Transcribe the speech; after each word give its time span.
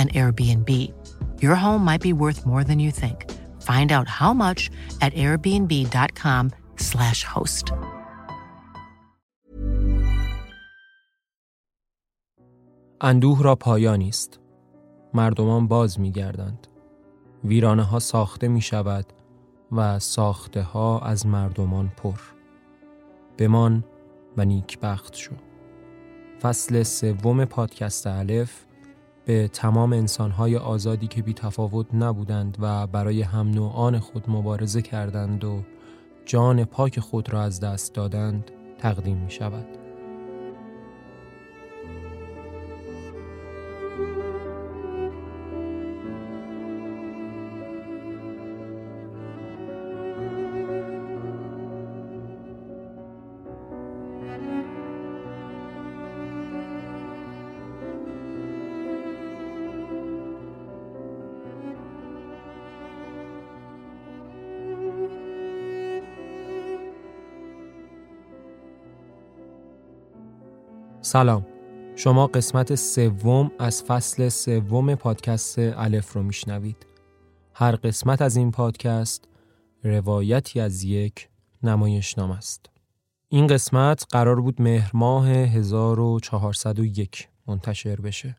an 0.00 0.08
Airbnb. 0.20 0.70
Your 1.44 1.56
home 1.64 1.82
might 1.88 2.02
be 2.08 2.12
worth 2.22 2.40
more 2.50 2.64
than 2.68 2.78
you 2.84 2.90
think. 3.02 3.18
Find 3.70 3.88
out 3.96 4.08
how 4.20 4.32
much 4.44 4.60
at 5.04 5.12
airbnb.com/slash 5.24 7.20
host. 7.34 7.72
اندوه 13.00 13.42
را 13.42 13.56
پایانی 13.56 14.08
است. 14.08 14.40
مردمان 15.14 15.68
باز 15.68 16.00
می 16.00 16.12
گردند. 16.12 16.66
ویرانه 17.44 17.82
ها 17.82 17.98
ساخته 17.98 18.48
می 18.48 18.60
شود 18.60 19.06
و 19.72 19.98
ساخته 19.98 20.62
ها 20.62 20.98
از 21.00 21.26
مردمان 21.26 21.92
پر. 21.96 22.20
بمان 23.38 23.84
و 24.36 24.44
نیکبخت 24.44 25.16
شو. 25.16 25.34
فصل 26.42 26.82
سوم 26.82 27.44
پادکست 27.44 28.06
الف 28.06 28.64
به 29.28 29.48
تمام 29.48 29.92
انسانهای 29.92 30.56
آزادی 30.56 31.06
که 31.06 31.22
بی 31.22 31.34
تفاوت 31.34 31.86
نبودند 31.94 32.56
و 32.60 32.86
برای 32.86 33.22
هم 33.22 33.50
نوعان 33.50 33.98
خود 33.98 34.30
مبارزه 34.30 34.82
کردند 34.82 35.44
و 35.44 35.62
جان 36.24 36.64
پاک 36.64 37.00
خود 37.00 37.32
را 37.32 37.42
از 37.42 37.60
دست 37.60 37.94
دادند 37.94 38.50
تقدیم 38.78 39.16
می 39.16 39.30
شود. 39.30 39.77
سلام. 71.08 71.46
شما 71.96 72.26
قسمت 72.26 72.74
سوم 72.74 73.50
از 73.58 73.82
فصل 73.82 74.28
سوم 74.28 74.94
پادکست 74.94 75.58
الف 75.58 76.12
رو 76.12 76.22
میشنوید. 76.22 76.86
هر 77.54 77.76
قسمت 77.76 78.22
از 78.22 78.36
این 78.36 78.50
پادکست 78.50 79.28
روایتی 79.84 80.60
از 80.60 80.84
یک 80.84 81.28
نمایشنامه 81.62 82.36
است. 82.36 82.66
این 83.28 83.46
قسمت 83.46 84.04
قرار 84.10 84.40
بود 84.40 84.62
مهر 84.62 84.90
ماه 84.94 85.28
1401 85.28 87.28
منتشر 87.46 88.00
بشه. 88.00 88.36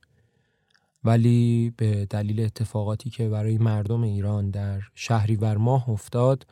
ولی 1.04 1.74
به 1.78 2.06
دلیل 2.06 2.40
اتفاقاتی 2.40 3.10
که 3.10 3.30
برای 3.30 3.58
مردم 3.58 4.02
ایران 4.02 4.50
در 4.50 4.82
شهریور 4.96 5.58
ماه 5.58 5.90
افتاد 5.90 6.48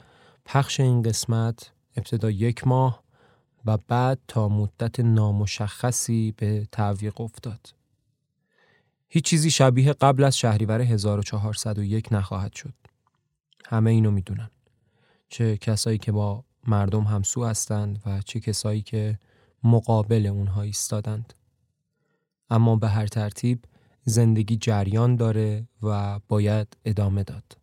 پخش 0.45 0.79
این 0.79 1.01
قسمت 1.01 1.71
ابتدا 1.97 2.31
یک 2.31 2.67
ماه 2.67 3.06
و 3.67 3.77
بعد 3.77 4.19
تا 4.27 4.49
مدت 4.49 4.99
نامشخصی 4.99 6.33
به 6.37 6.67
تعویق 6.71 7.21
افتاد. 7.21 7.73
هیچ 9.09 9.25
چیزی 9.25 9.51
شبیه 9.51 9.93
قبل 9.93 10.23
از 10.23 10.37
شهریور 10.37 10.81
1401 10.81 12.13
نخواهد 12.13 12.53
شد. 12.53 12.73
همه 13.65 13.91
اینو 13.91 14.11
می‌دونن. 14.11 14.49
چه 15.29 15.57
کسایی 15.57 15.97
که 15.97 16.11
با 16.11 16.43
مردم 16.67 17.03
همسو 17.03 17.45
هستند 17.45 18.01
و 18.05 18.21
چه 18.21 18.39
کسایی 18.39 18.81
که 18.81 19.19
مقابل 19.63 20.25
اونها 20.25 20.61
ایستادند. 20.61 21.33
اما 22.49 22.75
به 22.75 22.87
هر 22.87 23.07
ترتیب 23.07 23.65
زندگی 24.03 24.57
جریان 24.57 25.15
داره 25.15 25.67
و 25.83 26.19
باید 26.27 26.77
ادامه 26.85 27.23
داد. 27.23 27.57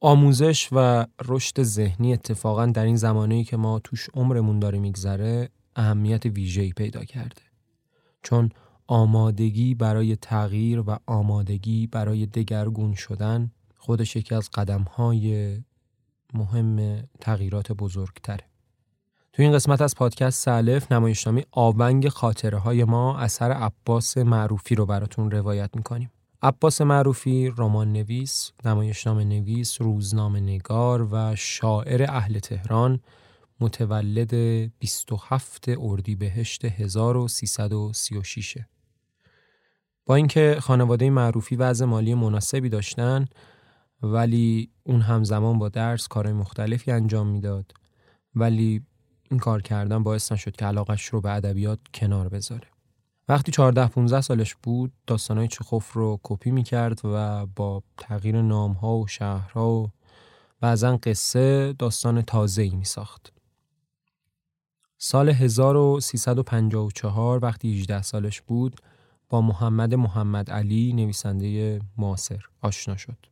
آموزش 0.00 0.68
و 0.72 1.06
رشد 1.24 1.62
ذهنی 1.62 2.12
اتفاقا 2.12 2.66
در 2.66 2.84
این 2.84 2.96
زمانی 2.96 3.44
که 3.44 3.56
ما 3.56 3.78
توش 3.78 4.08
عمرمون 4.14 4.58
داره 4.58 4.78
میگذره 4.78 5.48
اهمیت 5.76 6.26
ویژه‌ای 6.26 6.72
پیدا 6.72 7.04
کرده. 7.04 7.42
چون 8.22 8.50
آمادگی 8.86 9.74
برای 9.74 10.16
تغییر 10.16 10.80
و 10.80 10.98
آمادگی 11.06 11.86
برای 11.86 12.26
دگرگون 12.26 12.94
شدن 12.94 13.50
خودش 13.76 14.16
یکی 14.16 14.34
از 14.34 14.50
قدمهای 14.50 15.56
مهم 16.34 17.02
تغییرات 17.20 17.72
بزرگتره. 17.72 18.44
تو 19.32 19.42
این 19.42 19.52
قسمت 19.52 19.80
از 19.80 19.94
پادکست 19.94 20.44
سالف 20.44 20.92
نمایشنامه 20.92 21.44
آونگ 21.50 22.08
خاطره 22.08 22.58
های 22.58 22.84
ما 22.84 23.18
اثر 23.18 23.52
عباس 23.52 24.18
معروفی 24.18 24.74
رو 24.74 24.86
براتون 24.86 25.30
روایت 25.30 25.70
می‌کنیم. 25.76 26.10
عباس 26.42 26.80
معروفی 26.80 27.52
رمان 27.56 27.92
نویس، 27.92 28.52
نمایشنامه 28.64 29.24
نویس، 29.24 29.82
روزنامه 29.82 30.40
نگار 30.40 31.08
و 31.12 31.36
شاعر 31.36 32.02
اهل 32.08 32.38
تهران 32.38 33.00
متولد 33.60 34.34
27 34.78 35.64
اردیبهشت 35.78 36.64
1336 36.64 38.58
با 40.06 40.14
اینکه 40.14 40.56
خانواده 40.60 41.10
معروفی 41.10 41.56
وضع 41.56 41.84
مالی 41.84 42.14
مناسبی 42.14 42.68
داشتن 42.68 43.26
ولی 44.02 44.70
اون 44.82 45.00
همزمان 45.00 45.58
با 45.58 45.68
درس 45.68 46.08
کارهای 46.08 46.34
مختلفی 46.34 46.90
انجام 46.90 47.26
می‌داد 47.26 47.72
ولی 48.34 48.82
این 49.30 49.40
کار 49.40 49.62
کردن 49.62 50.02
باعث 50.02 50.32
نشد 50.32 50.56
که 50.56 50.64
علاقش 50.64 51.04
رو 51.04 51.20
به 51.20 51.30
ادبیات 51.30 51.78
کنار 51.94 52.28
بذاره. 52.28 52.68
وقتی 53.28 53.52
14 53.52 53.86
15 53.86 54.20
سالش 54.20 54.54
بود 54.54 54.92
داستانای 55.06 55.48
چخوف 55.48 55.92
رو 55.92 56.20
کپی 56.22 56.50
می‌کرد 56.50 57.00
و 57.04 57.46
با 57.46 57.82
تغییر 57.96 58.42
نامها 58.42 58.96
و 58.96 59.06
شهرها 59.06 59.70
و 59.70 59.90
بعضا 60.60 60.96
قصه 60.96 61.72
داستان 61.72 62.22
تازه 62.22 62.62
ای 62.62 62.70
می 62.70 62.84
ساخت. 62.84 63.32
سال 64.98 65.28
1354 65.28 67.44
وقتی 67.44 67.80
18 67.80 68.02
سالش 68.02 68.40
بود 68.40 68.76
با 69.28 69.40
محمد 69.40 69.94
محمد 69.94 70.50
علی 70.50 70.92
نویسنده 70.92 71.80
معاصر 71.98 72.44
آشنا 72.62 72.96
شد. 72.96 73.26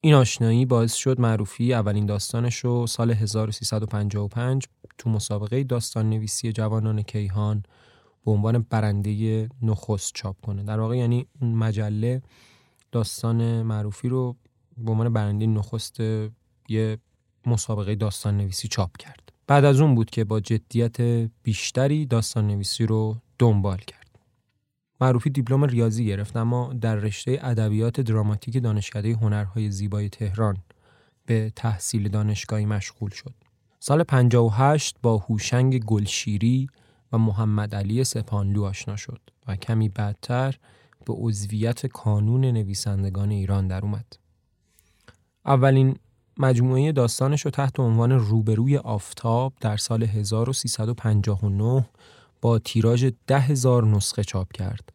این 0.00 0.14
آشنایی 0.14 0.66
باعث 0.66 0.94
شد 0.94 1.20
معروفی 1.20 1.74
اولین 1.74 2.06
داستانش 2.06 2.56
رو 2.56 2.86
سال 2.86 3.10
1355 3.10 4.66
تو 4.98 5.10
مسابقه 5.10 5.64
داستان 5.64 6.10
نویسی 6.10 6.52
جوانان 6.52 7.02
کیهان 7.02 7.62
به 8.24 8.30
عنوان 8.30 8.66
برنده 8.70 9.48
نخست 9.62 10.12
چاپ 10.14 10.40
کنه. 10.40 10.62
در 10.62 10.80
واقع 10.80 10.96
یعنی 10.96 11.26
اون 11.40 11.54
مجله 11.54 12.22
داستان 12.92 13.62
معروفی 13.62 14.08
رو 14.08 14.36
به 14.78 14.90
عنوان 14.90 15.12
برنده 15.12 15.46
نخست 15.46 16.00
یه 16.68 16.98
مسابقه 17.46 17.94
داستان 17.94 18.36
نویسی 18.36 18.68
چاپ 18.68 18.96
کرد. 18.96 19.32
بعد 19.46 19.64
از 19.64 19.80
اون 19.80 19.94
بود 19.94 20.10
که 20.10 20.24
با 20.24 20.40
جدیت 20.40 21.00
بیشتری 21.42 22.06
داستان 22.06 22.46
نویسی 22.46 22.86
رو 22.86 23.16
دنبال 23.38 23.78
کرد. 23.78 24.00
معروفی 25.00 25.30
دیپلم 25.30 25.64
ریاضی 25.64 26.06
گرفت 26.06 26.36
اما 26.36 26.72
در 26.72 26.94
رشته 26.94 27.38
ادبیات 27.42 28.00
دراماتیک 28.00 28.62
دانشکده 28.62 29.12
هنرهای 29.12 29.70
زیبای 29.70 30.08
تهران 30.08 30.56
به 31.26 31.52
تحصیل 31.56 32.08
دانشگاهی 32.08 32.66
مشغول 32.66 33.10
شد. 33.10 33.34
سال 33.78 34.02
58 34.02 34.96
با 35.02 35.16
هوشنگ 35.18 35.84
گلشیری 35.84 36.68
و 37.12 37.18
محمد 37.18 37.74
علی 37.74 38.04
سپانلو 38.04 38.64
آشنا 38.64 38.96
شد 38.96 39.20
و 39.46 39.56
کمی 39.56 39.88
بعدتر 39.88 40.58
به 41.06 41.14
عضویت 41.16 41.86
کانون 41.86 42.44
نویسندگان 42.44 43.30
ایران 43.30 43.68
در 43.68 43.82
اومد. 43.82 44.16
اولین 45.46 45.96
مجموعه 46.36 46.92
داستانش 46.92 47.44
رو 47.44 47.50
تحت 47.50 47.80
عنوان 47.80 48.12
روبروی 48.12 48.76
آفتاب 48.76 49.52
در 49.60 49.76
سال 49.76 50.02
1359 50.02 51.88
با 52.40 52.58
تیراژ 52.58 53.04
ده 53.26 53.52
نسخه 53.84 54.24
چاپ 54.24 54.52
کرد 54.52 54.92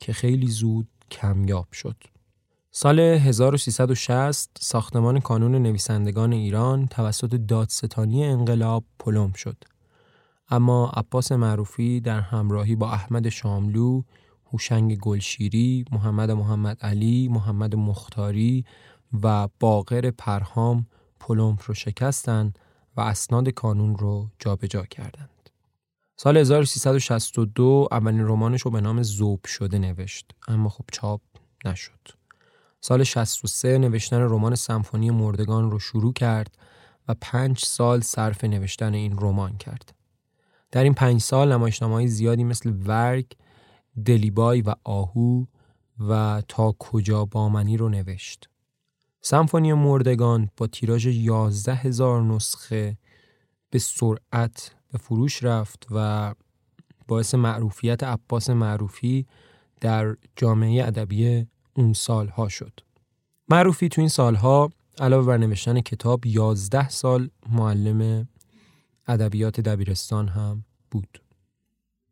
که 0.00 0.12
خیلی 0.12 0.46
زود 0.46 0.88
کمیاب 1.10 1.72
شد. 1.72 1.96
سال 2.70 3.00
1360 3.00 4.50
ساختمان 4.60 5.20
کانون 5.20 5.54
نویسندگان 5.54 6.32
ایران 6.32 6.86
توسط 6.86 7.34
دادستانی 7.34 8.24
انقلاب 8.24 8.84
پلم 8.98 9.32
شد. 9.32 9.56
اما 10.52 10.90
عباس 10.96 11.32
معروفی 11.32 12.00
در 12.00 12.20
همراهی 12.20 12.76
با 12.76 12.90
احمد 12.90 13.28
شاملو، 13.28 14.02
هوشنگ 14.52 14.98
گلشیری، 14.98 15.84
محمد 15.92 16.30
محمد 16.30 16.78
علی، 16.80 17.28
محمد 17.28 17.74
مختاری 17.74 18.64
و 19.22 19.48
باقر 19.60 20.10
پرهام 20.10 20.86
پلمپ 21.20 21.62
رو 21.66 21.74
شکستند 21.74 22.58
و 22.96 23.00
اسناد 23.00 23.48
کانون 23.48 23.96
رو 23.96 24.28
جابجا 24.38 24.84
کردند. 24.84 25.50
سال 26.16 26.36
1362 26.36 27.88
اولین 27.90 28.26
رمانش 28.28 28.62
رو 28.62 28.70
به 28.70 28.80
نام 28.80 29.02
زوب 29.02 29.46
شده 29.46 29.78
نوشت 29.78 30.32
اما 30.48 30.68
خب 30.68 30.84
چاپ 30.92 31.20
نشد. 31.64 32.08
سال 32.80 33.04
63 33.04 33.78
نوشتن 33.78 34.20
رمان 34.20 34.54
سمفونی 34.54 35.10
مردگان 35.10 35.70
رو 35.70 35.78
شروع 35.78 36.12
کرد 36.12 36.58
و 37.08 37.14
پنج 37.20 37.58
سال 37.58 38.00
صرف 38.00 38.44
نوشتن 38.44 38.94
این 38.94 39.16
رمان 39.20 39.56
کرد. 39.56 40.01
در 40.72 40.82
این 40.82 40.94
پنج 40.94 41.20
سال 41.20 41.52
نمایشنامه‌های 41.52 42.08
زیادی 42.08 42.44
مثل 42.44 42.72
ورگ، 42.86 43.26
دلیبای 44.04 44.62
و 44.62 44.74
آهو 44.84 45.44
و 46.08 46.42
تا 46.48 46.74
کجا 46.78 47.24
بامنی 47.24 47.76
رو 47.76 47.88
نوشت. 47.88 48.48
سمفونی 49.20 49.72
مردگان 49.72 50.50
با 50.56 50.66
تیراژ 50.66 51.06
11 51.06 51.74
هزار 51.74 52.22
نسخه 52.22 52.98
به 53.70 53.78
سرعت 53.78 54.74
به 54.92 54.98
فروش 54.98 55.42
رفت 55.42 55.86
و 55.90 56.34
باعث 57.08 57.34
معروفیت 57.34 58.02
عباس 58.02 58.50
معروفی 58.50 59.26
در 59.80 60.16
جامعه 60.36 60.86
ادبی 60.86 61.46
اون 61.76 61.92
سالها 61.92 62.48
شد. 62.48 62.80
معروفی 63.48 63.88
تو 63.88 64.00
این 64.00 64.08
سالها 64.08 64.70
علاوه 64.98 65.26
بر 65.26 65.36
نوشتن 65.36 65.80
کتاب 65.80 66.26
11 66.26 66.88
سال 66.88 67.30
معلم 67.48 68.28
ادبیات 69.08 69.60
دبیرستان 69.60 70.28
هم 70.28 70.64
بود. 70.90 71.22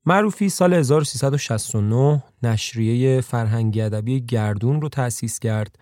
معروفی 0.07 0.49
سال 0.49 0.75
1369 0.75 2.23
نشریه 2.43 3.21
فرهنگی 3.21 3.81
ادبی 3.81 4.21
گردون 4.21 4.81
رو 4.81 4.89
تأسیس 4.89 5.39
کرد 5.39 5.79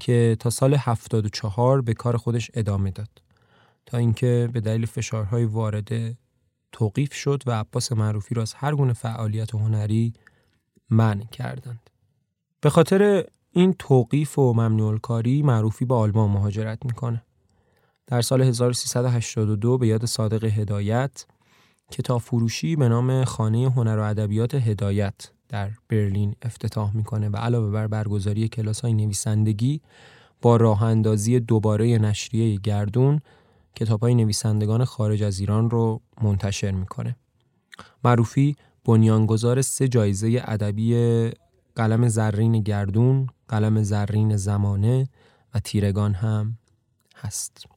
که 0.00 0.36
تا 0.40 0.50
سال 0.50 0.74
74 0.74 1.82
به 1.82 1.94
کار 1.94 2.16
خودش 2.16 2.50
ادامه 2.54 2.90
داد 2.90 3.22
تا 3.86 3.98
اینکه 3.98 4.48
به 4.52 4.60
دلیل 4.60 4.86
فشارهای 4.86 5.44
وارده 5.44 6.16
توقیف 6.72 7.14
شد 7.14 7.42
و 7.46 7.50
عباس 7.50 7.92
معروفی 7.92 8.34
را 8.34 8.42
از 8.42 8.54
هر 8.54 8.74
گونه 8.74 8.92
فعالیت 8.92 9.54
هنری 9.54 10.12
منع 10.90 11.24
کردند. 11.24 11.90
به 12.60 12.70
خاطر 12.70 13.24
این 13.50 13.72
توقیف 13.78 14.38
و 14.38 14.52
ممنوع 14.52 14.98
کاری 14.98 15.42
معروفی 15.42 15.84
به 15.84 15.94
آلمان 15.94 16.30
مهاجرت 16.30 16.78
می‌کنه. 16.84 17.22
در 18.06 18.20
سال 18.20 18.42
1382 18.42 19.78
به 19.78 19.86
یاد 19.86 20.04
صادق 20.04 20.44
هدایت 20.44 21.26
کتاب 21.90 22.20
فروشی 22.20 22.76
به 22.76 22.88
نام 22.88 23.24
خانه 23.24 23.70
هنر 23.70 23.98
و 23.98 24.02
ادبیات 24.02 24.54
هدایت 24.54 25.30
در 25.48 25.70
برلین 25.88 26.34
افتتاح 26.42 26.96
می‌کنه 26.96 27.28
و 27.28 27.36
علاوه 27.36 27.70
بر 27.70 27.86
برگزاری 27.86 28.48
کلاس 28.48 28.80
های 28.80 28.92
نویسندگی 28.92 29.80
با 30.42 30.56
راه 30.56 30.82
اندازی 30.82 31.40
دوباره 31.40 31.98
نشریه 31.98 32.56
گردون 32.56 33.20
کتاب 33.74 34.00
های 34.00 34.14
نویسندگان 34.14 34.84
خارج 34.84 35.22
از 35.22 35.40
ایران 35.40 35.70
رو 35.70 36.00
منتشر 36.22 36.70
می‌کنه. 36.70 37.16
معروفی 38.04 38.56
بنیانگذار 38.84 39.62
سه 39.62 39.88
جایزه 39.88 40.42
ادبی 40.44 41.30
قلم 41.76 42.08
زرین 42.08 42.60
گردون، 42.60 43.26
قلم 43.48 43.82
زرین 43.82 44.36
زمانه 44.36 45.08
و 45.54 45.60
تیرگان 45.60 46.14
هم 46.14 46.58
هست. 47.16 47.75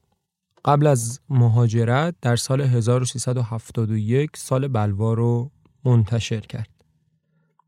قبل 0.64 0.86
از 0.86 1.20
مهاجرت 1.30 2.14
در 2.22 2.36
سال 2.36 2.60
1371 2.60 4.30
سال 4.36 4.68
بلوا 4.68 5.14
رو 5.14 5.50
منتشر 5.84 6.40
کرد. 6.40 6.68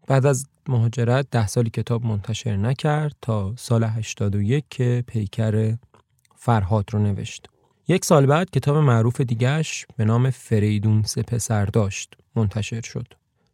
بعد 0.09 0.27
از 0.27 0.47
مهاجرت 0.69 1.27
ده 1.31 1.47
سالی 1.47 1.71
کتاب 1.71 2.05
منتشر 2.06 2.56
نکرد 2.56 3.17
تا 3.23 3.55
سال 3.56 3.85
81 3.85 4.65
که 4.71 5.05
پیکر 5.06 5.77
فرهاد 6.37 6.85
رو 6.93 6.99
نوشت. 6.99 7.47
یک 7.89 8.05
سال 8.05 8.27
بعد 8.27 8.50
کتاب 8.50 8.77
معروف 8.77 9.21
دیگش 9.21 9.87
به 9.97 10.05
نام 10.05 10.31
فریدون 10.31 11.03
سه 11.03 11.23
پسر 11.23 11.65
داشت 11.65 12.15
منتشر 12.37 12.81
شد. 12.81 13.06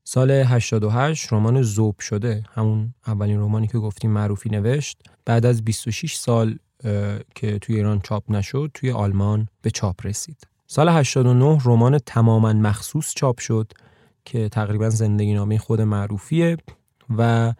سال 0.04 0.30
88 0.30 1.32
رمان 1.32 1.62
زوب 1.62 2.00
شده 2.00 2.44
همون 2.52 2.94
اولین 3.06 3.40
رمانی 3.40 3.66
که 3.66 3.78
گفتیم 3.78 4.10
معروفی 4.10 4.50
نوشت 4.50 5.02
بعد 5.24 5.46
از 5.46 5.64
26 5.64 6.14
سال 6.14 6.58
که 7.34 7.58
توی 7.58 7.76
ایران 7.76 8.00
چاپ 8.00 8.24
نشد 8.28 8.70
توی 8.74 8.90
آلمان 8.90 9.48
به 9.62 9.70
چاپ 9.70 10.06
رسید. 10.06 10.46
سال 10.66 10.88
89 10.88 11.58
رمان 11.64 11.98
تماما 11.98 12.52
مخصوص 12.52 13.12
چاپ 13.16 13.40
شد 13.40 13.72
که 14.24 14.48
تقریبا 14.48 14.90
زندگی 14.90 15.34
نامه 15.34 15.58
خود 15.58 15.80
معروفیه 15.80 16.56
و 17.18 17.52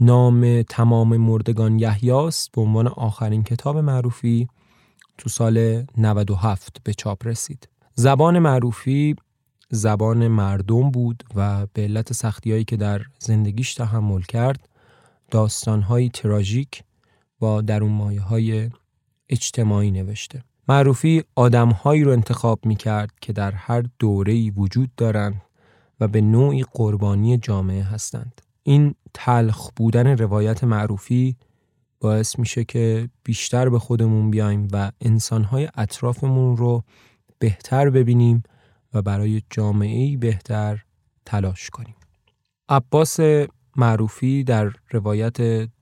نام 0.00 0.62
تمام 0.62 1.16
مردگان 1.16 1.78
یحیاست 1.78 2.52
به 2.52 2.60
عنوان 2.60 2.86
آخرین 2.86 3.42
کتاب 3.42 3.78
معروفی 3.78 4.48
تو 5.18 5.28
سال 5.28 5.86
97 5.98 6.76
به 6.84 6.94
چاپ 6.94 7.26
رسید. 7.26 7.68
زبان 7.94 8.38
معروفی 8.38 9.16
زبان 9.70 10.28
مردم 10.28 10.90
بود 10.90 11.24
و 11.34 11.66
به 11.66 11.82
علت 11.82 12.12
سختی 12.12 12.52
هایی 12.52 12.64
که 12.64 12.76
در 12.76 13.02
زندگیش 13.18 13.74
تحمل 13.74 14.22
کرد 14.22 14.68
داستانهایی 15.30 16.08
تراژیک 16.08 16.82
با 17.38 17.60
درون 17.60 17.92
مایه 17.92 18.20
های 18.20 18.70
اجتماعی 19.28 19.90
نوشته. 19.90 20.42
معروفی 20.68 21.24
آدمهایی 21.34 22.04
رو 22.04 22.12
انتخاب 22.12 22.66
می 22.66 22.76
کرد 22.76 23.10
که 23.20 23.32
در 23.32 23.52
هر 23.52 23.84
دوره‌ای 23.98 24.50
وجود 24.50 24.90
دارند 24.96 25.42
و 26.00 26.08
به 26.08 26.20
نوعی 26.20 26.64
قربانی 26.72 27.38
جامعه 27.38 27.82
هستند. 27.82 28.40
این 28.62 28.94
تلخ 29.14 29.70
بودن 29.76 30.06
روایت 30.06 30.64
معروفی 30.64 31.36
باعث 32.00 32.38
میشه 32.38 32.64
که 32.64 33.08
بیشتر 33.24 33.68
به 33.68 33.78
خودمون 33.78 34.30
بیایم 34.30 34.68
و 34.72 34.92
انسانهای 35.00 35.68
اطرافمون 35.74 36.56
رو 36.56 36.84
بهتر 37.38 37.90
ببینیم 37.90 38.42
و 38.94 39.02
برای 39.02 39.42
جامعه 39.50 40.16
بهتر 40.16 40.84
تلاش 41.26 41.70
کنیم. 41.70 41.94
عباس 42.68 43.20
معروفی 43.76 44.44
در 44.44 44.72
روایت 44.90 45.36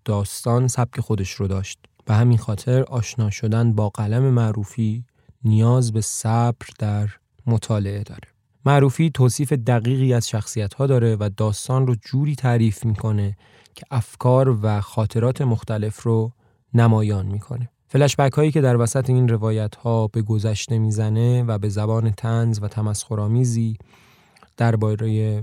داستان 0.04 0.68
سبک 0.68 1.00
خودش 1.00 1.30
رو 1.30 1.46
داشت. 1.46 1.78
به 2.04 2.14
همین 2.14 2.38
خاطر 2.38 2.82
آشنا 2.82 3.30
شدن 3.30 3.72
با 3.72 3.88
قلم 3.88 4.22
معروفی 4.22 5.04
نیاز 5.44 5.92
به 5.92 6.00
صبر 6.00 6.66
در 6.78 7.08
مطالعه 7.46 8.02
داره. 8.02 8.28
معروفی 8.66 9.10
توصیف 9.10 9.52
دقیقی 9.52 10.14
از 10.14 10.28
شخصیت 10.28 10.74
ها 10.74 10.86
داره 10.86 11.16
و 11.20 11.30
داستان 11.36 11.86
رو 11.86 11.94
جوری 11.94 12.34
تعریف 12.34 12.84
می‌کنه 12.84 13.36
که 13.74 13.84
افکار 13.90 14.58
و 14.62 14.80
خاطرات 14.80 15.42
مختلف 15.42 16.02
رو 16.02 16.32
نمایان 16.74 17.26
می‌کنه. 17.26 17.68
فلشبک 17.88 18.32
هایی 18.32 18.52
که 18.52 18.60
در 18.60 18.76
وسط 18.76 19.10
این 19.10 19.28
روایت 19.28 19.76
ها 19.76 20.06
به 20.06 20.22
گذشته 20.22 20.78
می‌زنه 20.78 21.42
و 21.42 21.58
به 21.58 21.68
زبان 21.68 22.10
تنز 22.10 22.58
و 22.62 22.68
تمسخرآمیزی 22.68 23.76
درباره 24.56 25.42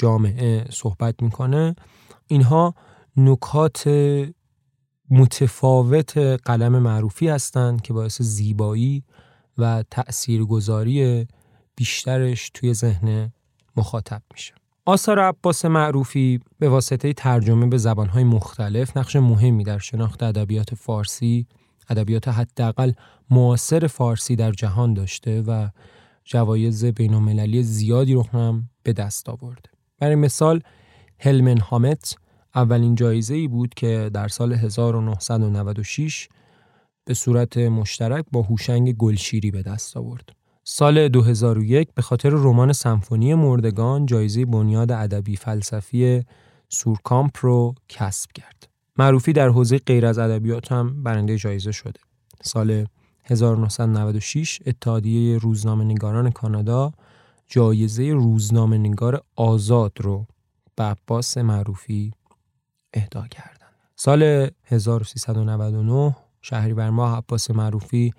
جامعه 0.00 0.64
صحبت 0.70 1.22
می‌کنه 1.22 1.76
اینها 2.26 2.74
نکات 3.16 3.88
متفاوت 5.10 6.18
قلم 6.18 6.78
معروفی 6.78 7.28
هستند 7.28 7.80
که 7.80 7.92
باعث 7.92 8.22
زیبایی 8.22 9.04
و 9.58 9.84
تأثیرگذاری 9.90 11.26
بیشترش 11.76 12.50
توی 12.54 12.74
ذهن 12.74 13.32
مخاطب 13.76 14.22
میشه 14.32 14.54
آثار 14.86 15.18
عباس 15.18 15.64
معروفی 15.64 16.40
به 16.58 16.68
واسطه 16.68 17.12
ترجمه 17.12 17.66
به 17.66 17.78
زبانهای 17.78 18.24
مختلف 18.24 18.96
نقش 18.96 19.16
مهمی 19.16 19.64
در 19.64 19.78
شناخت 19.78 20.22
ادبیات 20.22 20.74
فارسی، 20.74 21.46
ادبیات 21.88 22.28
حداقل 22.28 22.92
معاصر 23.30 23.86
فارسی 23.86 24.36
در 24.36 24.52
جهان 24.52 24.94
داشته 24.94 25.42
و 25.42 25.68
جوایز 26.24 26.84
بین‌المللی 26.84 27.62
زیادی 27.62 28.14
رو 28.14 28.22
هم 28.22 28.70
به 28.82 28.92
دست 28.92 29.28
آورده. 29.28 29.70
برای 30.00 30.14
مثال 30.14 30.60
هلمن 31.18 31.58
هامت 31.58 32.16
اولین 32.54 32.94
جایزه 32.94 33.34
ای 33.34 33.48
بود 33.48 33.74
که 33.74 34.10
در 34.14 34.28
سال 34.28 34.52
1996 34.52 36.28
به 37.04 37.14
صورت 37.14 37.56
مشترک 37.56 38.24
با 38.32 38.42
هوشنگ 38.42 38.96
گلشیری 38.96 39.50
به 39.50 39.62
دست 39.62 39.96
آورد. 39.96 40.28
سال 40.64 41.08
2001 41.08 41.88
به 41.94 42.02
خاطر 42.02 42.30
رمان 42.30 42.72
سمفونی 42.72 43.34
مردگان 43.34 44.06
جایزه 44.06 44.44
بنیاد 44.44 44.92
ادبی 44.92 45.36
فلسفی 45.36 46.24
سورکامپ 46.68 47.36
رو 47.40 47.74
کسب 47.88 48.30
کرد. 48.32 48.68
معروفی 48.98 49.32
در 49.32 49.48
حوزه 49.48 49.78
غیر 49.78 50.06
از 50.06 50.18
ادبیات 50.18 50.72
هم 50.72 51.02
برنده 51.02 51.36
جایزه 51.36 51.72
شده. 51.72 52.00
سال 52.42 52.86
1996 53.24 54.58
اتحادیه 54.66 55.38
روزنامه 55.38 55.84
نگاران 55.84 56.30
کانادا 56.30 56.92
جایزه 57.52 58.12
روزنامه 58.12 58.78
نگار 58.78 59.22
آزاد 59.36 59.92
رو 60.00 60.26
به 60.76 60.84
عباس 60.84 61.38
معروفی 61.38 62.12
اهدا 62.94 63.26
کردند. 63.26 63.74
سال 63.96 64.50
1399 64.64 66.16
شهریور 66.42 66.90
ماه 66.90 67.16
عباس 67.16 67.50
معروفی 67.50 68.14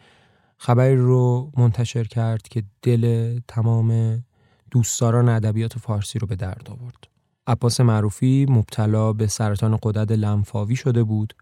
خبری 0.57 0.95
رو 0.95 1.51
منتشر 1.57 2.03
کرد 2.03 2.41
که 2.41 2.63
دل 2.81 3.39
تمام 3.47 4.19
دوستداران 4.71 5.29
ادبیات 5.29 5.77
فارسی 5.77 6.19
رو 6.19 6.27
به 6.27 6.35
درد 6.35 6.67
آورد. 6.69 7.07
عباس 7.47 7.81
معروفی 7.81 8.45
مبتلا 8.50 9.13
به 9.13 9.27
سرطان 9.27 9.79
قدرت 9.83 10.11
لنفاوی 10.11 10.75
شده 10.75 11.03
بود 11.03 11.33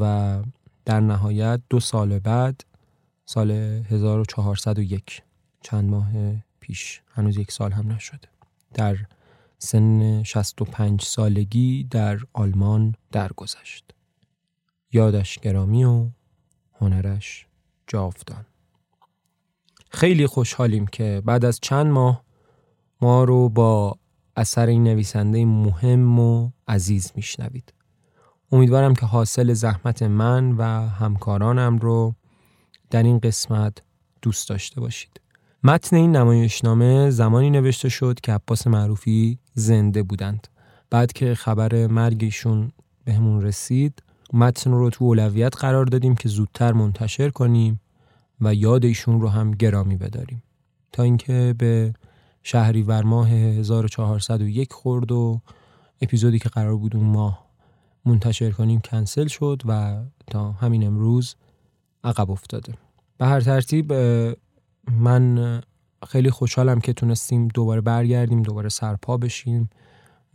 و 0.00 0.42
در 0.84 1.00
نهایت 1.00 1.60
دو 1.70 1.80
سال 1.80 2.18
بعد 2.18 2.60
سال 3.24 3.50
1401 3.50 5.22
چند 5.60 5.90
ماه 5.90 6.10
پیش 6.66 7.02
هنوز 7.14 7.36
یک 7.36 7.52
سال 7.52 7.72
هم 7.72 7.92
نشده. 7.92 8.28
در 8.74 8.96
سن 9.58 10.22
65 10.22 11.02
سالگی 11.02 11.84
در 11.90 12.18
آلمان 12.32 12.94
درگذشت. 13.12 13.94
یادش 14.92 15.38
گرامی 15.38 15.84
و 15.84 16.08
هنرش 16.80 17.46
جاودان. 17.86 18.46
خیلی 19.90 20.26
خوشحالیم 20.26 20.86
که 20.86 21.22
بعد 21.24 21.44
از 21.44 21.58
چند 21.62 21.86
ماه 21.86 22.24
ما 23.00 23.24
رو 23.24 23.48
با 23.48 23.98
اثر 24.36 24.66
این 24.66 24.84
نویسنده 24.84 25.44
مهم 25.44 26.18
و 26.18 26.50
عزیز 26.68 27.12
میشنوید. 27.14 27.74
امیدوارم 28.52 28.94
که 28.94 29.06
حاصل 29.06 29.52
زحمت 29.52 30.02
من 30.02 30.52
و 30.52 30.62
همکارانم 30.88 31.78
رو 31.78 32.14
در 32.90 33.02
این 33.02 33.18
قسمت 33.18 33.82
دوست 34.22 34.48
داشته 34.48 34.80
باشید. 34.80 35.20
متن 35.64 35.96
این 35.96 36.16
نمایشنامه 36.16 37.10
زمانی 37.10 37.50
نوشته 37.50 37.88
شد 37.88 38.20
که 38.20 38.32
عباس 38.32 38.66
معروفی 38.66 39.38
زنده 39.54 40.02
بودند. 40.02 40.48
بعد 40.90 41.12
که 41.12 41.34
خبر 41.34 41.86
مرگشون 41.86 42.72
بهمون 43.04 43.42
رسید 43.42 44.02
متن 44.32 44.70
رو 44.70 44.90
تو 44.90 45.04
اولویت 45.04 45.56
قرار 45.56 45.84
دادیم 45.84 46.14
که 46.14 46.28
زودتر 46.28 46.72
منتشر 46.72 47.28
کنیم 47.28 47.80
و 48.40 48.54
یاد 48.54 48.84
ایشون 48.84 49.20
رو 49.20 49.28
هم 49.28 49.50
گرامی 49.50 49.96
بداریم. 49.96 50.42
تا 50.92 51.02
اینکه 51.02 51.54
به 51.58 51.94
شهریور 52.42 53.02
ماه 53.02 53.30
1401 53.30 54.72
خورد 54.72 55.12
و 55.12 55.40
اپیزودی 56.00 56.38
که 56.38 56.48
قرار 56.48 56.76
بود 56.76 56.96
اون 56.96 57.06
ماه 57.06 57.46
منتشر 58.04 58.50
کنیم 58.50 58.80
کنسل 58.80 59.26
شد 59.26 59.62
و 59.68 60.02
تا 60.26 60.52
همین 60.52 60.86
امروز 60.86 61.34
عقب 62.04 62.30
افتاده. 62.30 62.74
به 63.18 63.26
هر 63.26 63.40
ترتیب 63.40 63.92
من 64.92 65.60
خیلی 66.08 66.30
خوشحالم 66.30 66.80
که 66.80 66.92
تونستیم 66.92 67.48
دوباره 67.48 67.80
برگردیم 67.80 68.42
دوباره 68.42 68.68
سرپا 68.68 69.16
بشیم 69.16 69.70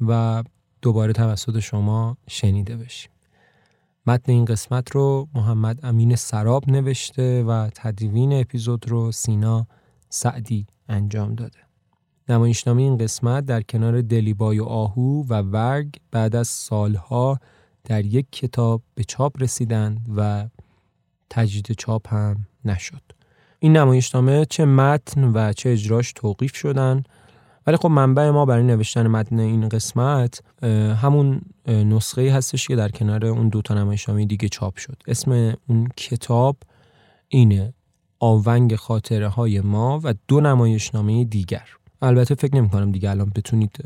و 0.08 0.44
دوباره 0.82 1.14
توسط 1.14 1.60
شما 1.60 2.18
شنیده 2.28 2.78
بشیم 2.78 3.12
متن 4.08 4.32
این 4.32 4.46
قسمت 4.46 4.92
رو 4.92 5.28
محمد 5.36 5.86
امین 5.86 6.16
سراب 6.16 6.70
نوشته 6.70 7.44
و 7.44 7.70
تدوین 7.76 8.34
اپیزود 8.34 8.90
رو 8.90 9.12
سینا 9.12 9.68
سعدی 10.10 10.68
انجام 10.90 11.36
داده 11.36 11.60
نمایشنامه 12.30 12.82
این 12.82 12.98
قسمت 12.98 13.46
در 13.46 13.62
کنار 13.62 14.02
دلیبای 14.02 14.60
و 14.60 14.64
آهو 14.64 15.24
و 15.30 15.42
ورگ 15.42 15.96
بعد 16.12 16.36
از 16.36 16.48
سالها 16.48 17.40
در 17.84 18.06
یک 18.06 18.28
کتاب 18.32 18.82
به 18.96 19.04
چاپ 19.04 19.44
رسیدند 19.44 20.06
و 20.18 20.48
تجدید 21.30 21.78
چاپ 21.78 22.14
هم 22.14 22.48
نشد. 22.66 23.11
این 23.64 23.78
نمایشنامه 23.78 24.46
چه 24.46 24.66
متن 24.66 25.24
و 25.24 25.54
چه 25.54 25.70
اجراش 25.70 26.14
توقیف 26.14 26.56
شدن. 26.56 27.04
ولی 27.68 27.78
خب 27.78 27.88
منبع 27.88 28.30
ما 28.30 28.46
برای 28.46 28.64
نوشتن 28.64 29.08
متن 29.08 29.40
این 29.40 29.70
قسمت 29.70 30.44
همون 31.02 31.42
نسخه 31.68 32.34
هستش 32.34 32.68
که 32.68 32.76
در 32.76 32.90
کنار 32.90 33.26
اون 33.26 33.50
دوتا 33.50 33.74
نمایشنامه 33.74 34.26
دیگه 34.26 34.50
چاپ 34.50 34.78
شد. 34.78 34.98
اسم 35.08 35.54
اون 35.68 35.88
کتاب 35.98 36.58
اینه 37.28 37.74
آونگ 38.20 38.76
خاطره 38.76 39.28
های 39.28 39.62
ما 39.62 40.00
و 40.04 40.14
دو 40.28 40.42
نمایشنامه 40.42 41.26
دیگر. 41.26 41.68
البته 42.02 42.36
فکر 42.36 42.56
نمی 42.56 42.70
کنم 42.70 42.92
دیگه 42.92 43.10
الان 43.10 43.32
بتونید 43.36 43.78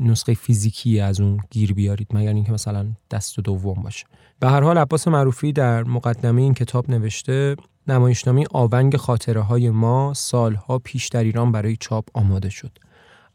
نسخه 0.00 0.34
فیزیکی 0.34 1.00
از 1.00 1.20
اون 1.20 1.40
گیر 1.50 1.74
بیارید 1.74 2.08
مگر 2.12 2.32
اینکه 2.32 2.52
مثلا 2.52 2.86
دست 3.10 3.40
دوم 3.40 3.82
باشه. 3.82 4.06
به 4.40 4.48
هر 4.48 4.60
حال 4.60 4.78
عباس 4.78 5.08
معروفی 5.08 5.52
در 5.52 5.84
مقدمه 5.84 6.42
این 6.42 6.54
کتاب 6.54 6.90
نوشته 6.90 7.56
نمایشنامه 7.88 8.44
آونگ 8.50 8.96
خاطره 8.96 9.40
های 9.40 9.70
ما 9.70 10.14
سالها 10.14 10.78
پیش 10.78 11.08
در 11.08 11.24
ایران 11.24 11.52
برای 11.52 11.76
چاپ 11.76 12.04
آماده 12.14 12.50
شد 12.50 12.78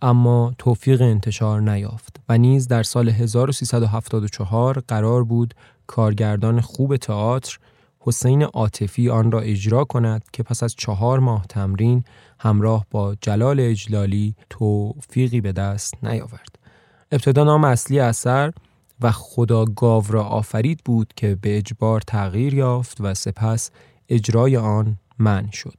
اما 0.01 0.53
توفیق 0.57 1.01
انتشار 1.01 1.61
نیافت 1.61 2.19
و 2.29 2.37
نیز 2.37 2.67
در 2.67 2.83
سال 2.83 3.09
1374 3.09 4.83
قرار 4.87 5.23
بود 5.23 5.53
کارگردان 5.87 6.61
خوب 6.61 6.97
تئاتر 6.97 7.59
حسین 7.99 8.43
عاطفی 8.43 9.09
آن 9.09 9.31
را 9.31 9.39
اجرا 9.39 9.83
کند 9.83 10.23
که 10.33 10.43
پس 10.43 10.63
از 10.63 10.75
چهار 10.75 11.19
ماه 11.19 11.45
تمرین 11.49 12.03
همراه 12.39 12.85
با 12.91 13.15
جلال 13.21 13.59
اجلالی 13.59 14.35
توفیقی 14.49 15.41
به 15.41 15.51
دست 15.51 15.93
نیاورد. 16.03 16.59
ابتدا 17.11 17.43
نام 17.43 17.63
اصلی 17.63 17.99
اثر 17.99 18.53
و 19.01 19.11
خدا 19.11 19.65
گاو 19.65 20.03
را 20.09 20.23
آفرید 20.23 20.81
بود 20.85 21.13
که 21.15 21.37
به 21.41 21.57
اجبار 21.57 22.01
تغییر 22.01 22.53
یافت 22.53 22.97
و 23.01 23.13
سپس 23.13 23.71
اجرای 24.11 24.57
آن 24.57 24.97
من 25.19 25.49
شد. 25.51 25.77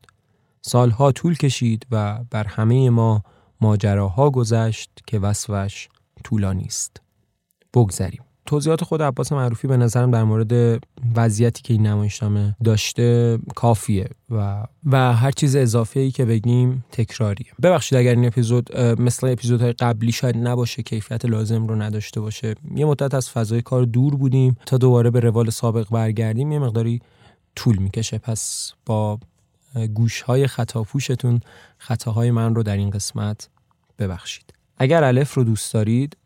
سالها 0.62 1.12
طول 1.12 1.36
کشید 1.36 1.86
و 1.90 2.18
بر 2.30 2.44
همه 2.44 2.90
ما 2.90 3.22
ماجراها 3.60 4.30
گذشت 4.30 4.90
که 5.06 5.18
وصفش 5.18 5.88
طولانی 6.24 6.64
است. 6.64 7.00
بگذریم. 7.74 8.22
توضیحات 8.46 8.84
خود 8.84 9.02
عباس 9.02 9.32
معروفی 9.32 9.68
به 9.68 9.76
نظرم 9.76 10.10
در 10.10 10.24
مورد 10.24 10.82
وضعیتی 11.16 11.62
که 11.62 11.74
این 11.74 11.86
نمایشنامه 11.86 12.56
داشته 12.64 13.38
کافیه 13.54 14.08
و 14.30 14.64
و 14.86 15.12
هر 15.12 15.30
چیز 15.30 15.56
اضافه 15.56 16.00
ای 16.00 16.10
که 16.10 16.24
بگیم 16.24 16.84
تکراریه 16.92 17.46
ببخشید 17.62 17.98
اگر 17.98 18.14
این 18.14 18.26
اپیزود 18.26 18.78
مثل 18.78 19.28
اپیزودهای 19.28 19.72
قبلی 19.72 20.12
شاید 20.12 20.36
نباشه 20.36 20.82
کیفیت 20.82 21.24
لازم 21.24 21.66
رو 21.66 21.74
نداشته 21.74 22.20
باشه 22.20 22.54
یه 22.74 22.86
مدت 22.86 23.14
از 23.14 23.30
فضای 23.30 23.62
کار 23.62 23.84
دور 23.84 24.16
بودیم 24.16 24.56
تا 24.66 24.78
دوباره 24.78 25.10
به 25.10 25.20
روال 25.20 25.50
سابق 25.50 25.86
برگردیم 25.90 26.52
یه 26.52 26.58
مقداری 26.58 27.00
طول 27.56 27.76
می‌کشه. 27.76 28.18
پس 28.18 28.72
با 28.86 29.18
گوش 29.94 30.22
های 30.22 30.46
خطاپوشتون 30.46 31.40
خطاهای 31.78 32.30
من 32.30 32.54
رو 32.54 32.62
در 32.62 32.76
این 32.76 32.90
قسمت 32.90 33.48
ببخشید. 33.98 34.54
اگر 34.76 35.04
الف 35.04 35.34
رو 35.34 35.44
دوست 35.44 35.74
دارید 35.74 36.16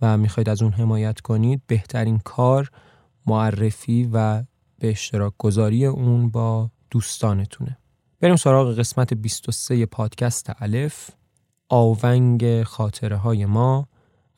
و 0.00 0.16
می‌خواید 0.16 0.48
از 0.48 0.62
اون 0.62 0.72
حمایت 0.72 1.20
کنید 1.20 1.62
بهترین 1.66 2.18
کار 2.18 2.70
معرفی 3.26 4.10
و 4.12 4.42
به 4.78 4.90
اشتراک 4.90 5.32
گذاری 5.38 5.86
اون 5.86 6.28
با 6.28 6.70
دوستانتونه. 6.90 7.78
بریم 8.20 8.36
سراغ 8.36 8.78
قسمت 8.78 9.14
23 9.14 9.86
پادکست 9.86 10.50
الف. 10.58 11.10
آونگ 11.68 12.62
خاطره 12.62 13.16
های 13.16 13.46
ما 13.46 13.88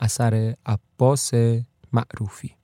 اثر 0.00 0.54
عباس 0.66 1.34
معروفی. 1.92 2.55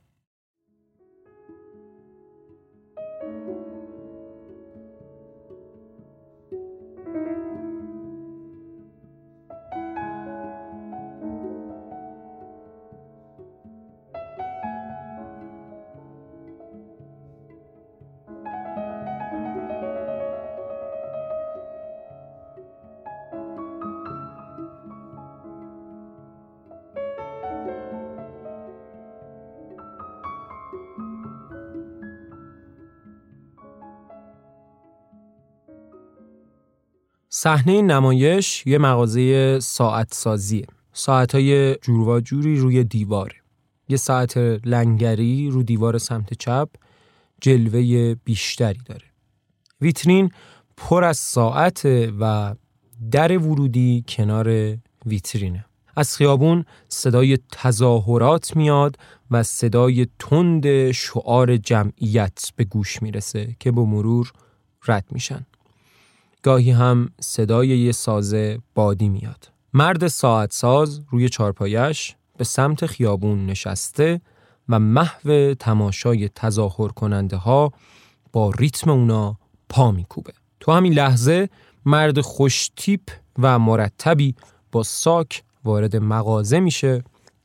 صحنه 37.42 37.82
نمایش 37.82 38.66
یه 38.66 38.78
مغازه 38.78 39.58
ساعت 39.61 40.14
سازیه 40.14 40.66
ساعت 40.92 41.34
های 41.34 41.75
جور 41.75 42.20
جوری 42.20 42.56
روی 42.56 42.84
دیواره 42.84 43.34
یه 43.88 43.96
ساعت 43.96 44.37
لنگری 44.64 45.50
رو 45.50 45.62
دیوار 45.62 45.99
سمت 45.99 46.34
چپ 46.34 46.68
جلوه 47.40 48.14
بیشتری 48.25 48.80
داره. 48.87 49.04
ویترین 49.80 50.30
پر 50.76 51.04
از 51.04 51.16
ساعت 51.16 51.82
و 52.20 52.54
در 53.11 53.38
ورودی 53.38 54.04
کنار 54.08 54.76
ویترینه. 55.06 55.64
از 55.96 56.16
خیابون 56.16 56.64
صدای 56.88 57.38
تظاهرات 57.52 58.56
میاد 58.56 58.96
و 59.30 59.42
صدای 59.42 60.06
تند 60.18 60.90
شعار 60.90 61.56
جمعیت 61.56 62.52
به 62.56 62.64
گوش 62.64 63.02
می‌رسه 63.02 63.56
که 63.61 63.72
به 63.72 63.80
مرور 63.80 64.32
رد 64.88 65.06
میشن. 65.11 65.46
گاهی 66.42 66.70
هم 66.70 67.11
صدای 67.20 67.68
یه 67.68 67.92
سازه 67.92 68.58
بادی 68.75 69.08
میاد. 69.08 69.52
مرد 69.75 70.06
ساعت 70.06 70.52
ساز 70.52 71.00
روی 71.11 71.28
چارپایش 71.28 72.16
به 72.37 72.44
سمت 72.44 72.87
خیابون 72.87 73.46
نشسته 73.46 74.20
و 74.68 74.78
محو 74.78 75.54
تماشای 75.54 76.28
تظاهر 76.28 76.88
کننده 76.88 77.37
ها 77.37 77.72
با 78.32 78.50
ریتم 78.50 78.90
اونا 78.90 79.38
پا 79.68 79.90
میکوبه. 79.90 80.32
تو 80.61 80.72
همین 80.72 80.92
لحظه 80.92 81.49
مرد 81.84 82.20
خوشتیپ 82.20 83.00
و 83.38 83.58
مرتبی 83.58 84.34
با 84.72 84.82
ساک 84.82 85.42
وارد 85.64 85.96
مغازه 85.96 86.61
میشه 86.61 87.04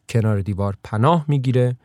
کنار 0.10 0.42
دیوار 0.42 0.77
پناه 0.84 1.25
می‌گیره 1.27 1.77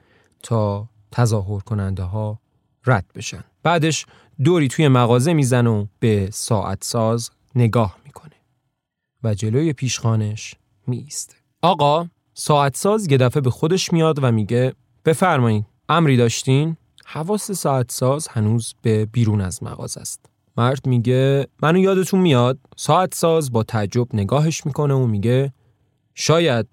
تا 0.42 0.88
تظاهر 1.12 1.60
کننده 1.60 2.02
ها 2.02 2.38
رد 2.86 3.04
بشن 3.14 3.44
بعدش 3.62 4.06
دوری 4.44 4.68
توی 4.68 4.88
مغازه 4.88 5.32
میزن 5.32 5.66
و 5.66 5.86
به 6.00 6.28
ساعت 6.32 6.84
ساز 6.84 7.30
نگاه 7.54 7.96
می‌کنه 8.04 8.32
و 9.24 9.34
جلوی 9.34 9.72
پیشخانش 9.72 10.54
میسته 10.86 11.34
آقا 11.62 12.08
ساعت 12.34 12.76
ساز 12.76 13.10
یه 13.10 13.18
دفعه 13.18 13.40
به 13.40 13.50
خودش 13.50 13.92
میاد 13.92 14.18
و 14.22 14.32
میگه 14.32 14.74
بفرمایید 15.04 15.64
امری 15.88 16.16
داشتین؟ 16.16 16.76
حواس 17.04 17.50
ساعت 17.50 17.92
ساز 17.92 18.28
هنوز 18.28 18.74
به 18.82 19.06
بیرون 19.06 19.40
از 19.40 19.62
مغازه 19.62 20.00
است. 20.00 20.26
مرد 20.56 20.86
میگه 20.86 21.46
منو 21.62 21.78
یادتون 21.78 22.20
میاد؟ 22.20 22.58
ساعت 22.76 23.14
ساز 23.14 23.52
با 23.52 23.62
تعجب 23.62 24.14
نگاهش 24.14 24.66
می‌کنه 24.66 24.94
و 24.94 25.06
میگه 25.06 25.52
شاید 26.14 26.66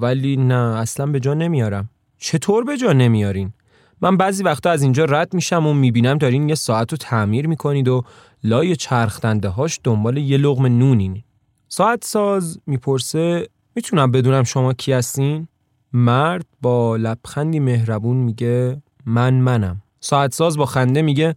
ولی 0.00 0.36
نه 0.36 0.54
اصلا 0.54 1.06
به 1.06 1.20
جا 1.20 1.34
نمیارم. 1.34 1.90
چطور 2.18 2.64
به 2.64 2.76
جا 2.76 2.92
نمیارین؟ 2.92 3.52
من 4.02 4.16
بعضی 4.16 4.42
وقتا 4.42 4.70
از 4.70 4.82
اینجا 4.82 5.04
رد 5.04 5.34
میشم 5.34 5.66
و 5.66 5.74
می‌بینم 5.74 6.18
دارین 6.18 6.48
یه 6.48 6.54
ساعت 6.54 6.92
رو 6.92 6.98
تعمیر 6.98 7.46
می‌کنید 7.46 7.88
و 7.88 8.02
لای 8.44 8.76
چرخدنده 8.76 9.48
هاش 9.48 9.80
دنبال 9.84 10.16
یه 10.16 10.36
لغم 10.36 10.66
نونین 10.66 11.22
ساعت 11.68 12.04
ساز 12.04 12.60
می‌پرسه 12.66 13.48
می‌تونم 13.74 14.10
بدونم 14.10 14.42
شما 14.42 14.72
کی 14.72 14.92
هستین؟ 14.92 15.48
مرد 15.92 16.46
با 16.62 16.96
لبخندی 16.96 17.60
مهربون 17.60 18.16
میگه 18.16 18.82
من 19.06 19.34
منم. 19.34 19.82
ساعت 20.00 20.34
ساز 20.34 20.56
با 20.56 20.66
خنده 20.66 21.02
میگه 21.02 21.34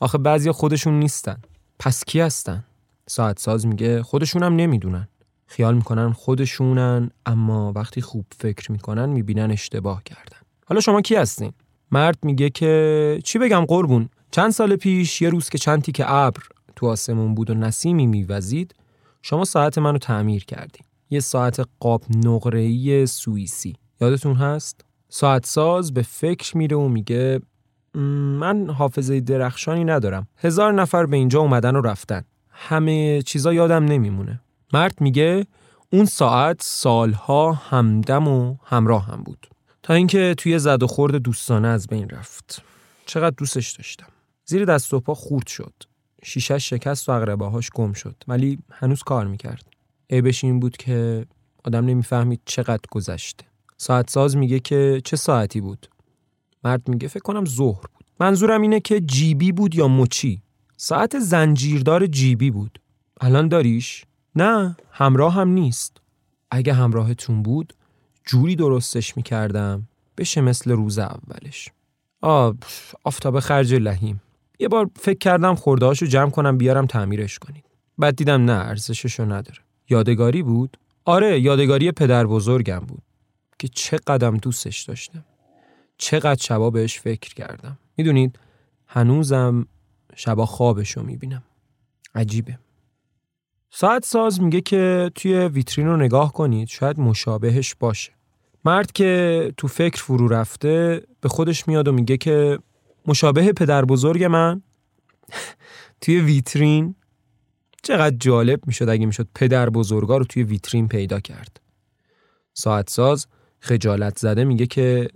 آخه 0.00 0.18
بعضی 0.18 0.50
خودشون 0.50 0.98
نیستن. 0.98 1.36
پس 1.78 2.04
کی 2.04 2.20
هستن؟ 2.20 2.64
ساعت 3.06 3.38
ساز 3.38 3.66
میگه 3.66 4.02
خودشونم 4.02 4.56
نمی‌دونن. 4.56 5.08
خیال 5.46 5.74
می‌کنن 5.74 6.12
خودشونن 6.12 7.10
اما 7.26 7.72
وقتی 7.76 8.00
خوب 8.00 8.26
فکر 8.38 8.72
می‌کنن 8.72 9.06
می‌بینن 9.06 9.50
اشتباه 9.50 10.02
کردن. 10.04 10.40
حالا 10.70 10.80
شما 10.80 11.00
کی 11.00 11.14
هستین؟ 11.14 11.52
مرد 11.90 12.18
میگه 12.22 12.50
که 12.50 13.18
چی 13.24 13.38
بگم 13.38 13.64
قربون 13.64 14.08
چند 14.30 14.50
سال 14.50 14.76
پیش 14.76 15.22
یه 15.22 15.30
روز 15.30 15.48
که 15.48 15.58
چند 15.58 15.82
که 15.82 16.10
ابر 16.10 16.42
تو 16.76 16.86
آسمون 16.86 17.34
بود 17.34 17.50
و 17.50 17.54
نسیمی 17.54 18.06
میوزید 18.06 18.74
شما 19.22 19.44
ساعت 19.44 19.78
منو 19.78 19.98
تعمیر 19.98 20.44
کردین 20.44 20.84
یه 21.10 21.20
ساعت 21.20 21.68
قاب 21.80 22.04
نقره‌ای 22.24 23.06
سوئیسی. 23.06 23.76
یادتون 24.00 24.36
هست؟ 24.36 24.84
ساعت 25.08 25.46
ساز 25.46 25.94
به 25.94 26.02
فکر 26.02 26.56
میره 26.56 26.76
و 26.76 26.88
میگه 26.88 27.40
من 28.38 28.70
حافظه 28.70 29.20
درخشانی 29.20 29.84
ندارم. 29.84 30.28
هزار 30.36 30.72
نفر 30.72 31.06
به 31.06 31.16
اینجا 31.16 31.40
اومدن 31.40 31.76
و 31.76 31.80
رفتن. 31.80 32.24
همه 32.50 33.22
چیزا 33.22 33.52
یادم 33.52 33.84
نمیمونه. 33.84 34.40
مرد 34.72 35.00
میگه 35.00 35.46
اون 35.92 36.04
ساعت 36.04 36.62
سالها 36.62 37.52
همدم 37.52 38.28
و 38.28 38.56
همراه 38.64 39.06
هم 39.06 39.22
بود. 39.22 39.46
تا 39.82 39.94
اینکه 39.94 40.34
توی 40.38 40.58
زد 40.58 40.82
و 40.82 40.86
خورد 40.86 41.14
دوستانه 41.14 41.68
از 41.68 41.86
بین 41.86 42.08
رفت. 42.08 42.62
چقدر 43.06 43.34
دوستش 43.36 43.72
داشتم. 43.72 44.06
زیر 44.44 44.64
دست 44.64 44.94
و 44.94 45.00
پا 45.00 45.14
خورد 45.14 45.46
شد. 45.46 45.72
شیشش 46.22 46.70
شکست 46.70 47.08
و 47.08 47.12
اقرباهاش 47.12 47.70
گم 47.70 47.92
شد. 47.92 48.16
ولی 48.28 48.58
هنوز 48.70 49.02
کار 49.02 49.26
می‌کرد. 49.26 49.64
عیبش 50.10 50.44
این 50.44 50.60
بود 50.60 50.76
که 50.76 51.26
آدم 51.64 51.84
نمی‌فهمید 51.84 52.40
چقدر 52.44 52.82
گذشته 52.90 53.44
ساعت 53.76 54.10
ساز 54.10 54.36
میگه 54.36 54.60
که 54.60 55.00
چه 55.04 55.16
ساعتی 55.16 55.60
بود. 55.60 55.86
مرد 56.64 56.88
میگه 56.88 57.08
فکر 57.08 57.22
کنم 57.22 57.44
ظهر 57.44 57.80
بود. 57.80 58.04
منظورم 58.20 58.62
اینه 58.62 58.80
که 58.80 59.00
جیبی 59.00 59.52
بود 59.52 59.74
یا 59.74 59.88
مچی. 59.88 60.42
ساعت 60.76 61.18
زنجیردار 61.18 62.06
جیبی 62.06 62.50
بود. 62.50 62.80
الان 63.20 63.48
داریش؟ 63.48 64.04
نه 64.36 64.76
همراه 64.90 65.34
هم 65.34 65.48
نیست. 65.48 65.96
اگه 66.50 66.72
همراهتون 66.72 67.42
بود 67.42 67.72
جوری 68.30 68.56
درستش 68.56 69.16
می‌کردم 69.16 69.88
بشه 70.18 70.40
مثل 70.40 70.70
روز 70.70 70.98
اولش. 70.98 71.70
آب 72.20 72.56
آفتاب 73.04 73.40
خرج 73.40 73.74
لحیم. 73.74 74.22
یه 74.58 74.68
بار 74.68 74.90
فکر 74.96 75.18
کردم 75.18 75.54
خوردهاشو 75.54 76.06
جمع 76.06 76.30
کنم 76.30 76.58
بیارم 76.58 76.86
تعمیرش 76.86 77.38
کنید. 77.38 77.64
بعد 77.98 78.16
دیدم 78.16 78.44
نه 78.44 78.52
ارزششو 78.52 79.24
نداره. 79.24 79.58
یادگاری 79.88 80.42
بود؟ 80.42 80.76
آره 81.04 81.40
یادگاری 81.40 81.92
پدر 81.92 82.26
بزرگم 82.26 82.78
بود. 82.78 83.02
که 83.58 83.68
چه 83.68 83.96
قدم 84.06 84.36
دوستش 84.36 84.82
داشتم. 84.82 85.24
چقدر 85.98 86.42
شبا 86.42 86.70
بهش 86.70 87.00
فکر 87.00 87.34
کردم. 87.34 87.78
می‌دونید 87.96 88.38
هنوزم 88.86 89.66
شبا 90.16 90.46
خوابشو 90.46 91.02
می‌بینم. 91.02 91.42
عجیبه. 92.14 92.58
ساعت 93.70 94.04
ساز 94.04 94.40
میگه 94.40 94.60
که 94.60 95.10
توی 95.14 95.34
ویترین 95.34 95.86
رو 95.86 95.96
نگاه 95.96 96.32
کنید 96.32 96.68
شاید 96.68 97.00
مشابهش 97.00 97.74
باشه. 97.74 98.12
مرد 98.64 98.92
که 98.92 99.52
تو 99.56 99.68
فکر 99.68 100.02
فرو 100.02 100.28
رفته 100.28 101.02
به 101.20 101.28
خودش 101.28 101.68
میاد 101.68 101.88
و 101.88 101.92
میگه 101.92 102.16
که 102.16 102.58
مشابه 103.06 103.52
پدر 103.52 103.84
بزرگ 103.84 104.24
من 104.24 104.62
توی 106.00 106.20
ویترین 106.20 106.94
چقدر 107.82 108.16
جالب 108.16 108.66
می‌شد 108.66 108.88
اگه 108.88 109.06
می‌شد 109.06 109.28
پدر 109.34 109.70
بزرگا 109.70 110.16
رو 110.16 110.24
توی 110.24 110.42
ویترین 110.42 110.88
پیدا 110.88 111.20
کرد. 111.20 111.60
ساعت 112.54 112.90
ساز 112.90 113.26
خجالت 113.60 114.18
زده 114.18 114.44
میگه 114.44 114.66
که 114.66 115.08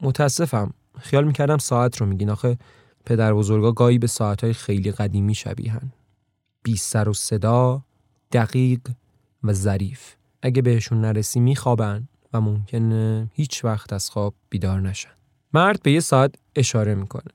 متاسفم 0.00 0.74
خیال 0.98 1.24
می‌کردم 1.24 1.58
ساعت 1.58 1.96
رو 1.96 2.06
میگین. 2.06 2.30
آخه 2.30 2.58
پدر 3.06 3.34
بزرگا 3.34 3.72
گاهی 3.72 3.98
به 3.98 4.06
ساعتهای 4.06 4.52
خیلی 4.52 4.92
قدیمی 4.92 5.34
شبیهن 5.34 5.92
بی 6.62 6.76
سر 6.76 7.08
و 7.08 7.12
صدا 7.12 7.82
دقیق 8.32 8.80
و 9.44 9.52
ظریف. 9.52 10.14
اگه 10.42 10.62
بهشون 10.62 11.00
نرسی 11.00 11.40
میخوابن. 11.40 12.08
و 12.32 12.40
ممکنه 12.40 13.30
هیچ 13.32 13.64
وقت 13.64 13.92
از 13.92 14.10
خواب 14.10 14.34
بیدار 14.50 14.80
نشن. 14.80 15.10
مرد 15.52 15.82
به 15.82 15.92
یه 15.92 16.00
ساعت 16.00 16.34
اشاره 16.56 16.94
می‌کنه. 16.94 17.32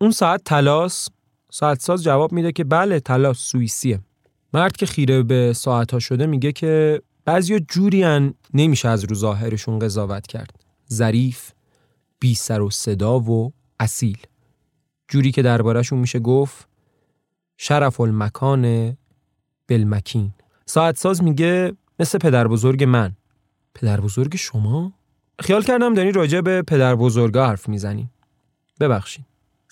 اون 0.00 0.10
ساعت 0.10 0.44
تلاس 0.44 1.08
ساعت 1.50 1.80
ساز 1.80 2.02
جواب 2.02 2.32
میده 2.32 2.52
که 2.52 2.64
بله 2.64 3.00
تلاس 3.00 3.38
سوئیسیه. 3.38 4.00
مرد 4.54 4.76
که 4.76 4.86
خیره 4.86 5.22
به 5.22 5.52
ساعت 5.52 5.92
ها 5.92 5.98
شده 5.98 6.26
میگه 6.26 6.52
که 6.52 7.02
بعضیا 7.24 7.58
جوریان 7.58 8.34
نمیشه 8.54 8.88
از 8.88 9.04
رو 9.04 9.14
ظاهرشون 9.14 9.78
قضاوت 9.78 10.26
کرد. 10.26 10.64
ظریف 10.92 11.50
بی 12.20 12.34
سر 12.34 12.60
و 12.60 12.70
صدا 12.70 13.20
و 13.20 13.52
اصیل. 13.80 14.18
جوری 15.08 15.32
که 15.32 15.42
دربارهشون 15.42 15.98
میشه 15.98 16.18
گفت 16.18 16.68
شرف 17.56 18.00
المکان 18.00 18.96
ساعت 20.66 20.96
ساز 20.96 21.22
میگه 21.22 21.72
مثل 21.98 22.18
پدر 22.18 22.48
بزرگ 22.48 22.84
من. 22.84 23.16
پدر 23.74 24.00
بزرگ 24.00 24.36
شما؟ 24.36 24.92
خیال 25.38 25.62
کردم 25.62 25.94
داری 25.94 26.12
راجع 26.12 26.40
به 26.40 26.62
پدر 26.62 26.94
بزرگا 26.94 27.46
حرف 27.46 27.68
می‌زنی. 27.68 28.10
ببخشید. 28.80 29.24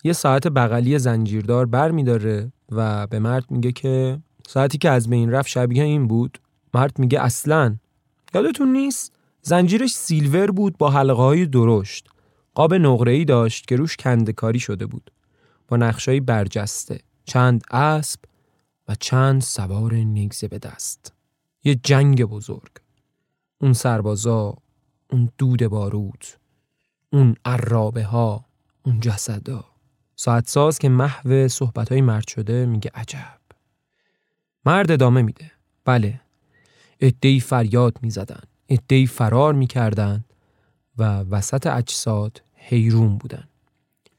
یه 0.04 0.12
ساعت 0.12 0.48
بغلی 0.48 0.98
زنجیردار 0.98 1.66
بر 1.66 1.90
میداره 1.90 2.52
و 2.72 3.06
به 3.06 3.18
مرد 3.18 3.50
میگه 3.50 3.72
که 3.72 4.18
ساعتی 4.46 4.78
که 4.78 4.90
از 4.90 5.08
بین 5.08 5.30
رفت 5.30 5.48
شبیه 5.48 5.84
این 5.84 6.08
بود. 6.08 6.38
مرد 6.74 6.98
میگه 6.98 7.20
اصلا. 7.20 7.76
یادتون 8.34 8.72
نیست؟ 8.72 9.12
زنجیرش 9.42 9.94
سیلور 9.94 10.50
بود 10.50 10.78
با 10.78 10.90
حلقه 10.90 11.22
های 11.22 11.46
درشت. 11.46 12.08
قاب 12.54 12.74
نقره 12.74 13.24
داشت 13.24 13.68
که 13.68 13.76
روش 13.76 13.96
کندکاری 13.96 14.60
شده 14.60 14.86
بود. 14.86 15.10
با 15.68 15.76
نقشایی 15.76 16.20
برجسته. 16.20 17.00
چند 17.24 17.62
اسب 17.70 18.20
و 18.88 18.94
چند 19.00 19.42
سوار 19.42 19.94
نیگزه 19.94 20.48
به 20.48 20.58
دست. 20.58 21.12
یه 21.64 21.74
جنگ 21.74 22.24
بزرگ. 22.24 22.81
اون 23.62 23.72
سربازا 23.72 24.56
اون 25.10 25.28
دود 25.38 25.66
باروت 25.66 26.38
اون 27.12 27.36
عرابه 27.44 28.04
ها 28.04 28.44
اون 28.82 29.00
جسدا. 29.00 29.64
ساعت 30.16 30.48
ساز 30.48 30.78
که 30.78 30.88
محو 30.88 31.48
صحبت 31.48 31.92
های 31.92 32.00
مرد 32.00 32.28
شده 32.28 32.66
میگه 32.66 32.90
عجب. 32.94 33.40
مرد 34.66 34.90
ادامه 34.90 35.22
میده. 35.22 35.50
بله. 35.84 36.20
ادهی 37.00 37.40
فریاد 37.40 37.98
می‌زدند 38.02 38.46
ادهی 38.68 39.06
فرار 39.06 39.54
می‌کردند 39.54 40.24
و 40.98 41.20
وسط 41.20 41.66
اجساد 41.66 42.42
حیرون 42.54 43.18
بودن. 43.18 43.48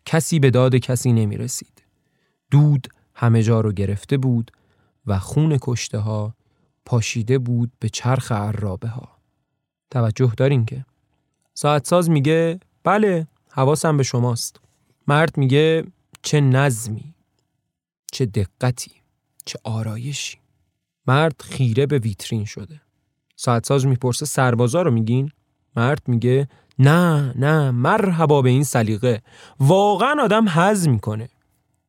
کسی 0.06 0.40
به 0.40 0.52
داد 0.52 0.76
کسی 0.76 1.14
نمی 1.14 1.38
رسید. 1.38 1.84
دود 2.52 2.88
همه 3.16 3.44
جا 3.44 3.62
رو 3.62 3.72
گرفته 3.72 4.18
بود 4.18 4.52
و 5.06 5.20
خون 5.20 5.58
کشته 5.62 5.98
ها 5.98 6.36
پاشیده 6.86 7.38
بود 7.38 7.72
به 7.80 7.90
چرخ 7.90 8.32
عرابه 8.32 8.88
ها. 8.88 9.13
توجه 9.94 10.34
دارین 10.38 10.66
که. 10.66 10.86
ساعت 11.54 11.88
ساز 11.88 12.10
میگه 12.10 12.60
بله 12.84 13.28
حواسم 13.50 13.98
به 13.98 14.04
شماست. 14.04 14.60
مرد 15.08 15.38
میگه 15.38 15.84
چه 16.22 16.42
نظمی 16.42 17.14
چه 18.12 18.26
دقتی 18.26 18.92
چه 19.46 19.60
آرایشی. 19.64 20.38
مرد 21.08 21.42
خیره 21.42 21.86
به 21.86 22.00
ویترین 22.00 22.46
شده. 22.46 22.82
ساعت 23.36 23.66
ساز 23.66 23.86
می‌پرسه 23.86 24.26
سربازا 24.26 24.82
رو 24.82 24.92
میگین؟ 24.92 25.32
مرد 25.76 26.02
میگه 26.08 26.48
نه 26.80 27.34
نه 27.36 27.72
مرحبا 27.72 28.42
به 28.42 28.50
این 28.50 28.64
سلیقه. 28.64 29.22
واقعا 29.60 30.16
آدم 30.24 30.50
حز 30.50 30.88
می‌کنه. 30.88 31.30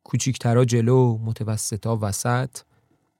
کوچیکترا 0.04 0.64
جلو 0.64 1.18
متوسطا 1.18 1.98
وسط 2.02 2.58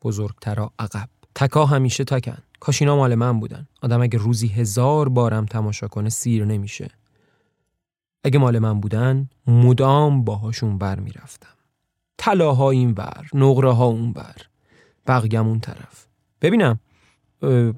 بزرگترا 0.03 0.73
عقب. 0.79 1.09
تکا 1.35 1.67
همیشه 1.67 2.05
تکن. 2.05 2.39
کاش 2.65 2.83
اینا 2.83 2.97
مال 2.97 3.15
من 3.15 3.41
بودن. 3.41 3.67
آدم 3.83 4.03
اگه 4.03 4.19
روزی 4.19 4.49
هزار 4.49 5.09
بارم 5.09 5.47
تماشا 5.47 5.89
کنه 5.89 6.09
سیر 6.09 6.45
نمیشه. 6.45 6.91
اگه 8.25 8.39
مال 8.39 8.59
من 8.59 8.81
بودن 8.81 9.29
مدام 9.47 10.25
باهاشون 10.25 10.79
بر 10.79 11.01
می‌رفتم. 11.01 11.55
طلاها 12.17 12.71
این 12.71 12.95
بر 12.95 13.27
نقره 13.35 13.73
ها 13.73 13.85
اون 13.85 14.13
بر 14.13 14.37
بقیم 15.07 15.47
اون 15.47 15.61
طرف. 15.61 16.07
ببینم 16.43 16.81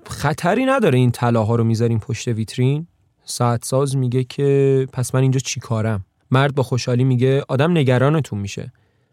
خطری 0.07 0.65
نداره 0.65 0.99
این 0.99 1.11
طلاها 1.11 1.57
رو 1.57 1.65
می‌ذاریم 1.65 1.99
پشت 1.99 2.29
ویترین؟ 2.29 2.87
ساعت 3.25 3.65
ساز 3.65 3.97
میگه 3.97 4.25
که 4.25 4.87
پس 4.93 5.15
من 5.15 5.23
اینجا 5.23 5.41
چی 5.41 5.61
کارم؟ 5.61 6.05
مرد 6.31 6.55
با 6.55 6.63
خوشحالی 6.63 7.05
میگه 7.05 7.45
آدم 7.49 7.71
نگرانتون 7.71 8.39
میشه. 8.39 8.73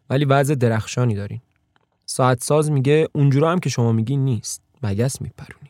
ولی 0.09 0.25
وضع 0.25 0.55
درخشانی 0.55 1.15
دارین. 1.15 1.41
ساعت 2.05 2.43
ساز 2.43 2.71
میگه 2.71 3.07
اونجورا 3.13 3.51
هم 3.51 3.59
که 3.59 3.69
شما 3.69 3.91
میگین 3.91 4.25
نیست. 4.25 4.62
مگس 4.83 5.21
میپرونی 5.21 5.62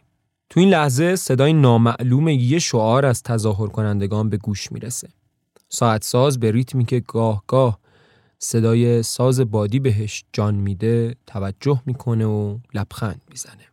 تو 0.50 0.60
این 0.60 0.70
لحظه 0.70 1.16
صدای 1.16 1.54
نامعلوم 1.54 2.28
یه 2.28 2.60
شعار 2.60 3.06
از 3.06 3.24
تظاهر 3.24 3.68
کنندگان 3.68 4.30
به 4.30 4.38
گوش 4.38 4.72
می‌رسه. 4.72 5.10
ساعت 5.70 6.04
ساز 6.04 6.40
به 6.40 6.52
ریتمی 6.52 6.86
که 6.86 7.00
گاه 7.00 7.44
گاه 7.48 7.80
صدای 8.40 9.04
ساز 9.04 9.40
بادی 9.40 9.80
بهش 9.80 10.26
جان 10.34 10.56
میده 10.56 11.16
توجه 11.28 11.82
می‌کنه 11.86 12.26
و 12.26 12.60
لبخند 12.74 13.22
می‌زنه. 13.30 13.68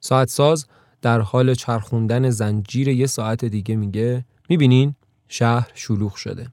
ساعت 0.00 0.28
ساز 0.28 0.66
در 1.02 1.20
حال 1.20 1.54
چرخوندن 1.54 2.30
زنجیر 2.30 2.88
یه 2.88 3.06
ساعت 3.06 3.44
دیگه 3.44 3.76
میگه 3.76 4.24
می‌بینین 4.48 4.94
شهر 5.28 5.70
شلوغ 5.74 6.14
شده. 6.14 6.52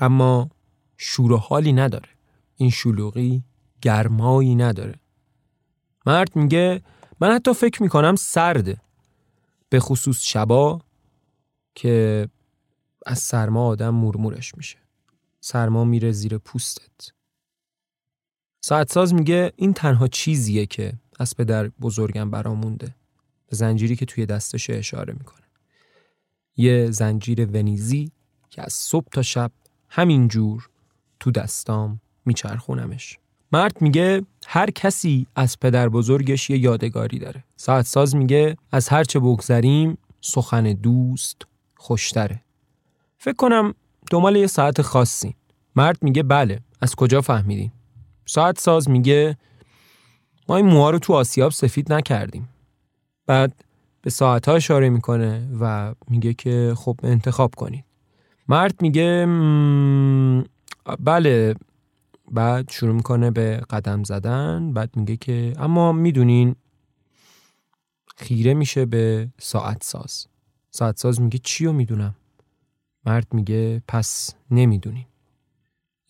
اما 0.00 0.50
شور 0.96 1.32
و 1.32 1.36
حالی 1.36 1.72
نداره. 1.72 2.08
این 2.56 2.70
شلوغی 2.70 3.42
گرمایی 3.82 4.54
نداره. 4.54 4.94
مرد 6.06 6.36
میگه 6.36 6.82
من 7.20 7.32
حتی 7.32 7.54
فکر 7.54 7.82
می‌کنم 7.82 8.16
سرده 8.16 8.80
به 9.68 9.80
خصوص 9.80 10.22
شبا 10.22 10.80
که 11.74 12.28
از 13.06 13.18
سرما 13.18 13.66
آدم 13.66 13.90
مرمورش 13.94 14.54
میشه. 14.54 14.78
سرما 15.40 15.84
میره 15.84 16.12
زیر 16.12 16.38
پوستت. 16.38 17.12
ساعت 18.60 18.92
ساز 18.92 19.14
میگه 19.14 19.52
این 19.56 19.72
تنها 19.72 20.08
چیزیه 20.08 20.66
که 20.66 20.92
از 21.18 21.36
پدر 21.36 21.68
بزرگم 21.68 22.30
برامونده. 22.30 22.94
به 23.46 23.56
زنجیری 23.56 23.96
که 23.96 24.06
توی 24.06 24.26
دستش 24.26 24.70
اشاره 24.70 25.12
می‌کنه. 25.12 25.46
یه 26.56 26.90
زنجیر 26.90 27.46
ونیزی 27.46 28.12
که 28.50 28.62
از 28.62 28.72
صبح 28.72 29.06
تا 29.12 29.22
شب 29.22 29.52
همینجور 29.88 30.68
تو 31.20 31.30
دستام 31.30 32.00
میچرخونمش. 32.24 33.18
مرد 33.52 33.82
میگه 33.82 34.22
هر 34.46 34.70
کسی 34.70 35.26
از 35.36 35.60
پدر 35.60 35.88
بزرگش 35.88 36.50
یه 36.50 36.58
یادگاری 36.58 37.18
داره. 37.18 37.44
ساعت 37.56 37.86
ساز 37.86 38.16
میگه 38.16 38.56
از 38.72 38.88
هرچه 38.88 39.20
بگذریم 39.20 39.98
سخن 40.20 40.72
دوست 40.72 41.42
خوشتره. 41.76 42.40
فکر 43.18 43.36
کنم 43.36 43.74
دنبال 44.10 44.36
یه 44.36 44.46
ساعت 44.46 44.82
خاصی. 44.82 45.34
مرد 45.76 45.98
میگه 46.02 46.22
بله 46.22 46.60
از 46.80 46.94
کجا 46.94 47.20
فهمیدین؟ 47.20 47.72
ساعت 48.26 48.60
ساز 48.60 48.90
میگه 48.90 49.36
ما 50.48 50.56
این 50.56 50.66
موها 50.66 50.90
رو 50.90 50.98
تو 50.98 51.12
آسیاب 51.12 51.52
سفید 51.52 51.92
نکردیم. 51.92 52.48
بعد 53.26 53.64
به 54.02 54.10
ساعت 54.10 54.48
ها 54.48 54.54
اشاره 54.54 54.88
می‌کنه 54.88 55.48
و 55.60 55.94
میگه 56.08 56.34
که 56.34 56.74
خب 56.76 57.00
انتخاب 57.02 57.54
کنید. 57.54 57.84
مرد 58.48 58.82
میگه 58.82 59.26
بله 61.00 61.54
بعد 62.30 62.70
شروع 62.70 62.94
می‌کنه 62.94 63.30
به 63.30 63.56
قدم 63.70 64.04
زدن 64.04 64.72
بعد 64.72 64.96
میگه 64.96 65.16
که 65.16 65.52
اما 65.58 65.92
می‌دونین 65.92 66.56
خیره 68.16 68.54
میشه 68.54 68.86
به 68.86 69.28
ساعت 69.38 69.82
ساز. 69.84 70.26
ساعت 70.70 70.98
ساز 70.98 71.20
میگه 71.20 71.38
چی 71.38 71.64
رو 71.64 71.72
می‌دونم؟ 71.72 72.14
مرد 73.06 73.26
میگه 73.32 73.82
پس 73.88 74.34
نمی‌دونین. 74.50 75.06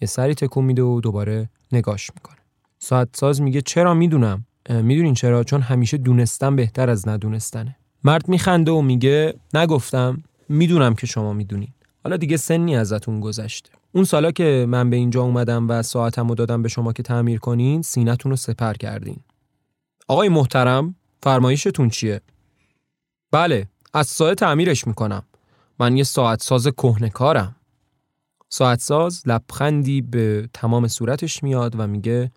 یه 0.00 0.08
سری 0.08 0.34
تکون 0.34 0.64
میده 0.64 0.82
و 0.82 1.00
دوباره 1.00 1.50
نگاش 1.72 2.10
می‌کنه. 2.14 2.38
ساعت 2.78 3.08
ساز 3.16 3.40
میگه 3.42 3.60
چرا 3.60 3.94
می‌دونم؟ 3.94 4.46
می‌دونین 4.70 5.14
چرا؟ 5.14 5.44
چون 5.44 5.60
همیشه 5.60 5.96
دونستن 5.96 6.56
بهتر 6.56 6.90
از 6.90 7.08
ندونستنه. 7.08 7.76
مرد 8.04 8.28
میخنده 8.28 8.70
و 8.70 8.80
میگه 8.80 9.34
نگفتم 9.54 10.22
می‌دونم 10.48 10.94
که 10.94 11.06
شما 11.06 11.32
می‌دونین. 11.32 11.72
حالا 12.04 12.16
دیگه 12.16 12.36
سنی 12.36 12.76
ازتون 12.76 13.20
گذشته. 13.20 13.70
اون 13.92 14.04
سالا 14.04 14.30
که 14.30 14.66
من 14.68 14.90
به 14.90 14.96
اینجا 14.96 15.22
اومدم 15.22 15.68
و 15.68 15.82
ساعتمو 15.82 16.34
دادم 16.34 16.62
به 16.62 16.68
شما 16.68 16.92
که 16.92 17.02
تعمیر 17.02 17.38
کنین 17.38 17.82
سینتون 17.82 18.30
رو 18.30 18.36
سپر 18.36 18.74
کردین. 18.74 19.20
آقای 20.08 20.28
محترم 20.28 20.94
فرمایشتون 21.22 21.88
چیه؟ 21.88 22.20
بله 23.30 23.66
از 23.94 24.06
ساعت 24.06 24.38
تعمیرش 24.38 24.86
می‌کنم. 24.86 25.22
من 25.78 25.96
یه 25.96 26.04
ساعت 26.04 26.42
ساز 26.42 26.66
کهنکارم 26.66 27.56
ساعت 28.48 28.80
ساز 28.80 29.22
لبخندی 29.26 30.02
به 30.02 30.48
تمام 30.54 30.88
صورتش 30.88 31.42
میاد 31.42 31.74
و 31.80 31.86
میگه 31.86 32.32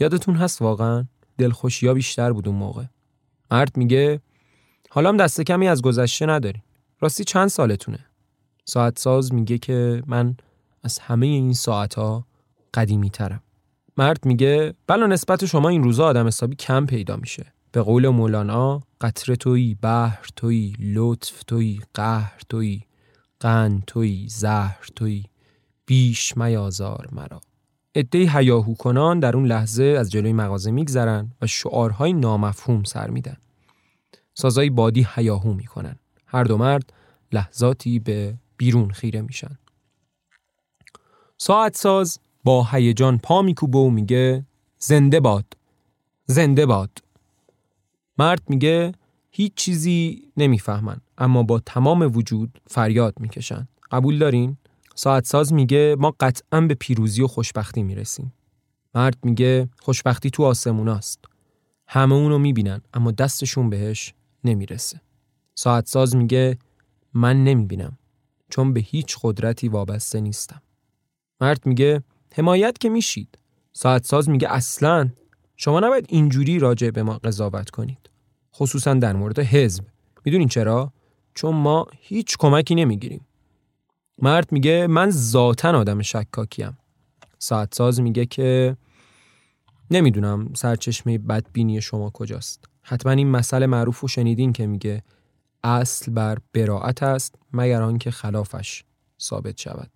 یادتون 0.00 0.36
هست 0.36 0.62
واقعا؟ 0.62 1.04
دلخوشی 1.38 1.86
ها 1.86 1.94
بیشتر 1.94 2.32
بود 2.32 2.48
اون 2.48 2.56
موقع. 2.56 2.84
مرد 3.50 3.76
میگه 3.76 4.20
حالا 4.90 5.08
هم 5.08 5.16
دست 5.16 5.40
کمی 5.40 5.68
از 5.68 5.82
گذشته 5.82 6.26
نداری 6.26 6.62
راستی 7.00 7.24
چند 7.24 7.48
سالتونه؟ 7.48 7.98
ساعت 8.64 8.98
ساز 8.98 9.34
میگه 9.34 9.58
که 9.58 10.02
من 10.06 10.36
از 10.86 10.98
همه 10.98 11.26
این 11.26 11.52
ساعت 11.52 11.94
ها 11.94 12.26
قدیمی 12.74 13.10
ترم 13.10 13.42
مرد 13.96 14.26
میگه 14.26 14.74
بلا 14.86 15.06
نسبت 15.06 15.46
شما 15.46 15.68
این 15.68 15.82
روزا 15.82 16.06
آدم 16.06 16.26
حسابی 16.26 16.56
کم 16.56 16.86
پیدا 16.86 17.16
میشه 17.16 17.52
به 17.72 17.82
قول 17.82 18.08
مولانا 18.08 18.82
قطره 19.00 19.36
توی 19.36 19.74
بحر 19.74 20.26
توی 20.36 20.72
لطف 20.80 21.42
توی 21.42 21.80
قهر 21.94 22.40
توی 22.48 22.82
قند 23.40 23.82
توی 23.86 24.26
زهر 24.28 24.86
توی 24.96 25.24
بیش 25.86 26.36
میازار 26.36 27.08
مرا 27.12 27.40
عده 27.94 28.18
هیاهو 28.18 28.74
کنان 28.74 29.20
در 29.20 29.36
اون 29.36 29.46
لحظه 29.46 29.84
از 29.84 30.10
جلوی 30.10 30.32
مغازه 30.32 30.70
میگذرن 30.70 31.32
و 31.42 31.46
شعارهای 31.46 32.12
نامفهوم 32.12 32.84
سر 32.84 33.10
میدن. 33.10 33.36
سازای 34.34 34.70
بادی 34.70 35.06
هیاهو 35.14 35.52
می‌کنن. 35.52 35.96
هر 36.26 36.44
دو 36.44 36.58
مرد 36.58 36.92
لحظاتی 37.32 37.98
به 37.98 38.34
بیرون 38.56 38.90
خیره 38.90 39.22
میشن. 39.22 39.58
ساعت 41.38 41.76
ساز 41.76 42.18
با 42.44 42.64
هیجان 42.64 43.18
پا 43.18 43.42
میکوبه 43.42 43.78
و 43.78 43.90
میگه 43.90 44.44
زنده 44.78 45.20
باد. 45.20 45.44
زنده 46.26 46.66
باد. 46.66 46.90
مرد 48.18 48.42
میگه 48.48 48.92
هیچ 49.30 49.54
چیزی 49.54 50.28
نمی‌فهمن 50.36 51.00
اما 51.18 51.42
با 51.42 51.60
تمام 51.60 52.16
وجود 52.16 52.60
فریاد 52.66 53.14
می‌کشن. 53.20 53.68
قبول 53.90 54.18
دارین؟ 54.18 54.56
ساعت 54.94 55.26
ساز 55.26 55.52
میگه 55.52 55.96
ما 55.98 56.14
قطعا 56.20 56.60
به 56.60 56.74
پیروزی 56.74 57.22
و 57.22 57.26
خوشبختی 57.26 57.82
می‌رسیم. 57.82 58.32
مرد 58.94 59.18
میگه 59.22 59.68
خوشبختی 59.80 60.30
تو 60.30 60.44
آسموناست. 60.44 61.24
همه 61.86 62.14
اونو 62.14 62.38
می‌بینن 62.38 62.80
اما 62.94 63.10
دستشون 63.10 63.70
بهش 63.70 64.14
نمی‌رسه. 64.44 65.00
ساعت 65.54 65.88
ساز 65.88 66.16
میگه 66.16 66.58
من 67.14 67.44
نمی‌بینم 67.44 67.98
چون 68.50 68.72
به 68.72 68.80
هیچ 68.80 69.16
قدرتی 69.22 69.68
وابسته 69.68 70.20
نیستم. 70.20 70.62
مرد 71.40 71.66
میگه 71.66 72.02
حمایت 72.34 72.78
که 72.78 72.88
میشید. 72.88 73.38
ساعت 73.72 74.04
ساز 74.04 74.28
میگه 74.28 74.48
اصلا 74.48 75.10
شما 75.56 75.80
نباید 75.80 76.06
اینجوری 76.08 76.58
راجع 76.58 76.90
به 76.90 77.02
ما 77.02 77.18
قضاوت 77.18 77.70
کنید. 77.70 78.10
خصوصا 78.54 78.94
در 78.94 79.12
مورد 79.12 79.38
حزب. 79.38 79.84
می‌دونین 80.24 80.48
چرا؟ 80.48 80.92
چون 81.34 81.54
ما 81.54 81.86
هیچ 82.00 82.36
کمکی 82.38 82.74
نمی‌گیریم. 82.74 83.26
مرد 84.18 84.52
میگه 84.52 84.86
من 84.86 85.10
ذاتا 85.10 85.78
آدم 85.78 86.02
شکاکیم 86.02 86.78
ساعت 87.38 87.74
ساز 87.74 88.00
میگه 88.00 88.26
که 88.26 88.76
نمی‌دونم 89.90 90.54
سرچشمه 90.54 91.18
بدبینی 91.18 91.80
شما 91.80 92.10
کجاست 92.10 92.64
حتما 92.82 93.12
این 93.12 93.30
مسئله 93.30 93.66
معروف 93.66 94.04
و 94.04 94.08
شنیدین 94.08 94.52
که 94.52 94.66
میگه 94.66 95.02
اصل 95.64 96.12
بر 96.12 96.38
براعت 96.52 97.02
است 97.02 97.34
مگر 97.52 97.82
آنکه 97.82 98.10
خلافش 98.10 98.84
ثابت 99.20 99.60
شود 99.60 99.90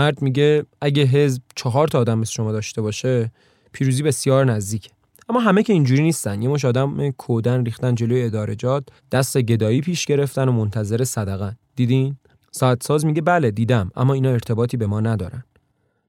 مرد 0.00 0.22
میگه 0.22 0.64
اگه 0.80 1.02
حزب 1.02 1.42
چهار 1.56 1.88
تا 1.88 2.00
آدم 2.00 2.18
مثل 2.18 2.32
شما 2.32 2.52
داشته 2.52 2.82
باشه 2.82 3.32
پیروزی 3.72 4.02
بسیار 4.02 4.44
نزدیکه. 4.44 4.90
اما 5.28 5.40
همه 5.40 5.62
که 5.62 5.72
اینجوری 5.72 6.02
نیستن. 6.02 6.42
یه 6.42 6.48
مش 6.48 6.64
آدم 6.64 7.10
کودن 7.10 7.64
ریختن 7.64 7.94
جلوی 7.94 8.22
ادارجات 8.22 8.84
دست 9.12 9.38
گدایی 9.38 9.80
پیش 9.80 10.06
گرفتن 10.06 10.48
و 10.48 10.52
منتظر 10.52 11.04
صدقن 11.04 11.56
دیدین؟ 11.76 12.16
ساعت 12.50 12.82
ساز 12.82 13.04
میگه 13.06 13.22
بله 13.22 13.50
دیدم 13.50 13.90
اما 13.96 14.14
اینا 14.14 14.30
ارتباطی 14.30 14.76
به 14.76 14.86
ما 14.86 15.00
ندارن. 15.00 15.44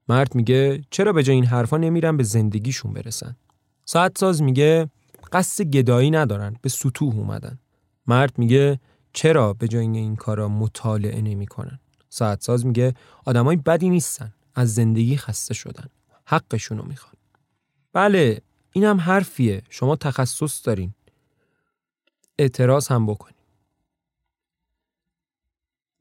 مرد 0.08 0.34
میگه 0.34 0.80
چرا 0.90 1.12
به 1.12 1.22
جای 1.22 1.34
این 1.34 1.46
حرفا 1.46 1.76
نمیرن 1.76 2.16
به 2.16 2.22
زندگیشون 2.22 2.92
برسن؟ 2.92 3.36
ساعت 3.84 4.18
ساز 4.18 4.42
میگه 4.42 4.90
قصد 5.32 5.64
گدایی 5.64 6.10
ندارن 6.10 6.56
به 6.62 6.68
سطوح 6.68 7.14
اومدن. 7.14 7.58
مرد 8.06 8.38
میگه 8.38 8.80
چرا 9.12 9.52
به 9.52 9.68
جای 9.68 9.86
این 9.86 10.16
کارا 10.16 10.48
مطالعه 10.48 11.20
نمی‌کنن؟ 11.20 11.78
ساعت 12.12 12.42
ساز 12.42 12.66
میگه 12.66 12.94
آدمای 13.24 13.56
بدی 13.56 13.88
نیستن 13.88 14.32
از 14.54 14.74
زندگی 14.74 15.16
خسته 15.16 15.54
شدن. 15.54 15.86
حقشونو 16.24 16.82
می‌خوان. 16.82 17.14
بله 17.92 18.42
این 18.72 18.84
هم 18.84 19.00
حرفیه. 19.00 19.62
شما 19.70 19.96
تخصص 19.96 20.66
دارین. 20.66 20.94
اعتراض 22.38 22.88
هم 22.88 23.06
بکنین. 23.06 23.36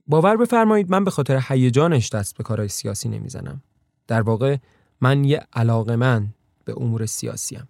باور 0.08 0.38
بفرمایید 0.38 0.92
من 0.92 1.04
به 1.04 1.12
خاطر 1.12 1.44
هیجانش 1.48 2.10
دست 2.10 2.38
به 2.38 2.44
کارهای 2.44 2.70
سیاسی 2.70 3.10
نمی‌زنم. 3.10 3.62
در 4.08 4.22
واقع 4.22 4.58
من 5.02 5.24
یه 5.24 5.48
علاقه 5.54 5.96
من 5.96 6.34
به 6.66 6.74
امور 6.78 7.06
سیاسیم 7.06 7.70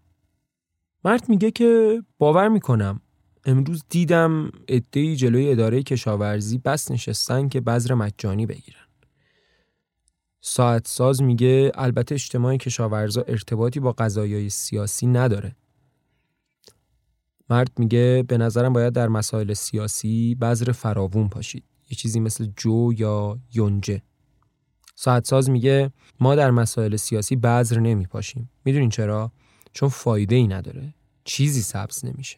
مرد 1.04 1.30
میگه 1.30 1.52
که 1.52 2.04
باور 2.18 2.48
می‌کنم. 2.48 3.02
امروز 3.46 3.84
دیدم 3.90 4.52
ادهی 4.68 5.16
جلوی 5.16 5.52
اداره 5.52 5.84
کشاورزی 5.84 6.58
بس 6.58 6.92
نشستن 6.92 7.50
که 7.50 7.62
بذر 7.62 7.94
مجانی 7.94 8.46
بگیرن 8.46 8.82
ساعت 10.42 10.88
ساز 10.88 11.22
میگه 11.22 11.72
البته 11.76 12.16
اجتماع 12.16 12.58
کشاورزا 12.58 13.22
ارتباطی 13.22 13.80
با 13.80 13.92
قضایای 13.92 14.50
سیاسی 14.50 15.08
نداره. 15.08 15.56
مرد 17.50 17.72
میگه 17.78 18.26
به 18.28 18.38
نظرم 18.38 18.74
باید 18.74 18.94
در 18.94 19.08
مسائل 19.08 19.54
سیاسی 19.54 20.36
بذر 20.36 20.72
فراوون 20.72 21.30
پاشید. 21.30 21.64
یه 21.90 21.98
چیزی 21.98 22.20
مثل 22.20 22.48
جو 22.58 22.94
یا 22.94 23.40
یونجه. 23.54 24.02
ساعت 24.96 25.28
ساز 25.28 25.50
میگه 25.50 25.92
ما 26.20 26.36
در 26.36 26.52
مسائل 26.52 26.96
سیاسی 26.96 27.36
بذر 27.36 27.80
نمی 27.80 28.06
پاشیم. 28.06 28.50
می‌دونین 28.66 28.90
چرا؟ 28.90 29.32
چون 29.74 29.90
فایده 29.90 30.36
ای 30.36 30.48
نداره. 30.48 30.94
چیزی 31.24 31.62
سبز 31.62 32.06
نمیشه. 32.06 32.38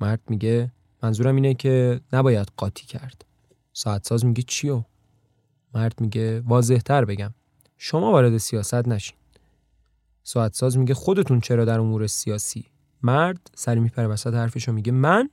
مرد 0.00 0.20
میگه 0.28 0.72
منظورم 1.02 1.34
اینه 1.34 1.54
که 1.54 2.00
نباید 2.12 2.48
قاطی 2.56 2.86
کرد. 2.86 3.24
ساعت 3.72 4.06
ساز 4.06 4.24
میگه 4.24 4.42
چیو؟ 4.42 4.82
مرد 5.74 6.00
میگه 6.00 6.40
واضح 6.40 6.78
تر 6.78 7.04
بگم. 7.04 7.34
شما 7.78 8.12
وارد 8.12 8.38
سیاست 8.38 8.88
نشین. 8.88 9.16
ساعت 10.22 10.54
ساز 10.54 10.78
میگه 10.78 10.94
خودتون 10.94 11.40
چرا 11.40 11.64
در 11.64 11.80
امور 11.80 12.06
سیاسی؟ 12.06 12.64
مرد 13.02 13.50
سری 13.54 13.80
میپره 13.80 14.06
وسط 14.06 14.34
حرفشو 14.34 14.72
میگه 14.72 14.92
من؟ 14.92 15.30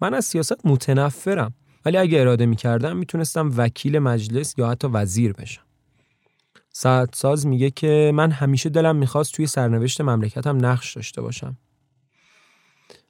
من 0.00 0.14
از 0.14 0.24
سیاست 0.24 0.66
متنفرم. 0.66 1.54
ولی 1.84 1.96
اگه 1.96 2.20
اراده 2.20 2.46
می‌کردم 2.46 2.96
می‌تونستم 2.96 3.50
وکیل 3.56 3.98
مجلس 3.98 4.54
یا 4.58 4.70
حتی 4.70 4.88
وزیر 4.88 5.32
بشم. 5.32 5.62
ساعت 6.72 7.14
ساز 7.14 7.46
میگه 7.46 7.70
که 7.70 8.12
من 8.14 8.30
همیشه 8.30 8.68
دلم 8.68 8.96
می‌خواست 8.96 9.34
توی 9.34 9.46
سرنوشت 9.46 10.00
مملکتم 10.00 10.66
نقش 10.66 10.96
داشته 10.96 11.20
باشم. 11.22 11.56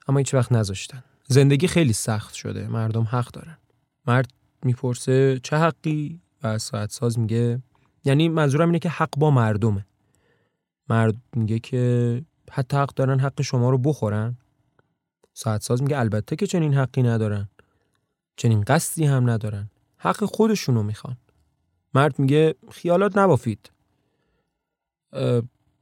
اما 0.07 0.19
هیچ 0.19 0.35
وقت 0.35 0.53
نذاشتن. 0.53 1.05
زندگی 1.29 1.67
خیلی 1.67 1.93
سخت 1.93 2.35
شده. 2.35 2.69
مردم 2.69 3.03
حق 3.03 3.31
دارن. 3.31 3.59
مرد 4.07 4.33
می‌پرسه 4.63 5.41
چه 5.43 5.57
حقی؟ 5.57 6.21
و 6.43 6.59
ساعت 6.59 6.91
ساز 6.93 7.19
میگه 7.19 7.63
یعنی 8.05 8.29
منظورم 8.29 8.69
اینه 8.69 8.79
که 8.79 8.89
حق 8.89 9.17
با 9.17 9.31
مردمه. 9.31 9.87
مرد 10.89 11.15
میگه 11.37 11.59
که 11.59 12.23
حتی 12.51 12.77
حق 12.77 12.95
دارن 12.95 13.21
حق 13.21 13.43
شما 13.43 13.71
رو 13.71 13.79
بخورن. 13.79 14.37
ساعت 15.35 15.63
ساز 15.63 15.83
میگه 15.83 15.99
البته 15.99 16.37
که 16.37 16.47
چنین 16.47 16.75
حقی 16.75 17.03
ندارن. 17.03 17.49
چنین 18.37 18.61
قصدی 18.61 19.05
هم 19.05 19.31
ندارن. 19.31 19.71
حق 19.97 20.25
خودشونو 20.25 20.83
می‌خوان. 20.83 21.17
مرد 21.95 22.19
میگه 22.19 22.55
خیالات 22.71 23.19
نبافید. 23.19 23.71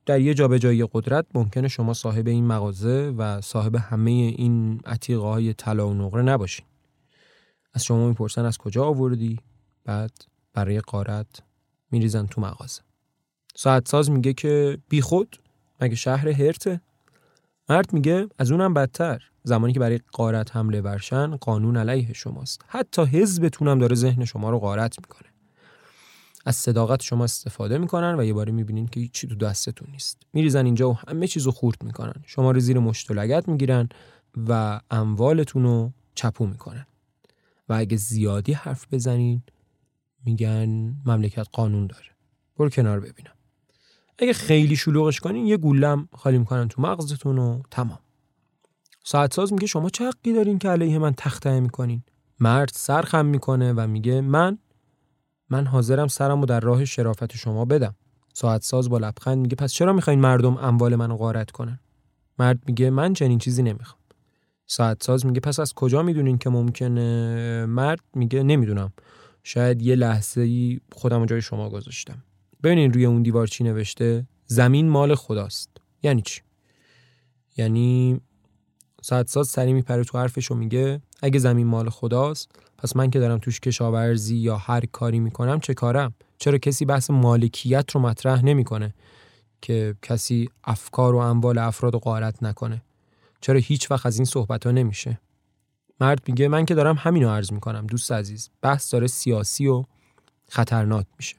در 0.07 0.21
یه 0.21 0.35
جابجایی 0.35 0.87
قدرت 0.93 1.27
ممکنه 1.35 1.69
شما 1.69 1.95
صاحب 1.95 2.27
این 2.27 2.47
مغازه 2.47 3.14
و 3.19 3.40
صاحب 3.40 3.77
همه 3.77 4.11
این 4.11 4.81
عتیقه 4.87 5.23
های 5.23 5.55
طلا 5.55 5.88
و 5.88 5.95
نقره 5.95 6.23
نباشین. 6.23 6.67
از 7.75 7.85
شما 7.85 8.09
می‌پرسن 8.09 8.45
از 8.45 8.59
کجا 8.59 8.85
آوردی؟ 8.85 9.38
بعد 9.85 10.11
برای 10.55 10.81
قارت 10.81 11.27
میریزن 11.90 12.27
تو 12.27 12.40
مغازه. 12.40 12.83
ساعت 13.57 13.88
ساز 13.88 14.11
میگه 14.11 14.33
که 14.33 14.79
بی 14.88 15.01
خود 15.01 15.37
مگه 15.81 15.95
شهر 15.95 16.29
هرته؟ 16.29 16.81
مرد 17.69 17.93
میگه 17.93 18.29
از 18.38 18.51
اونم 18.51 18.75
بدتر. 18.75 19.23
زمانی 19.43 19.73
که 19.73 19.81
برای 19.81 20.01
قارت 20.12 20.57
حمله 20.57 20.81
ورشن 20.81 21.37
قانون 21.37 21.77
علیه 21.77 22.12
شماست. 22.12 22.64
حتی 22.69 23.03
حزبتون 23.03 23.69
هم 23.69 23.79
داره 23.79 23.97
ذهن 23.97 24.25
شما 24.25 24.51
رو 24.51 24.59
قارت 24.59 24.99
می‌کنه. 25.01 25.34
از 26.45 26.57
صداقت 26.57 27.03
شما 27.03 27.25
استفاده 27.25 27.79
می‌کنن 27.79 28.15
و 28.19 28.25
یه 28.25 28.33
باری 28.33 28.53
می‌بینین 28.53 28.87
که 28.87 29.01
هیچی 29.01 29.29
تو 29.29 29.35
دستتون 29.35 29.89
نیست. 29.91 30.23
میریزن 30.33 30.65
اینجا 30.65 30.91
و 30.91 30.99
همه 31.09 31.27
چیزو 31.27 31.51
خورد 31.51 31.83
می‌کنن. 31.83 32.15
شما 32.27 32.51
رو 32.51 32.61
زیر 32.61 32.79
مشت 32.79 33.11
و 33.11 33.15
لگت 33.15 33.49
می‌گیرن 33.49 33.89
و 34.49 34.81
اموالتون 34.91 35.63
رو 35.63 35.93
چپو 36.15 36.47
می‌کنن. 36.47 36.87
و 37.69 37.75
اگه 37.75 37.97
زیادی 37.97 38.53
حرف 38.53 38.87
بزنین 38.93 39.43
میگن 40.25 40.95
مملکت 41.07 41.47
قانون 41.53 41.87
داره. 41.87 42.07
برو 42.57 42.69
کنار 42.69 43.01
ببینم. 43.01 43.35
اگه 44.19 44.33
خیلی 44.33 44.77
شلوغش 44.77 45.21
کنین 45.21 45.47
یه 45.47 45.57
گولم 45.57 46.09
خالی 46.13 46.39
می‌کنن 46.39 46.69
تو 46.69 46.83
مغزتون 46.83 47.39
و 47.39 47.63
تمام. 47.71 47.99
ساعت 49.05 49.35
ساز 49.35 49.53
میگه 49.53 49.67
شما 49.67 49.91
چه 49.91 50.09
حقی 50.09 50.33
دارین 50.33 50.59
که 50.59 50.69
علیه 50.69 50.99
من 50.99 51.15
تخته 51.17 51.61
می‌کنین؟ 51.61 52.03
مرد 52.41 52.71
سرخم 52.75 53.27
می‌کنه 53.27 53.73
و 53.73 53.87
میگه 53.87 54.21
من 54.21 54.59
من 55.51 55.67
حاضرم 55.67 56.09
سرمو 56.09 56.47
در 56.47 56.61
راه 56.61 56.85
شرافت 56.85 57.37
شما 57.37 57.65
بدم. 57.65 57.95
ساعت 58.33 58.63
ساز 58.63 58.89
با 58.89 58.99
لبخند 58.99 59.39
میگه 59.39 59.57
پس 59.57 59.73
چرا 59.73 59.93
می‌خواین 59.93 60.21
مردم 60.21 60.57
اموال 60.57 60.97
منو 60.97 61.17
غارت 61.17 61.51
کنن؟ 61.51 61.81
مرد 62.39 62.59
میگه 62.67 62.91
من 62.91 63.13
چنین 63.13 63.39
چیزی 63.39 63.63
نمی‌خوام. 63.63 64.01
ساعت 64.67 65.03
ساز 65.03 65.27
میگه 65.27 65.41
پس 65.41 65.61
از 65.61 65.73
کجا 65.73 66.03
می‌دونین 66.03 66.39
که 66.39 66.51
ممکنه؟ 66.51 67.67
مرد 67.67 68.01
میگه 68.15 68.43
نمی‌دونم. 68.43 68.93
شاید 69.43 69.83
یه 69.83 69.97
لحظه 69.97 70.41
ای 70.41 70.81
خودم 70.93 71.27
جای 71.27 71.43
شما 71.43 71.71
گذاشتم. 71.71 72.25
ببینین 72.63 72.93
روی 72.93 73.05
اون 73.05 73.23
دیوار 73.23 73.47
چی 73.47 73.65
نوشته؟ 73.65 74.27
زمین 74.47 74.89
مال 74.89 75.15
خداست. 75.15 75.71
یعنی 76.03 76.23
چی؟ 76.23 76.41
یعنی 77.57 78.21
ساعت 79.03 79.29
ساز 79.29 79.49
سری 79.49 79.73
میپره 79.73 80.05
تو 80.05 80.19
حرفش 80.19 80.51
و 80.51 80.55
میگه 80.55 81.01
اگه 81.23 81.39
زمین 81.39 81.67
مال 81.67 81.91
خداست 81.91 82.51
پس 82.85 82.97
من 82.97 83.11
که 83.11 83.18
دارم 83.18 83.38
توش 83.38 83.61
کشاورزی 83.61 84.37
یا 84.37 84.57
هر 84.57 84.87
کاری 84.87 85.20
می‌کنم 85.20 85.61
چه 85.61 85.75
کارم؟ 85.75 86.14
چرا 86.38 86.59
کسی 86.59 86.85
بحث 86.85 87.11
مالکیت 87.11 87.90
رو 87.90 88.01
مطرح 88.01 88.44
نمی‌کنه 88.44 88.94
که 89.61 89.94
کسی 90.03 90.49
افکار 90.64 91.14
و 91.14 91.18
اموال 91.18 91.59
افراد 91.59 91.97
غارت 91.97 92.42
نکنه؟ 92.42 92.83
چرا 93.40 93.59
هیچ 93.59 93.90
وقت 93.90 94.07
از 94.07 94.18
این 94.18 94.25
صحبت 94.25 94.66
ها 94.66 94.73
نمیشه؟ 94.73 95.20
مرد 96.01 96.29
میگه 96.29 96.49
من 96.49 96.64
که 96.64 96.75
دارم 96.75 96.97
همینو 96.99 97.31
عرض 97.31 97.53
می‌کنم 97.53 97.87
دوست 97.87 98.12
عزیز 98.12 98.51
بحث 98.62 98.92
داره 98.92 99.07
سیاسی 99.07 99.66
و 99.66 99.85
خطرناک 100.49 101.07
میشه. 101.18 101.37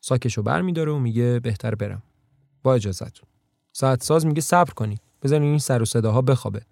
ساکشو 0.00 0.42
بر 0.42 0.62
میداره 0.62 0.92
و 0.92 0.98
میگه 0.98 1.40
بهتر 1.40 1.74
برم. 1.74 2.02
با 2.62 2.74
اجازتون 2.74 3.28
ساعت 3.72 4.02
ساز 4.02 4.26
میگه 4.26 4.40
صبر 4.40 4.72
کنید. 4.72 5.00
بذارین 5.22 5.48
این 5.48 5.58
سر 5.58 5.82
و 5.82 5.84
صداها 5.84 6.22
بخوابه. 6.22 6.62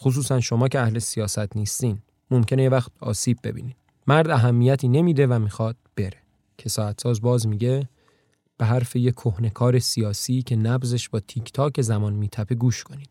خصوصا 0.00 0.40
شما 0.40 0.68
که 0.68 0.80
اهل 0.80 0.98
سیاست 0.98 1.56
نیستین. 1.56 2.02
ممکنه 2.30 2.62
یه 2.62 2.68
وقت 2.68 2.92
آسیب 3.00 3.38
ببینید 3.44 3.76
مرد 4.06 4.30
اهمیتی 4.30 4.88
نمیده 4.88 5.26
و 5.26 5.38
می‌خواد 5.38 5.76
بره. 5.96 6.22
که 6.58 6.68
ساعت 6.68 7.00
ساز 7.00 7.20
باز 7.20 7.46
میگه 7.46 7.88
به 8.58 8.64
حرف 8.64 8.96
یه 8.96 9.12
کهنکار 9.12 9.78
سیاسی 9.78 10.42
که 10.42 10.56
نبزش 10.56 11.08
با 11.08 11.20
تیک 11.20 11.52
تاک 11.52 11.80
زمان 11.80 12.12
میتپه 12.12 12.54
گوش 12.54 12.84
کنید. 12.84 13.10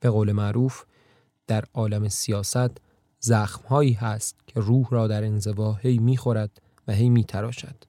به 0.00 0.10
قول 0.10 0.32
معروف 0.32 0.84
در 1.46 1.64
عالم 1.74 2.08
سیاست 2.08 2.78
زخمهایی 3.20 3.92
هست 3.92 4.36
که 4.46 4.60
روح 4.60 4.86
را 4.90 5.06
در 5.06 5.24
انزوا 5.24 5.74
هی 5.74 5.98
می‌خورد 5.98 6.60
و 6.88 6.92
هی 6.92 7.08
میتراشد. 7.08 7.84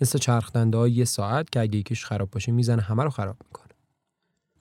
مثل 0.00 0.18
چرخدنده 0.18 0.78
های 0.78 0.92
یه 0.92 1.04
ساعت 1.04 1.50
که 1.50 1.60
اگه 1.60 1.78
یکیش 1.78 2.04
خراب 2.04 2.30
باشه 2.30 2.52
می‌زنه 2.52 2.82
همه 2.82 3.02
رو 3.02 3.10
خراب 3.10 3.36
می‌کنه. 3.44 3.72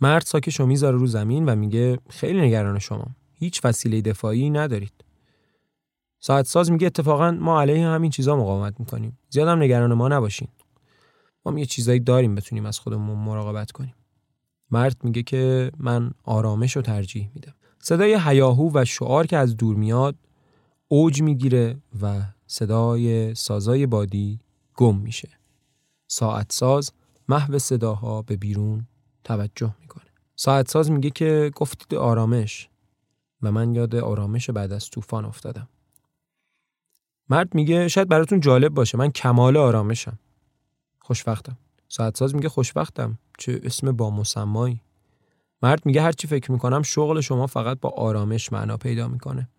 مرد 0.02 0.24
ساکش 0.24 0.60
رو 0.60 0.66
می‌ذاره 0.66 0.98
رو 0.98 1.08
زمین 1.08 1.46
و 1.46 1.56
میگه 1.56 2.00
خیلی 2.10 2.42
نگران 2.42 2.80
شما 2.80 3.08
هیچ 3.38 3.66
وسیله 3.66 4.02
دفاعی 4.02 4.50
ندارید. 4.50 4.94
ساعت 6.20 6.46
ساز 6.46 6.72
میگه 6.72 6.88
اتفاقا 6.88 7.32
ما 7.32 7.62
علیه 7.62 7.88
همین 7.88 8.12
چیزا 8.12 8.36
مقاومت 8.36 8.80
می‌کنیم. 8.80 9.18
زیادم 9.30 9.62
نگران 9.64 9.94
ما 9.94 10.08
نباشین. 10.08 10.48
ما 11.46 11.60
یه 11.60 11.66
چیزایی 11.66 12.00
داریم 12.00 12.36
بتونیم 12.36 12.66
از 12.66 12.80
خودمون 12.80 13.20
مراقبت 13.20 13.72
کنیم. 13.72 13.96
مرد 14.72 14.98
میگه 15.04 15.24
که 15.24 15.72
من 15.78 16.12
آرامش 16.24 16.76
رو 16.76 16.82
ترجیح 16.82 17.30
میدم. 17.36 17.54
صدای 17.80 18.20
هیاهو 18.26 18.72
و 18.74 18.86
شعار 18.86 19.28
که 19.28 19.38
از 19.38 19.58
دور 19.58 19.76
میاد 19.76 20.16
اوج 20.88 21.22
می‌گیره 21.22 21.78
و 22.02 22.22
صدای 22.48 23.36
سازای 23.36 23.86
بادی 23.86 24.40
گم 24.76 24.98
میشه. 24.98 25.30
ساعت 26.08 26.52
ساز 26.52 26.92
محو 27.30 27.60
صداها 27.60 28.22
به 28.22 28.36
بیرون 28.36 28.88
توجه 29.24 29.76
می‌کنه. 29.82 30.06
ساعت 30.36 30.70
ساز 30.70 30.92
میگه 30.92 31.10
که 31.10 31.52
گفتید 31.56 31.96
آرامش. 31.96 32.70
و 33.42 33.52
من 33.52 33.76
یاد 33.76 33.96
آرامش 33.96 34.50
بعد 34.50 34.72
از 34.72 34.90
طوفان 34.90 35.26
افتادم. 35.26 35.68
مرد 37.30 37.56
میگه 37.56 37.88
شاید 37.88 38.10
براتون 38.10 38.40
جالب 38.40 38.74
باشه 38.74 38.98
من 38.98 39.12
کمال 39.12 39.58
آرامشم. 39.58 40.20
خوشبختم. 41.00 41.58
ساعت 41.88 42.18
ساز 42.18 42.36
میگه 42.36 42.50
خوشبختم. 42.50 43.18
چه 43.38 43.62
اسم 43.64 43.92
با 43.92 44.10
مسمایی 44.10 44.82
مرد 45.62 45.86
میگه 45.86 46.02
هرچی 46.02 46.28
فکر 46.28 46.52
می‌کنم 46.52 46.82
شغل 46.82 47.22
شما 47.22 47.48
فقط 47.48 47.80
با 47.80 47.90
آرامش 47.90 48.52
معنا 48.52 48.78
پیدا 48.78 49.08
می‌کنه. 49.08 49.50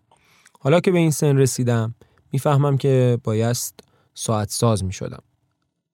حالا 0.59 0.79
که 0.79 0.91
به 0.91 0.97
این 0.97 1.11
سن 1.11 1.37
رسیدم 1.37 1.95
می‌فهمم 2.31 2.77
که 2.77 3.19
بایست 3.23 3.79
ساعت 4.13 4.49
ساز 4.49 4.83
می‌شدم. 4.83 5.23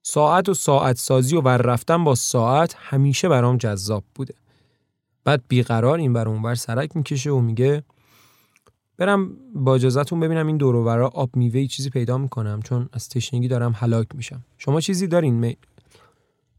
ساعت 0.02 0.48
و 0.48 0.54
ساعت 0.54 0.96
سازی 0.96 1.36
و 1.36 1.40
ور 1.40 1.56
رفتن 1.56 2.04
با 2.04 2.14
ساعت 2.14 2.74
همیشه 2.78 3.28
برام 3.28 3.56
جذاب 3.56 4.04
بوده. 4.14 4.34
بعد 5.24 5.42
بیقرار 5.48 5.98
این 5.98 6.12
بر 6.12 6.28
اونور 6.28 6.54
سرک 6.54 6.96
می‌کشه 6.96 7.30
و 7.30 7.40
میگه 7.40 7.82
برم 8.96 9.30
با 9.54 9.74
اجازهتون 9.74 10.20
ببینم 10.20 10.46
این 10.46 10.56
دور 10.56 11.02
آب 11.02 11.36
میوه 11.36 11.66
چیزی 11.66 11.90
پیدا 11.90 12.18
می‌کنم 12.18 12.62
چون 12.62 12.88
از 12.92 13.08
تشنگی 13.08 13.48
دارم 13.48 13.72
هلاک 13.76 14.06
میشم. 14.14 14.44
شما 14.58 14.80
چیزی 14.80 15.06
دارین 15.06 15.34
می... 15.34 15.56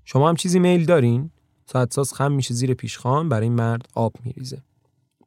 شما 0.06 0.30
هم 0.30 0.36
چیزی 0.36 0.60
میل 0.60 0.86
دارین؟ 0.86 1.30
ساعت 1.66 1.94
ساز 1.94 2.14
خم 2.14 2.32
میشه 2.32 2.54
زیر 2.54 2.74
پیشخان 2.74 3.30
برای 3.30 3.50
مرد 3.50 3.88
آب 3.94 4.14
میریزه. 4.26 4.62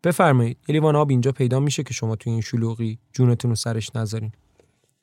بفرمایید 0.05 0.57
یه 0.69 0.73
لیوان 0.73 0.97
آب 0.97 1.11
اینجا 1.11 1.33
پیدا 1.33 1.61
میشه 1.61 1.83
که 1.83 1.95
شما 1.95 2.17
توی 2.17 2.33
این 2.33 2.41
شلوغی 2.41 2.99
جونتون 3.13 3.51
رو 3.51 3.55
سرش 3.55 3.97
نذارین. 3.97 4.33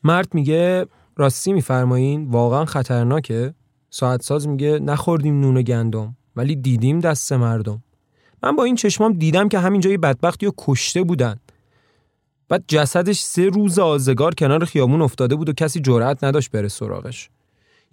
مرد 0.03 0.33
میگه 0.33 0.85
راستی 1.15 1.53
میفرمایین 1.53 2.31
واقعا 2.31 2.65
خطرناکه. 2.65 3.53
ساعت 3.89 4.21
ساز 4.21 4.47
میگه 4.47 4.79
نخوردیم 4.79 5.41
نون 5.41 5.57
و 5.57 5.61
گندم 5.61 6.17
ولی 6.35 6.55
دیدیم 6.55 6.99
دست 6.99 7.33
مردم. 7.33 7.83
من 8.45 8.55
با 8.55 8.63
این 8.63 8.75
چشمام 8.75 9.13
دیدم 9.13 9.49
که 9.49 9.59
همینجا 9.59 9.89
یه 9.89 9.97
بدبختی 9.97 10.45
و 10.45 10.51
کشته 10.57 11.03
بودن. 11.03 11.39
بعد 12.49 12.63
جسدش 12.67 13.19
سه 13.19 13.49
روز 13.49 13.79
آزگار 13.79 14.35
کنار 14.35 14.65
خیابون 14.65 15.01
افتاده 15.01 15.35
بود 15.35 15.49
و 15.49 15.53
کسی 15.53 15.79
جرأت 15.79 16.23
نداشت 16.23 16.51
بره 16.51 16.67
سراغش. 16.67 17.29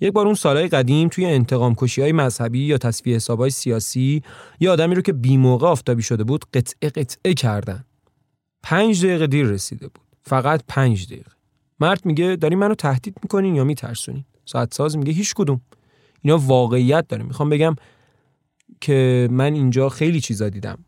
یک 0.00 0.12
بار 0.12 0.26
اون 0.26 0.34
سالهای 0.34 0.68
قدیم 0.68 1.08
توی 1.08 1.26
انتقام 1.26 1.74
کشی 1.74 2.02
های 2.02 2.12
مذهبی 2.12 2.64
یا 2.64 2.78
تصفیه 2.78 3.16
حسابای 3.16 3.50
سیاسی 3.50 4.22
یا 4.60 4.72
آدمی 4.72 4.94
رو 4.94 5.02
که 5.02 5.12
بیموقع 5.12 5.66
آفتابی 5.66 6.02
شده 6.02 6.24
بود 6.24 6.44
قطعه 6.54 6.90
قطعه 6.90 7.34
کردن. 7.34 7.84
پنج 8.62 9.06
دقیقه 9.06 9.26
دیر 9.26 9.46
رسیده 9.46 9.88
بود. 9.88 10.02
فقط 10.22 10.62
پنج 10.68 11.06
دقیقه. 11.06 11.30
مرد 11.80 12.06
میگه 12.06 12.36
داری 12.36 12.56
منو 12.56 12.74
تهدید 12.74 13.16
می‌کنین 13.22 13.54
یا 13.54 13.64
میترسونین؟ 13.64 14.24
ساعت 14.44 14.74
ساز 14.74 14.96
میگه 14.96 15.12
هیچ 15.12 15.34
کدوم. 15.34 15.60
اینا 16.22 16.38
واقعیت 16.38 17.08
داره. 17.08 17.22
می‌خوام 17.22 17.50
بگم 17.50 17.76
که 18.80 19.28
من 19.30 19.54
اینجا 19.54 19.88
خیلی 19.88 20.20
چیزا 20.20 20.48
دیدم. 20.48 20.85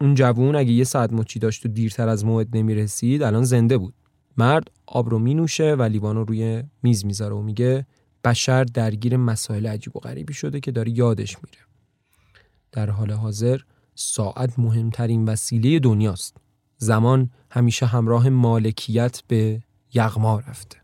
اون 0.00 0.14
جوون 0.14 0.56
اگه 0.56 0.72
یه 0.72 0.84
ساعت 0.84 1.12
مچی 1.12 1.38
داشت 1.38 1.66
و 1.66 1.68
دیرتر 1.68 2.08
از 2.08 2.24
موعد 2.24 2.56
نمی‌رسید 2.56 3.22
الان 3.22 3.44
زنده 3.44 3.78
بود. 3.78 3.94
مرد 4.36 4.70
آب 4.86 5.10
رو 5.10 5.18
مینوشه 5.18 5.74
و 5.74 5.82
لیوانو 5.82 6.24
روی 6.24 6.62
میز 6.82 7.06
می‌ذاره 7.06 7.34
و 7.34 7.42
میگه 7.42 7.86
بشر 8.24 8.64
درگیر 8.64 9.16
مسائل 9.16 9.66
عجیب 9.66 9.96
و 9.96 10.00
غریبی 10.00 10.34
شده 10.34 10.60
که 10.60 10.70
داره 10.70 10.98
یادش 10.98 11.36
میره. 11.36 11.58
در 12.72 12.90
حال 12.90 13.10
حاضر 13.10 13.60
ساعت 13.94 14.58
مهمترین 14.58 15.24
وسیله 15.24 15.78
دنیاست. 15.78 16.36
زمان 16.76 17.30
همیشه 17.50 17.86
همراه 17.86 18.28
مالکیت 18.28 19.22
به 19.28 19.62
یغما 19.94 20.38
رفته. 20.38 20.83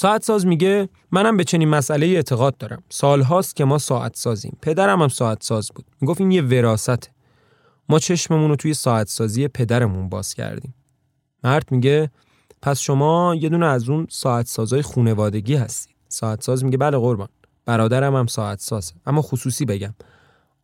ساعت 0.00 0.24
ساز 0.24 0.46
میگه 0.46 0.88
منم 1.12 1.36
به 1.36 1.44
چنین 1.44 1.68
مسئله 1.68 2.06
اعتقاد 2.06 2.56
دارم. 2.56 2.82
سالهاست 2.88 3.56
که 3.56 3.64
ما 3.64 3.78
ساعت 3.78 4.16
سازیم. 4.16 4.58
پدرم 4.62 5.02
هم 5.02 5.08
ساعت 5.08 5.42
ساز 5.42 5.70
بود. 5.74 5.84
می‌گفت 6.00 6.20
این 6.20 6.30
یه 6.30 6.42
وراثته. 6.42 7.10
ما 7.88 7.98
چشممون 7.98 8.50
رو 8.50 8.56
توی 8.56 8.74
ساعت 8.74 9.08
سازی 9.08 9.48
پدرمون 9.48 10.08
باز 10.08 10.34
کردیم. 10.34 10.74
مرد 11.44 11.72
میگه 11.72 12.10
پس 12.62 12.80
شما 12.80 13.34
یه 13.34 13.48
دونه 13.48 13.66
از 13.66 13.88
اون 13.88 14.06
ساعت 14.10 14.46
سازای 14.46 14.82
خونوادگی 14.82 15.54
هستید. 15.54 15.96
ساعت 16.08 16.42
ساز 16.42 16.64
میگه 16.64 16.78
بله 16.78 16.98
قربان. 16.98 17.28
برادرم 17.66 18.16
هم 18.16 18.26
ساعت 18.26 18.60
سازه. 18.60 18.92
اما 19.06 19.22
خصوصی 19.22 19.64
بگم. 19.64 19.94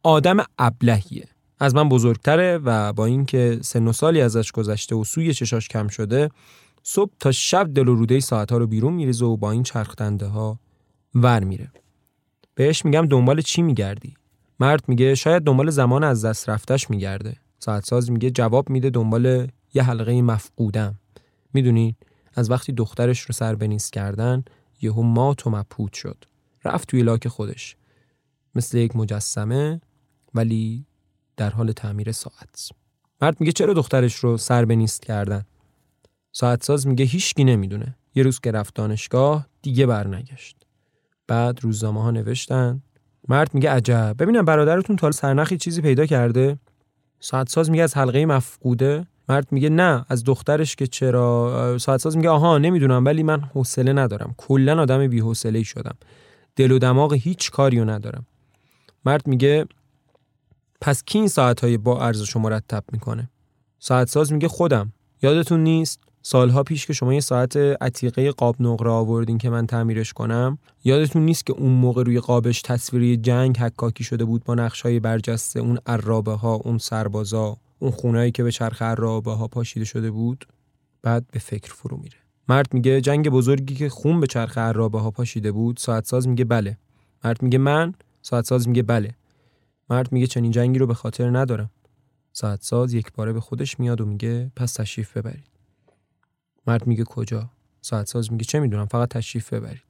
آدم 0.03 0.37
ابلهیه. 0.59 1.29
از 1.59 1.75
من 1.75 1.89
بزرگتره 1.89 2.59
و 2.65 2.93
با 2.93 3.07
اینکه 3.07 3.59
سن 3.63 3.87
و 3.87 3.93
سالی 3.93 4.21
ازش 4.21 4.53
گذشته 4.53 4.95
و 4.97 5.05
سوی 5.05 5.35
چشاش 5.35 5.69
کم 5.69 5.89
شده 5.89 6.31
صبح 6.89 7.13
تا 7.21 7.33
شب 7.33 7.75
دل 7.75 7.89
و 7.89 7.95
روده 7.95 8.21
رو 8.51 8.67
بیرون 8.67 8.93
میریزه 8.93 9.25
و 9.25 9.37
با 9.37 9.51
این 9.51 9.63
چرخدنده 9.63 10.27
ها 10.27 10.59
ور 11.15 11.45
میره. 11.45 11.71
بهش 12.55 12.85
میگم 12.85 13.07
دنبال 13.07 13.41
چی 13.41 13.63
میگردی؟ 13.63 14.15
مرد 14.61 14.89
میگه 14.89 15.15
شاید 15.15 15.43
دنبال 15.43 15.71
زمان 15.71 16.05
از 16.05 16.25
دست 16.25 16.49
رفتش 16.49 16.91
میگرده. 16.91 17.37
ساعت 17.59 17.85
ساز 17.85 18.11
میگه 18.11 18.31
جواب 18.31 18.71
میده 18.71 18.91
دنبال 18.91 19.49
یه 19.75 19.83
حلقه 19.83 20.23
مفقودم. 20.23 20.95
می‌دونین 21.55 21.95
از 22.35 22.51
وقتی 22.51 22.73
دخترش 22.73 23.21
رو 23.21 23.33
سر 23.33 23.55
بنیست 23.55 23.93
کردن 23.93 24.45
یهو 24.83 25.03
مات 25.03 25.47
و 25.47 25.51
مبهوت 25.51 25.93
شد. 25.93 26.25
رفت 26.65 26.89
توی 26.89 27.03
لاک 27.03 27.29
خودش. 27.29 27.77
مثل 28.55 28.79
یک 28.79 28.97
مجسمه 28.97 29.81
ولی 30.35 30.87
در 31.37 31.51
حال 31.51 31.73
تعمیر 31.73 32.13
ساعت. 32.13 32.69
مرد 33.23 33.41
میگه 33.41 33.53
چرا 33.53 33.75
دخترش 33.75 34.15
رو 34.15 34.37
سر 34.37 34.65
بنیست 34.65 35.03
کردن؟ 35.03 35.45
ساعت 36.39 36.65
ساز 36.65 36.87
میگه 36.87 37.05
هیچکی 37.05 37.45
نمی‌دونه. 37.45 37.97
یه 38.15 38.23
روز 38.23 38.41
که 38.41 38.51
رفت 38.51 38.75
دانشگاه 38.75 39.47
دیگه 39.63 39.87
برنگشت. 39.87 40.57
بعد 41.27 41.59
روزنامه 41.63 42.03
ها 42.03 42.11
نوشتن. 42.11 42.83
مرد 43.29 43.55
میگه 43.55 43.71
عجب. 43.71 44.17
ببینم 44.19 44.45
برادرتون 44.45 44.97
تا 44.97 45.11
سرنخی 45.11 45.57
چیزی 45.57 45.83
پیدا 45.83 46.07
کرده؟ 46.07 46.59
ساعت 47.21 47.49
ساز 47.49 47.71
میگه 47.71 47.83
از 47.83 47.97
حلقه 47.97 48.27
مفقوده. 48.27 49.07
مرد 49.29 49.53
میگه 49.53 49.69
نه 49.69 50.05
از 50.09 50.25
دخترش 50.25 50.77
که 50.77 50.87
چرا؟ 50.87 51.79
ساعت 51.79 52.01
ساز 52.01 52.17
میگه 52.17 52.31
آها 52.31 52.59
نمی‌دونم 52.59 53.05
ولی 53.05 53.23
من 53.23 53.41
حوصله 53.41 53.93
ندارم. 53.93 54.35
کلا 54.37 54.83
آدم 54.83 55.09
بی 55.09 55.21
حوصله 55.21 55.63
شدم. 55.63 55.97
دل 56.57 56.71
و 56.71 56.79
دماغ 56.79 57.13
هیچ 57.13 57.51
کاریو 57.51 57.85
ندارم. 57.85 58.27
مرد 59.05 59.27
میگه 59.27 59.67
پس 60.81 61.05
کی 61.05 61.19
این 61.19 61.29
ساعت 61.29 61.61
های 61.61 61.77
با 61.77 62.07
ارزش 62.07 62.37
مرتب 62.37 62.85
می‌کنه؟ 62.93 63.31
ساعت 63.79 64.09
ساز 64.09 64.33
میگه 64.33 64.49
خودم. 64.49 64.93
یادتون 65.23 65.63
نیست؟ 65.63 66.06
سالها 66.29 66.63
پیش 66.63 66.87
که 66.87 66.93
شما 66.93 67.15
یه 67.15 67.21
ساعت 67.21 67.57
عتیقه 67.57 68.31
قاب 68.31 68.57
نقره 68.61 68.91
آوردین 68.91 69.39
که 69.39 69.51
من 69.51 69.67
تعمیرش 69.67 70.13
کنم 70.13 70.59
یادتون 70.85 71.25
نیست 71.25 71.47
که 71.47 71.53
اون 71.53 71.73
موقع 71.73 72.03
روی 72.03 72.21
قابش 72.21 72.63
تصویری 72.63 73.17
جنگ 73.17 73.59
حکاکی 73.59 74.05
شده 74.05 74.25
بود 74.25 74.45
با 74.45 74.55
نقشای 74.55 75.01
برجسته 75.01 75.61
اون 75.61 75.79
عرابه 75.87 76.33
ها 76.33 76.55
اون 76.55 76.79
سربازا 76.79 77.57
اون 77.79 77.91
خونایی 77.91 78.31
که 78.31 78.43
به 78.43 78.53
چرخ 78.53 78.83
عرابه 78.83 79.33
ها 79.33 79.49
پاشیده 79.49 79.85
شده 79.85 80.11
بود؟ 80.11 80.47
بعد 81.03 81.25
به 81.33 81.39
فکر 81.39 81.73
فرو 81.75 81.97
میره. 81.97 82.17
مرد 82.49 82.75
میگه 82.75 83.01
جنگ 83.01 83.29
بزرگی 83.29 83.75
که 83.75 83.89
خون 83.89 84.21
به 84.21 84.27
چرخ 84.27 84.59
عرابه 84.59 85.01
ها 85.01 85.11
پاشیده 85.11 85.53
بود 85.53 85.77
ساعت 85.77 86.07
ساز 86.07 86.29
میگه 86.29 86.45
بله. 86.45 86.79
مرد 87.25 87.43
میگه 87.43 87.59
من؟ 87.59 87.95
ساعت 88.23 88.45
ساز 88.45 88.69
میگه 88.69 88.83
بله. 88.83 89.15
مرد 89.91 90.13
میگه 90.13 90.27
چنین 90.27 90.51
جنگی 90.51 90.79
رو 90.79 90.87
به 90.87 90.95
خاطر 90.95 91.39
ندارم. 91.39 91.71
ساعت 92.33 92.63
ساز 92.63 92.95
یک 92.95 93.13
باره 93.13 93.33
به 93.33 93.41
خودش 93.41 93.81
میاد 93.81 94.01
و 94.01 94.07
میگه 94.07 94.51
پس 94.57 94.73
تشریف 94.73 95.17
ببرید. 95.17 95.56
مرد 96.67 96.87
میگه 96.87 97.05
کجا؟ 97.05 97.51
ساعت 97.83 98.07
ساز 98.07 98.33
میگه 98.33 98.45
چه 98.45 98.61
می‌دونم 98.61 98.87
فقط 98.87 99.09
تشریف 99.09 99.53
ببرید. 99.53 99.83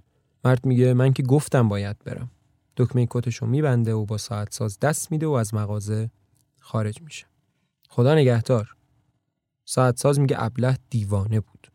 مرد 0.44 0.66
میگه 0.66 0.94
من 0.94 1.12
که 1.12 1.22
گفتم 1.22 1.68
باید 1.68 1.96
برم. 2.04 2.30
دکمه 2.76 3.06
کتش 3.10 3.36
رو 3.36 3.46
میبنده 3.46 3.92
و 3.92 4.04
با 4.04 4.18
ساعت 4.18 4.54
ساز 4.54 4.78
دست 4.78 5.12
میده 5.12 5.26
و 5.26 5.30
از 5.30 5.54
مغازه 5.54 6.10
خارج 6.58 7.02
میشه. 7.02 7.26
خدا 7.88 8.14
نگهدار. 8.14 8.76
ساعت 9.64 9.98
ساز 9.98 10.20
میگه 10.20 10.36
ابله 10.38 10.78
دیوانه 10.90 11.40
بود. 11.40 11.68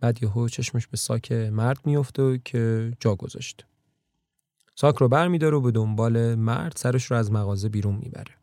بعد 0.00 0.22
یهو 0.22 0.48
چشمش 0.48 0.86
به 0.86 0.96
ساک 0.96 1.32
مرد 1.32 1.86
میفته 1.86 2.40
که 2.44 2.92
جا 3.00 3.14
گذاشته 3.14 3.64
ساک 4.74 4.96
رو 4.96 5.08
بر 5.08 5.28
میداره 5.28 5.56
و 5.56 5.60
به 5.60 5.70
دنبال 5.70 6.34
مرد 6.34 6.72
سرش 6.76 7.04
رو 7.04 7.16
از 7.16 7.32
مغازه 7.32 7.68
بیرون 7.68 7.94
می‌بره. 7.94 8.34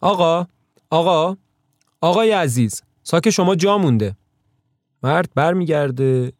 آقا 0.00 0.46
آقا 0.90 1.36
آقای 2.00 2.30
عزیز 2.30 2.82
ساک 3.02 3.30
شما 3.30 3.54
جا 3.54 3.78
مونده. 3.78 4.16
مرد 5.02 5.30
برمیگرده 5.34 6.32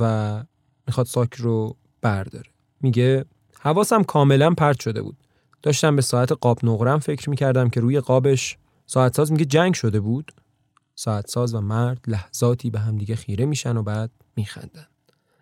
و 0.00 0.42
می‌خواد 0.86 1.06
ساک 1.06 1.34
رو 1.34 1.76
برداره. 2.02 2.50
میگه 2.80 3.24
حواسم 3.60 4.02
کاملا 4.02 4.50
پرت 4.50 4.80
شده 4.80 5.02
بود. 5.02 5.16
داشتم 5.62 5.96
به 5.96 6.02
ساعت 6.02 6.32
قاب 6.32 6.58
نقرم 6.62 6.98
فکر 6.98 7.30
می‌کردم 7.30 7.68
که 7.68 7.80
روی 7.80 8.00
قابش 8.00 8.58
ساعت 8.86 9.16
ساز 9.16 9.32
میگه 9.32 9.44
جنگ 9.44 9.74
شده 9.74 10.00
بود. 10.00 10.32
ساعت 10.94 11.30
ساز 11.30 11.54
و 11.54 11.60
مرد 11.60 12.04
لحظاتی 12.06 12.70
به 12.70 12.80
هم 12.80 12.98
دیگه 12.98 13.16
خیره 13.16 13.46
میشن 13.46 13.76
و 13.76 13.82
بعد 13.82 14.10
میخندن. 14.36 14.86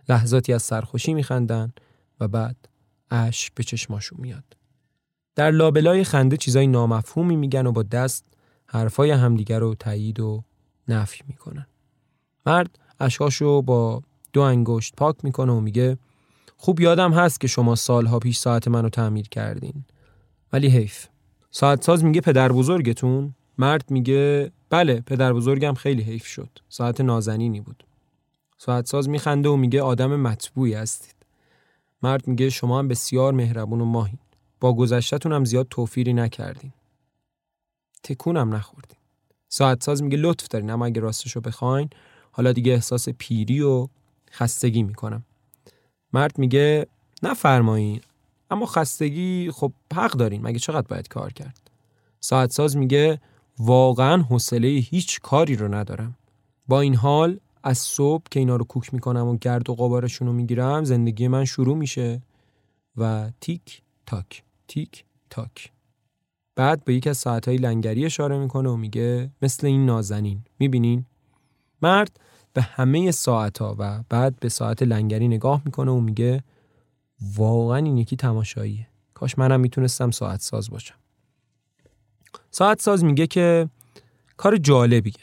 لحظاتی 0.08 0.52
از 0.52 0.62
سرخوشی 0.62 1.14
میخندن 1.14 1.72
و 2.20 2.28
بعد 2.28 2.68
اش 3.10 3.50
به 3.50 3.64
چشماشون 3.64 4.20
میاد. 4.20 4.56
در 5.34 5.50
لابلای 5.50 6.04
خنده 6.04 6.36
چیزای 6.36 6.66
نامفهومی 6.66 7.36
میگن 7.36 7.66
و 7.66 7.72
با 7.72 7.82
دست 7.82 8.24
حرفای 8.66 9.10
همدیگر 9.10 9.58
رو 9.58 9.74
تایید 9.74 10.20
و 10.20 10.44
نفی 10.88 11.24
می‌کنن. 11.26 11.66
مرد 12.46 12.78
اشکاشو 13.00 13.62
با 13.62 14.02
دو 14.32 14.40
انگشت 14.40 14.96
پاک 14.96 15.16
می‌کنه 15.24 15.52
و 15.52 15.60
میگه 15.60 15.98
خوب 16.56 16.80
یادم 16.80 17.12
هست 17.12 17.40
که 17.40 17.48
شما 17.48 17.74
سالها 17.74 18.18
پیش 18.18 18.38
ساعت 18.38 18.68
منو 18.68 18.88
تعمیر 18.88 19.28
کردین. 19.28 19.84
ولی 20.52 20.68
حیف. 20.68 21.06
ساعت 21.50 21.84
ساز 21.84 22.04
میگه 22.04 22.20
پدر 22.20 22.52
بزرگتون؟ 22.52 23.34
مرد 23.58 23.90
میگه 23.90 24.52
بله 24.70 25.00
پدر 25.00 25.32
بزرگم 25.32 25.74
خیلی 25.74 26.02
حیف 26.02 26.26
شد. 26.26 26.48
ساعت 26.68 27.00
نازنینی 27.00 27.60
بود. 27.60 27.84
ساعت 28.58 28.86
ساز 28.86 29.08
میخنده 29.08 29.48
و 29.48 29.56
میگه 29.56 29.82
آدم 29.82 30.16
مطبوعی 30.16 30.74
هستید. 30.74 31.14
مرد 32.02 32.28
میگه 32.28 32.50
شما 32.50 32.78
هم 32.78 32.88
بسیار 32.88 33.32
مهربون 33.32 33.80
و 33.80 33.84
ماهین 33.84 34.18
با 34.60 34.72
گذشتتون 34.72 35.32
هم 35.32 35.44
زیاد 35.44 35.66
توفیری 35.70 36.12
نکردین. 36.12 36.72
تکونم 38.02 38.54
نخوردین. 38.54 38.98
ساعت 39.48 39.82
ساز 39.82 40.02
میگه 40.02 40.16
لطف 40.16 40.48
دارین 40.48 40.70
اما 40.70 40.86
اگه 40.86 41.00
راستشو 41.00 41.40
بخواین 41.40 41.90
حالا 42.32 42.52
دیگه 42.52 42.72
احساس 42.72 43.08
پیری 43.08 43.60
و 43.60 43.88
خستگی 44.30 44.82
می‌کنم. 44.82 45.24
مرد 46.12 46.38
میگه 46.38 46.86
نفرمایین 47.22 48.00
اما 48.50 48.66
خستگی 48.66 49.50
خب 49.50 49.72
حق 49.94 50.12
دارین 50.12 50.42
مگه 50.42 50.58
چقدر 50.58 50.86
باید 50.86 51.08
کار 51.08 51.32
کرد؟ 51.32 51.70
ساعت 52.20 52.50
ساز 52.50 52.76
میگه 52.76 53.20
واقعا 53.58 54.22
حوصله 54.22 54.68
هیچ 54.68 55.20
کاری 55.20 55.56
رو 55.56 55.74
ندارم. 55.74 56.14
با 56.68 56.80
این 56.80 56.94
حال 56.94 57.40
از 57.62 57.78
صبح 57.78 58.24
که 58.30 58.40
اینا 58.40 58.56
رو 58.56 58.64
کوک 58.64 58.94
می‌کنم 58.94 59.26
و 59.26 59.36
گرد 59.36 59.70
و 59.70 59.74
غبارشون 59.74 60.28
رو 60.28 60.34
می‌گیرم 60.34 60.84
زندگی 60.84 61.28
من 61.28 61.44
شروع 61.44 61.76
میشه. 61.76 62.22
و 62.96 63.30
تیک 63.40 63.82
تاک 64.06 64.42
تیک 64.68 65.04
تاک. 65.30 65.72
بعد 66.56 66.84
به 66.84 66.94
یک 66.94 67.06
از 67.06 67.18
ساعتهای 67.18 67.56
لنگری 67.56 68.04
اشاره 68.04 68.38
می‌کنه 68.38 68.68
و 68.68 68.76
میگه 68.76 69.30
مثل 69.42 69.66
این 69.66 69.86
نازنین 69.86 70.44
می‌بینین؟ 70.58 71.06
مرد 71.82 72.20
به 72.52 72.62
همه 72.62 73.10
ساعت 73.10 73.58
ها 73.58 73.76
و 73.78 74.02
بعد 74.08 74.40
به 74.40 74.48
ساعت 74.48 74.82
لنگری 74.82 75.28
نگاه 75.28 75.62
می‌کنه 75.64 75.90
و 75.90 76.00
میگه 76.00 76.44
واقعا 77.36 77.78
این 77.78 77.96
یکی 77.96 78.16
تماشاییه. 78.16 78.88
کاش 79.14 79.38
منم 79.38 79.60
می‌تونستم 79.60 80.10
ساعت 80.10 80.40
ساز 80.40 80.70
باشم. 80.70 80.94
ساعت 82.50 82.82
ساز 82.82 83.04
میگه 83.04 83.26
که 83.26 83.68
کار 84.36 84.56
جالبیه. 84.56 85.14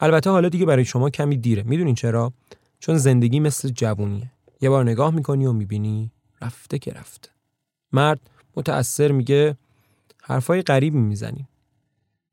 البته 0.00 0.30
حالا 0.30 0.48
دیگه 0.48 0.66
برای 0.66 0.84
شما 0.84 1.10
کمی 1.10 1.36
دیره. 1.36 1.62
می‌دونین 1.62 1.94
چرا؟ 1.94 2.32
چون 2.78 2.96
زندگی 2.96 3.40
مثل 3.40 3.68
جوونیه. 3.68 4.30
یه 4.60 4.70
بار 4.70 4.84
نگاه 4.84 5.14
می‌کنی 5.14 5.46
و 5.46 5.52
می‌بینی 5.52 6.12
رفته 6.40 6.78
که 6.78 6.92
رفته. 6.92 7.28
مرد 7.92 8.20
متأثر 8.56 9.12
میگه 9.12 9.56
حرفای 10.22 10.62
غریبی 10.62 10.98
می‌زنیم 10.98 11.48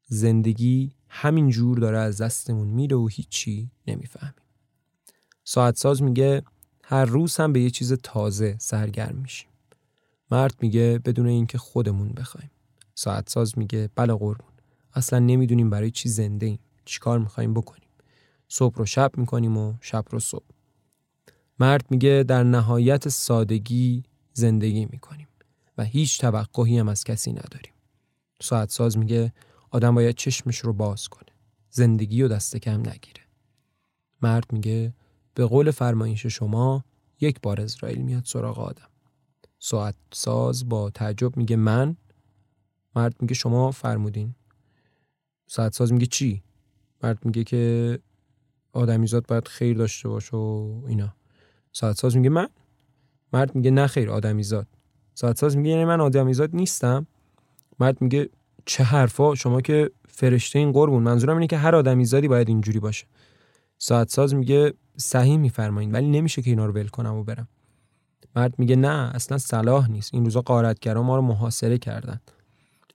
زندگی 0.08 0.92
همین 1.16 1.50
جور 1.50 1.80
داره 1.80 1.98
از 1.98 2.22
دستمون 2.22 2.68
میره 2.68 2.98
و 2.98 3.08
هیچی 3.08 3.70
نمی‌فهمیم. 3.88 4.34
ساعت 5.44 5.78
ساز 5.78 6.04
میگه 6.04 6.44
هر 6.84 7.06
روز 7.06 7.38
هم 7.38 7.54
به 7.54 7.62
یه 7.62 7.70
چیز 7.70 7.94
تازه 7.94 8.56
سرگرم 8.60 9.16
میشیم. 9.16 9.50
مرد 10.32 10.56
میگه 10.62 11.00
بدون 11.06 11.28
اینکه 11.28 11.58
خودمون 11.58 12.10
بخوایم. 12.10 12.52
ساعت 12.96 13.30
ساز 13.30 13.58
میگه 13.58 13.90
بله 13.96 14.14
قربون. 14.14 14.52
اصلا 14.94 15.20
نمی‌دونیم 15.20 15.70
برای 15.70 15.92
چی 15.92 16.10
زنده 16.10 16.46
ایم. 16.46 16.60
چیکار 16.86 17.20
می‌خوایم 17.20 17.54
بکنیم؟ 17.54 17.90
صبح 18.48 18.76
رو 18.76 18.86
شب 18.86 19.12
می‌کنیم 19.18 19.58
و 19.58 19.74
شب 19.82 20.06
رو 20.10 20.20
صبح. 20.20 20.46
مرد 21.60 21.86
میگه 21.90 22.26
در 22.28 22.44
نهایت 22.44 23.10
سادگی 23.10 24.04
زندگی 24.34 24.86
می‌کنیم 24.86 25.28
و 25.78 25.84
هیچ 25.84 26.22
توقعی 26.22 26.78
هم 26.78 26.88
از 26.88 27.04
کسی 27.04 27.32
نداریم. 27.32 27.74
ساعت 28.42 28.72
ساز 28.72 28.98
میگه 28.98 29.34
آدم 29.74 29.96
باید 29.96 30.16
چشمش 30.16 30.60
رو 30.60 30.74
باز 30.74 31.08
کنه. 31.08 31.30
زندگی 31.70 32.22
و 32.22 32.28
دست 32.28 32.58
کم 32.58 32.80
نگیره. 32.80 33.22
مرد 34.22 34.54
میگه 34.54 34.94
به 35.34 35.46
قول 35.46 35.72
فرمایش 35.72 36.26
شما 36.26 36.84
یک 37.22 37.42
بار 37.42 37.62
اسرائیل 37.62 38.02
میاد 38.02 38.24
سراغ 38.26 38.60
آدم. 38.60 38.90
ساعت 39.60 39.96
ساز 40.12 40.70
با 40.70 40.90
تعجب 40.90 41.38
میگه 41.38 41.56
من؟ 41.56 41.98
مرد 42.96 43.16
میگه 43.22 43.34
شما 43.34 43.72
فرمودین. 43.72 44.36
ساعت 45.48 45.74
ساز 45.74 45.94
میگه 45.94 46.06
چی؟ 46.06 46.44
مرد 47.04 47.26
میگه 47.26 47.44
که 47.44 48.00
آدمیزاد 48.74 49.28
باید 49.28 49.48
خیر 49.48 49.78
داشته 49.78 50.10
باشه 50.10 50.38
و 50.38 50.82
اینا. 50.88 51.16
ساعت 51.72 51.98
ساز 51.98 52.18
میگه 52.18 52.30
من؟ 52.30 52.50
مرد 53.34 53.56
میگه 53.56 53.72
نه 53.72 53.88
خیر 53.88 54.10
آدمیزاد 54.10 54.68
ساعت 55.14 55.38
ساز 55.38 55.58
میگه 55.58 55.70
یعنی 55.70 55.86
من 55.86 56.02
آدمیزاد 56.02 56.56
نیستم. 56.56 57.08
مرد 57.80 58.02
میگه 58.02 58.30
چه 58.66 58.84
حرفا؟ 58.84 59.36
شما 59.36 59.62
که 59.62 59.92
فرشته 60.08 60.60
این 60.60 60.72
قربون. 60.72 61.04
منظورم 61.04 61.36
اینه 61.36 61.48
که 61.48 61.58
هر 61.58 61.76
آدمیزادی 61.76 62.28
باید 62.28 62.50
اینجوری 62.50 62.80
باشه. 62.80 63.06
ساعت 63.78 64.10
ساز 64.10 64.36
میگه 64.36 64.74
صحیح 64.98 65.38
میفرمایین 65.38 65.92
ولی 65.92 66.08
نمیشه 66.08 66.42
که 66.42 66.50
اینا 66.50 66.66
رو 66.66 66.74
ول 66.74 66.88
کنم 66.88 67.16
و 67.16 67.24
برم. 67.24 67.48
مرد 68.36 68.60
میگه 68.60 68.76
نه 68.76 69.16
اصلا 69.16 69.38
صلاح 69.38 69.92
نیست. 69.92 70.14
این 70.14 70.24
روزا 70.24 70.42
قارتگرا 70.42 71.04
ما 71.04 71.16
رو 71.16 71.22
محاصره 71.22 71.78
کردن. 71.78 72.22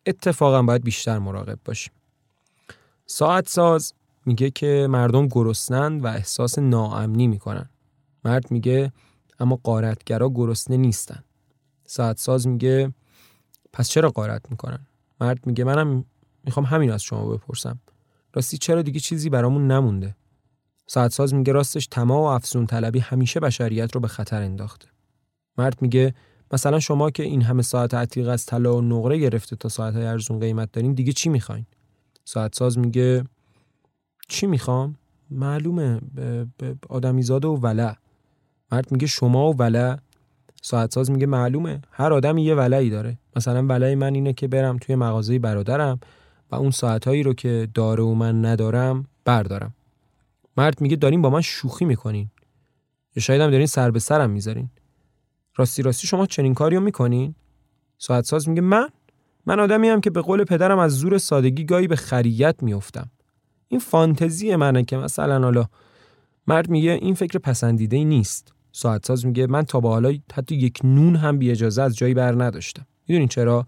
اتفاقا 0.06 0.62
باید 0.62 0.84
بیشتر 0.84 1.18
مراقب 1.18 1.58
باشیم. 1.64 1.92
ساعت 3.06 3.48
ساز 3.48 3.92
میگه 4.26 4.50
که 4.50 4.86
مردم 4.90 5.28
گرسنن 5.28 6.00
و 6.00 6.06
احساس 6.06 6.58
ناامنی 6.58 7.26
می‌کنن. 7.26 7.68
مرد 8.24 8.50
میگه 8.50 8.92
اما 9.40 9.60
قارتگرا 9.62 10.28
گرسنه 10.28 10.76
نیستن. 10.76 11.24
ساعت 11.86 12.18
ساز 12.18 12.46
میگه 12.46 12.94
پس 13.72 13.88
چرا 13.88 14.10
قارت 14.10 14.50
می‌کنن؟ 14.50 14.86
مرد 15.20 15.46
میگه 15.46 15.64
منم 15.64 16.04
می‌خوام 16.44 16.66
همین 16.66 16.90
از 16.90 17.02
شما 17.02 17.26
بپرسم. 17.26 17.78
راستی 18.34 18.58
چرا 18.58 18.82
دیگه 18.82 19.00
چیزی 19.00 19.30
برامون 19.30 19.70
نمونده؟ 19.70 20.16
ساعت 20.86 21.12
ساز 21.12 21.34
میگه 21.34 21.52
راستش 21.52 21.86
تمام 21.86 22.20
و 22.20 22.26
افزون 22.26 22.66
طلبی 22.66 22.98
همیشه 22.98 23.40
بشریت 23.40 23.94
رو 23.94 24.00
به 24.00 24.08
خطر 24.08 24.42
انداخته. 24.42 24.88
مرد 25.58 25.82
میگه 25.82 26.14
مثلا 26.52 26.80
شما 26.80 27.10
که 27.10 27.22
این 27.22 27.42
همه 27.42 27.62
ساعت 27.62 27.94
عتیق 27.94 28.28
از 28.28 28.46
طلا 28.46 28.76
و 28.76 28.80
نقره 28.80 29.18
گرفته 29.18 29.56
تا 29.56 29.68
ساعت 29.68 29.94
های 29.94 30.06
ارزون 30.06 30.40
قیمت 30.40 30.72
دارین 30.72 30.94
دیگه 30.94 31.12
چی 31.12 31.28
می‌خواین؟ 31.28 31.66
ساعت 32.24 32.54
ساز 32.54 32.78
میگه 32.78 33.24
چی 34.28 34.46
می‌خوام؟ 34.46 34.96
معلومه 35.30 36.00
به 36.58 36.76
آدمیزاد 36.88 37.44
و 37.44 37.52
ولع 37.52 37.94
مرد 38.72 38.92
میگه 38.92 39.06
شما 39.06 39.50
و 39.50 39.56
ولع 39.56 39.96
ساعت 40.62 40.94
ساز 40.94 41.10
میگه 41.10 41.26
معلومه 41.26 41.82
هر 41.90 42.12
آدمی 42.12 42.44
یه 42.44 42.54
ولعی 42.54 42.90
داره. 42.90 43.18
مثلا 43.38 43.66
ولع 43.66 43.94
من 43.94 44.14
اینه 44.14 44.32
که 44.32 44.48
برم 44.48 44.76
توی 44.76 44.94
مغازه 44.94 45.38
برادرم 45.38 46.00
و 46.50 46.54
اون 46.54 46.70
ساعتهایی 46.70 47.22
رو 47.22 47.34
که 47.34 47.68
داره 47.74 48.02
و 48.02 48.14
من 48.14 48.44
ندارم 48.44 49.06
بردارم. 49.24 49.74
مرد 50.56 50.80
میگه 50.80 50.96
دارین 50.96 51.22
با 51.22 51.30
من 51.30 51.40
شوخی 51.40 51.84
می‌کنین. 51.84 52.30
یا 53.16 53.22
شاید 53.22 53.40
هم 53.40 53.50
دارین 53.50 53.66
سر 53.66 53.90
به 53.90 53.98
سرم 53.98 54.30
می‌ذارین. 54.30 54.70
راستی 55.56 55.82
راستی 55.82 56.06
شما 56.06 56.26
چنین 56.26 56.54
کاری 56.54 56.76
رو 56.76 56.82
می‌کنین؟ 56.82 57.34
ساعت 57.98 58.24
ساز 58.24 58.48
میگه 58.48 58.60
من؟ 58.60 58.88
من 59.46 59.60
آدمی 59.60 59.88
هم 59.88 60.00
که 60.00 60.10
به 60.10 60.20
قول 60.20 60.44
پدرم 60.44 60.78
از 60.78 60.92
زور 60.92 61.18
سادگی 61.18 61.64
گاهی 61.64 61.86
به 61.86 61.96
خریت 61.96 62.62
میفتم 62.62 63.10
این 63.68 63.80
فانتزی 63.80 64.56
منه 64.56 64.84
که 64.84 64.96
مثلا 64.96 65.40
حالا 65.42 65.66
مرد 66.46 66.70
میگه 66.70 66.90
این 66.90 67.14
فکر 67.14 67.38
پسندیده 67.38 67.96
ای 67.96 68.04
نیست. 68.04 68.52
ساعت 68.72 69.06
ساز 69.06 69.26
میگه 69.26 69.46
من 69.46 69.62
تا 69.62 69.80
به 69.80 69.88
حالا 69.88 70.14
حتی 70.32 70.54
یک 70.54 70.80
نون 70.84 71.16
هم 71.16 71.38
بی 71.38 71.50
اجازه 71.50 71.82
از 71.82 71.96
جایی 71.96 72.14
بر 72.14 72.44
نداشتم. 72.44 72.86
می‌دونین 73.08 73.28
چرا؟ 73.28 73.66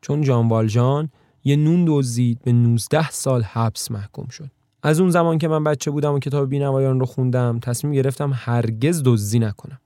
چون 0.00 0.22
جان 0.22 0.48
والجان 0.48 1.08
یه 1.44 1.56
نون 1.56 1.84
دزدید 1.88 2.42
به 2.42 2.52
19 2.52 3.10
سال 3.10 3.42
حبس 3.42 3.90
محکوم 3.90 4.28
شد. 4.28 4.50
از 4.82 5.00
اون 5.00 5.10
زمان 5.10 5.38
که 5.38 5.48
من 5.48 5.64
بچه 5.64 5.90
بودم 5.90 6.14
و 6.14 6.18
کتاب 6.18 6.48
بینوایان 6.48 7.00
رو 7.00 7.06
خوندم 7.06 7.58
تصمیم 7.58 7.92
گرفتم 7.94 8.32
هرگز 8.34 9.02
دزدی 9.04 9.38
نکنم. 9.38 9.80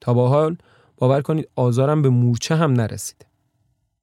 تا 0.00 0.14
با 0.14 0.28
حال 0.28 0.56
باور 0.96 1.22
کنید 1.22 1.48
آزارم 1.56 2.02
به 2.02 2.08
مورچه 2.08 2.56
هم 2.56 2.72
نرسیده 2.72 3.26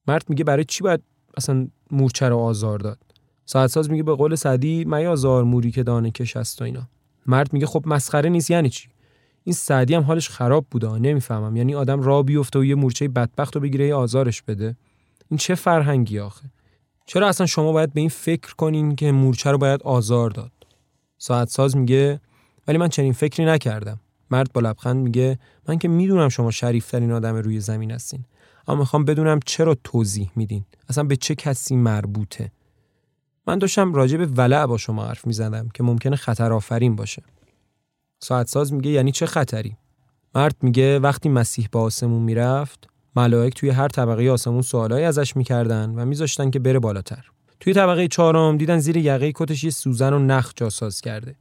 مرد 0.08 0.30
میگه 0.30 0.44
برای 0.44 0.64
چی 0.64 0.84
باید 0.84 1.02
اصلا 1.38 1.68
مورچه 1.92 2.30
رو 2.30 2.38
آزار 2.38 2.80
داد؟ 2.80 2.98
ساعت 3.46 3.70
ساز 3.70 3.90
میگه 3.90 4.04
به 4.04 4.16
قول 4.16 4.36
سعدی 4.36 4.96
آزار 4.96 5.44
موری 5.44 5.72
که 5.72 5.84
دانه 5.84 6.12
کش 6.12 6.38
است 6.38 6.62
و 6.62 6.66
اینا؟ 6.66 6.88
مرد 7.26 7.54
میگه 7.54 7.66
خب 7.66 7.84
مسخره 7.86 8.30
نیست 8.30 8.52
یعنی 8.52 8.70
چی؟ 8.70 8.90
این 9.48 9.54
سعدی 9.54 9.96
هم 9.96 10.04
حالش 10.04 10.30
خراب 10.30 10.66
بوده 10.72 10.90
نمی‌فهمم. 11.00 11.56
یعنی 11.56 11.76
آدم 11.76 12.02
را 12.02 12.24
بیفته 12.24 12.60
و 12.60 12.66
یه 12.66 12.76
مورچه 12.76 13.08
بدبخت 13.08 13.56
رو 13.56 13.62
بگیره 13.62 13.94
آزارش 13.94 14.42
بده. 14.42 14.76
این 15.30 15.38
چه 15.38 15.56
فرهنگی 15.56 16.20
آخه؟ 16.20 16.52
چرا 17.06 17.28
اصلا 17.28 17.48
شما 17.48 17.72
باید 17.72 17.94
به 17.94 18.00
این 18.00 18.10
فکر 18.10 18.56
کنین 18.56 18.96
که 18.96 19.12
مورچه 19.12 19.52
رو 19.52 19.58
باید 19.58 19.84
آزار 19.84 20.30
داد؟ 20.30 20.52
ساعت 21.18 21.50
ساز 21.50 21.78
میگه 21.78 22.22
ولی 22.68 22.78
من 22.78 22.88
چنین 22.88 23.14
فکری 23.14 23.46
نکردم. 23.46 24.00
مرد 24.32 24.54
با 24.54 24.62
لبخند 24.62 25.04
میگه 25.04 25.40
من 25.68 25.78
که 25.78 25.88
می‌دونم 25.88 26.30
شما 26.30 26.52
شریفترین 26.52 27.12
آدم 27.12 27.36
روی 27.36 27.60
زمین 27.60 27.92
هستین 27.92 28.26
اما 28.68 28.80
می‌خوام 28.80 29.06
بدونم 29.06 29.40
چرا 29.46 29.76
توضیح 29.84 30.32
میدین؟ 30.36 30.66
اصلا 30.90 31.04
به 31.04 31.16
چه 31.16 31.36
کسی 31.36 31.76
مربوطه؟ 31.76 32.52
من 33.48 33.60
داشتم 33.60 33.94
راجع 33.94 34.18
به 34.18 34.26
ولع 34.26 34.66
با 34.66 34.78
شما 34.78 35.06
حرف 35.06 35.28
می‌زدم 35.28 35.70
که 35.74 35.84
ممکنه 35.84 36.16
خطر 36.16 36.54
آفرین 36.54 36.96
باشه. 36.96 37.24
ساعت 38.20 38.48
ساز 38.48 38.74
میگه 38.74 38.92
یعنی 38.92 39.12
چه 39.12 39.26
خطری؟ 39.26 39.78
مرد 40.36 40.56
میگه 40.62 41.00
وقتی 41.00 41.30
مسیح 41.30 41.68
به 41.72 41.80
آسمون 41.80 42.22
می‌رفت 42.22 42.88
ملائک 43.16 43.54
توی 43.54 43.70
هر 43.70 43.88
طبقه 43.88 44.30
آسمون 44.30 44.62
سوالایی 44.62 45.06
ازش 45.06 45.36
می‌کردن 45.36 45.90
و 45.90 46.06
میذاشتن 46.06 46.50
که 46.50 46.60
بره 46.60 46.80
بالاتر. 46.80 47.26
توی 47.60 47.74
طبقه 47.74 48.08
چهارم 48.08 48.58
دیدن 48.58 48.80
زیر 48.80 48.98
یقه 48.98 49.32
کتش 49.36 49.64
یه 49.64 49.70
سوزن 49.70 50.14
و 50.14 50.20
نخ 50.20 50.52
جاساز 50.56 51.02
کرده. 51.02 51.36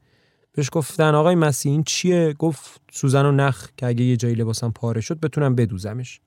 بهش 0.52 0.68
گفتن 0.72 1.14
آقای 1.14 1.34
مسیح 1.34 1.72
این 1.72 1.82
چیه؟ 1.82 2.32
گفت 2.32 2.80
سوزن 2.92 3.24
و 3.26 3.32
نخ 3.32 3.68
که 3.76 3.86
اگه 3.86 4.04
یه 4.04 4.16
جایی 4.16 4.34
لباسم 4.34 4.70
پاره 4.70 5.00
شد 5.00 5.20
بتونم 5.20 5.54
بدوزمش. 5.54 6.20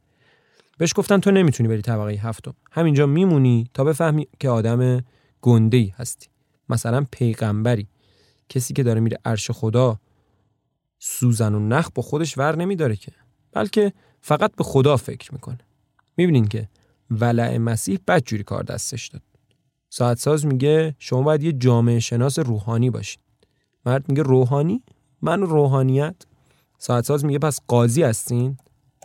بهش 0.78 0.94
گفتن 0.96 1.20
تو 1.20 1.32
نمی‌تونی 1.32 1.70
بری 1.70 1.82
طبقه 1.82 2.12
هفتم. 2.12 2.54
همینجا 2.72 3.06
میمونی 3.06 3.70
تا 3.74 3.84
بفهمی 3.84 4.28
که 4.40 4.50
آدم 4.50 5.04
گنده 5.42 5.94
هستی. 5.98 6.28
مثلا 6.70 7.06
پیغمبری. 7.12 7.88
کسی 8.50 8.74
که 8.74 8.84
داره 8.84 9.00
میره 9.00 9.18
عرش 9.26 9.52
خدا 9.52 10.00
سوزن 11.00 11.56
و 11.56 11.60
نخ 11.60 11.90
با 11.96 12.02
خودش 12.02 12.38
ور 12.38 12.56
نمیداره 12.56 12.96
که. 12.96 13.12
بلکه 13.52 13.94
فقط 14.22 14.56
به 14.56 14.64
خدا 14.64 14.98
فکر 14.98 15.34
می‌کنه. 15.34 15.60
می‌بینین 16.18 16.48
که 16.48 16.70
ولع 17.12 17.58
مسیح 17.58 18.00
بدجوری 18.08 18.44
کار 18.44 18.64
دستش 18.64 19.08
داد. 19.08 19.22
ساعت 19.90 20.20
ساز 20.20 20.46
میگه 20.46 20.96
شما 21.00 21.22
باید 21.22 21.44
یه 21.44 21.52
جامعه 21.52 22.00
شناس 22.00 22.40
روحانی 22.40 22.90
باشین. 22.90 23.22
مرد 23.86 24.10
میگه 24.10 24.24
روحانی؟ 24.24 24.84
من 25.22 25.42
روحانیت. 25.42 26.16
ساعت 26.78 27.06
ساز 27.06 27.26
میگه 27.26 27.40
پس 27.40 27.60
قاضی 27.68 28.04
هستین؟ 28.04 28.58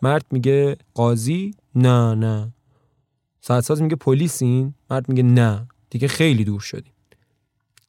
مرد 0.03 0.26
میگه 0.30 0.76
قاضی؟ 0.95 1.55
نه 1.74 2.14
نه. 2.14 2.53
ساعت 3.40 3.64
ساز 3.64 3.82
میگه 3.82 3.97
پلیسین؟ 3.97 4.74
مرد 4.90 5.09
میگه 5.09 5.22
نه. 5.22 5.68
دیگه 5.90 6.09
خیلی 6.09 6.45
دور 6.45 6.61
شدیم. 6.61 6.92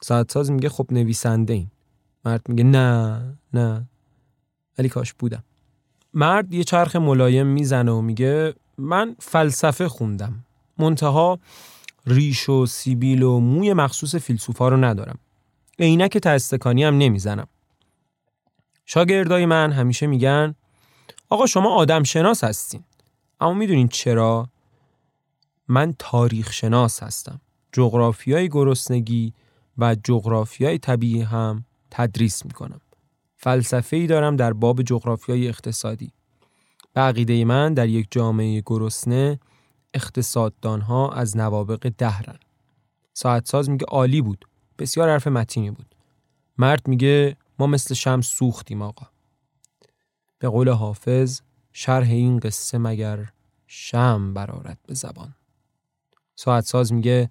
ساعت 0.02 0.32
ساز 0.32 0.52
میگه 0.52 0.70
خب 0.70 0.88
نویسنده 0.92 1.54
این 1.54 1.72
مرد 2.26 2.50
میگه 2.50 2.64
نه 2.64 3.22
نه. 3.54 3.90
ولی 4.78 4.90
کاش 4.90 5.14
بودم. 5.14 5.44
مرد 6.14 6.54
یه 6.54 6.64
چرخ 6.64 6.96
ملایم 6.96 7.48
می‌زنه 7.48 7.92
و 7.92 8.02
میگه 8.02 8.54
من 8.78 9.16
فلسفه 9.20 9.88
خوندم. 9.88 10.46
منتها 10.78 11.40
ریش 12.08 12.50
و 12.50 12.66
سیبیل 12.66 13.24
و 13.24 13.40
موی 13.40 13.74
مخصوص 13.74 14.16
فیلسوفا 14.16 14.70
رو 14.70 14.78
ندارم. 14.78 15.20
عینک 15.80 16.18
تستکانی 16.18 16.84
هم 16.84 16.98
نمی‌زنم. 16.98 17.48
شاگردای 18.86 19.46
من 19.46 19.72
همیشه 19.72 20.08
میگن 20.08 20.56
آقا 21.30 21.46
شما 21.46 21.76
آدم 21.76 22.04
شناس 22.04 22.44
هستین. 22.44 22.84
اما 23.40 23.54
می‌دونین 23.54 23.88
چرا؟ 23.88 24.50
من 25.68 25.96
تاریخ 26.00 26.54
شناس 26.54 27.04
هستم. 27.04 27.42
جغرافیای 27.72 28.50
گرسنگی 28.50 29.34
و 29.78 29.96
جغرافیای 30.04 30.78
طبیعی 30.78 31.22
هم 31.22 31.66
تدریس 31.92 32.46
می‌کنم. 32.46 32.82
فلسفه 33.38 33.98
ای 33.98 34.08
دارم 34.08 34.36
در 34.36 34.54
باب 34.54 34.82
جغرافیای 34.82 35.48
اقتصادی. 35.48 36.12
به 36.94 37.46
من 37.46 37.74
در 37.74 37.90
یک 37.90 38.08
جامعه 38.12 38.64
گرسنه 38.66 39.40
اقتصاددانها 39.94 41.12
از 41.12 41.38
نوابق 41.38 41.92
دهرن. 41.98 42.40
ساعت 43.14 43.48
ساز 43.48 43.70
میگه 43.70 43.86
عالی 43.86 44.22
بود. 44.22 44.46
بسیار 44.80 45.10
حرف 45.10 45.28
متینی 45.28 45.72
بود. 45.72 45.96
مرد 46.58 46.88
میگه 46.88 47.38
ما 47.60 47.68
مثل 47.68 47.94
شمس 47.94 48.28
سوختیم 48.28 48.82
آقا. 48.82 49.08
به 50.40 50.50
قول 50.50 50.70
حافظ 50.70 51.42
شرح 51.74 52.10
این 52.10 52.40
قصه 52.40 52.78
مگر 52.78 53.30
شم 53.68 54.34
برارت 54.34 54.78
به 54.88 54.94
زبان. 54.94 55.36
ساعت 56.36 56.66
ساز 56.66 56.94
میگه 56.94 57.30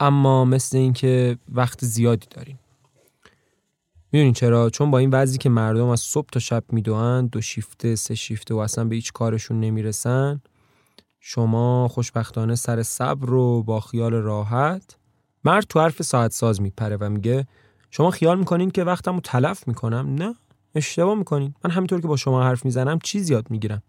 اما 0.00 0.44
مثل 0.44 0.76
اینکه 0.76 1.38
وقت 1.48 1.84
زیادی 1.84 2.26
داریم. 2.30 2.58
می‌دونین 4.14 4.32
چرا؟ 4.32 4.70
چون 4.70 4.90
با 4.90 4.98
این 4.98 5.10
وضعی 5.10 5.38
که 5.38 5.48
مردم 5.48 5.86
از 5.86 6.00
صبح 6.00 6.26
تا 6.32 6.40
شب 6.40 6.64
می‌دوند 6.72 7.30
دو 7.30 7.40
شیفته 7.40 7.96
سه 7.96 8.14
شیفته 8.14 8.54
و 8.54 8.58
اصلا 8.58 8.84
به 8.84 8.94
هیچ 8.94 9.12
کارشون 9.12 9.60
نمی‌رسن 9.60 10.40
شما 11.20 11.88
خوشبختانه 11.88 12.54
سر 12.54 12.82
صبر 12.82 13.26
رو 13.26 13.62
با 13.62 13.80
خیال 13.80 14.12
راحت 14.12 14.96
مرد 15.44 15.64
تو 15.68 15.80
حرف 15.80 16.02
ساعت 16.02 16.32
ساز 16.32 16.60
میپره 16.60 16.96
و 16.96 17.08
میگه 17.08 17.46
شما 17.90 18.10
خیال 18.10 18.38
می‌کنین 18.38 18.70
که 18.70 18.84
وقتمو 18.84 19.20
تلف 19.20 19.68
می‌کنم؟ 19.68 20.14
نه 20.14 20.34
اشتباه 20.74 21.14
می‌کنین. 21.14 21.54
من 21.64 21.70
همینطور 21.70 22.00
که 22.00 22.08
با 22.08 22.16
شما 22.16 22.44
حرف 22.44 22.64
می‌زنم 22.64 22.98
چیز 22.98 23.30
یاد 23.30 23.50
می‌گیرم. 23.50 23.82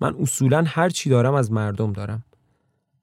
من 0.00 0.14
اصولا 0.20 0.64
هر 0.66 0.88
چی 0.88 1.10
دارم 1.10 1.34
از 1.34 1.52
مردم 1.52 1.92
دارم. 1.92 2.24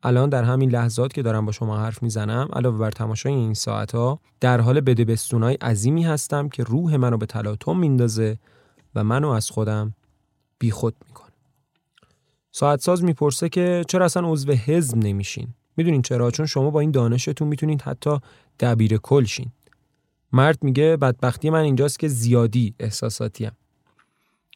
الان 0.04 0.30
در 0.30 0.44
همین 0.44 0.70
لحظات 0.72 1.14
که 1.14 1.22
دارم 1.22 1.46
با 1.46 1.52
شما 1.52 1.78
حرف 1.78 2.04
می‌زنم 2.04 2.50
علاوه 2.54 2.78
بر 2.78 2.92
تماشای 2.92 3.34
این 3.34 3.54
ساعت 3.54 3.96
ها 3.96 4.20
در 4.40 4.62
حال 4.62 4.82
بدبستونای 4.82 5.56
عظیمی 5.56 6.04
هستم 6.04 6.50
که 6.50 6.64
روح 6.64 6.96
منو 6.96 7.18
به 7.18 7.26
تلاطم 7.26 7.78
میندازه 7.78 8.40
و 8.96 9.04
منو 9.04 9.30
از 9.30 9.50
خودم 9.50 9.94
بیخود 10.60 10.96
می‌کنه. 11.08 11.30
ساعت 12.52 12.82
ساز 12.82 13.04
می‌پرسه 13.04 13.50
که 13.50 13.84
چرا 13.88 14.06
اصلا 14.06 14.32
عضو 14.32 14.52
حزب 14.52 14.98
نمیشین؟ 14.98 15.48
می‌دونین 15.78 16.02
چرا؟ 16.02 16.32
چون 16.32 16.46
شما 16.46 16.70
با 16.70 16.80
این 16.80 16.92
دانشتون 16.92 17.48
می‌تونید 17.48 17.82
حتی 17.82 18.20
دبیر 18.60 18.98
کل 18.98 19.24
شین. 19.24 19.52
مرد 20.32 20.64
میگه 20.64 20.98
بدبختی 20.98 21.50
من 21.50 21.62
اینجاست 21.62 22.00
که 22.00 22.08
زیادی 22.08 22.76
احساساتیم. 22.80 23.52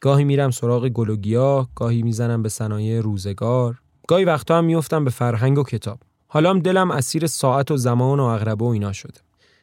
گاهی 0.02 0.24
میرم 0.24 0.50
سراغ 0.50 0.88
گلوگیا 0.88 1.68
گاهی 1.74 2.02
می‌زنم 2.02 2.42
به 2.42 2.48
صنایع 2.48 3.00
روزگار. 3.00 3.80
گاهی 4.08 4.24
وقتا 4.24 4.58
هم 4.58 4.64
میفتم 4.64 5.04
به 5.04 5.10
فرهنگ 5.10 5.58
و 5.58 5.62
کتاب. 5.62 5.98
حالا 6.28 6.50
هم 6.50 6.58
دلم 6.58 6.90
اسیر 6.90 7.26
ساعت 7.26 7.70
و 7.70 7.76
زمان 7.76 8.20
و 8.20 8.22
اغربه 8.22 8.64
و 8.64 8.68
اینا 8.68 8.92
شده. 8.92 9.20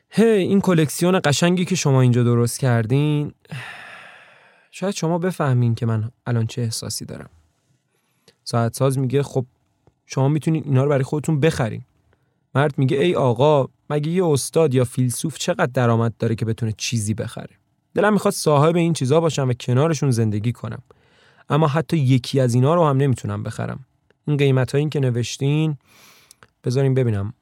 هی 0.10 0.26
این 0.26 0.62
کلکسیون 0.62 1.22
قشنگی 1.24 1.66
که 1.66 1.76
شما 1.76 2.02
اینجا 2.02 2.24
درست 2.24 2.60
کردین 2.60 3.34
شاید 4.72 4.94
شما 4.94 5.18
بفهمین 5.18 5.76
که 5.76 5.86
من 5.86 6.12
الان 6.26 6.48
چه 6.48 6.62
احساسی 6.62 7.06
دارم. 7.06 7.30
ساعت 8.44 8.76
ساز 8.76 9.00
میگه 9.00 9.24
خب 9.24 9.46
شما 10.06 10.28
می‌تونید 10.28 10.66
اینا 10.66 10.84
رو 10.84 10.90
برای 10.90 11.04
خودتون 11.04 11.40
بخرین. 11.40 11.82
مرد 12.56 12.78
میگه 12.78 12.98
ای 12.98 13.16
آقا 13.16 13.68
مگه 13.90 14.12
یه 14.12 14.26
استاد 14.26 14.74
یا 14.74 14.84
فیلسوف 14.84 15.38
چقدر 15.38 15.70
درآمد 15.74 16.14
داره 16.20 16.36
که 16.36 16.46
بتونه 16.46 16.74
چیزی 16.78 17.14
بخره؟ 17.14 17.56
دلم 17.96 18.14
می‌خواد 18.14 18.34
صاحب 18.34 18.76
این 18.76 18.94
چیزا 18.94 19.20
باشم 19.20 19.50
و 19.50 19.54
کنارشون 19.54 20.12
زندگی 20.12 20.52
کنم. 20.52 20.82
اما 21.50 21.68
حتی 21.68 21.98
یکی 21.98 22.40
از 22.40 22.54
اینا 22.54 22.76
رو 22.76 22.86
هم 22.86 22.98
نمی‌تونم 22.98 23.44
بخرم. 23.44 23.86
این 24.28 24.38
قیمت 24.38 24.76
این 24.76 24.90
که 24.90 25.00
نوشتین 25.00 25.78
بذاریم 26.64 26.94
ببینم. 26.94 27.34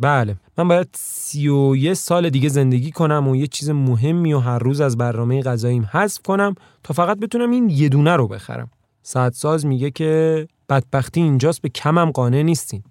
بله. 0.00 0.36
من 0.58 0.68
باید 0.68 0.88
سی 0.92 1.48
و 1.48 1.76
یه 1.76 1.94
سال 1.94 2.30
دیگه 2.30 2.48
زندگی 2.48 2.90
کنم 2.90 3.28
و 3.28 3.36
یه 3.36 3.46
چیز 3.46 3.70
مهمی 3.70 4.32
و 4.32 4.38
هر 4.38 4.58
روز 4.58 4.80
از 4.80 4.98
برنامه 4.98 5.42
غذاییم 5.42 5.88
حذف 5.92 6.22
کنم 6.22 6.54
تا 6.82 6.94
فقط 6.94 7.18
بتونم 7.18 7.50
این 7.50 7.70
یه 7.70 7.88
دونه 7.88 8.16
رو 8.16 8.28
بخرم. 8.28 8.70
ساعت 9.02 9.34
ساز 9.34 9.66
میگه 9.66 9.90
که 9.90 10.46
بدبختی 10.68 11.20
اینجاست 11.20 11.62
به 11.62 11.68
کمم 11.68 12.10
قانع 12.10 12.42
نیستین. 12.42 12.82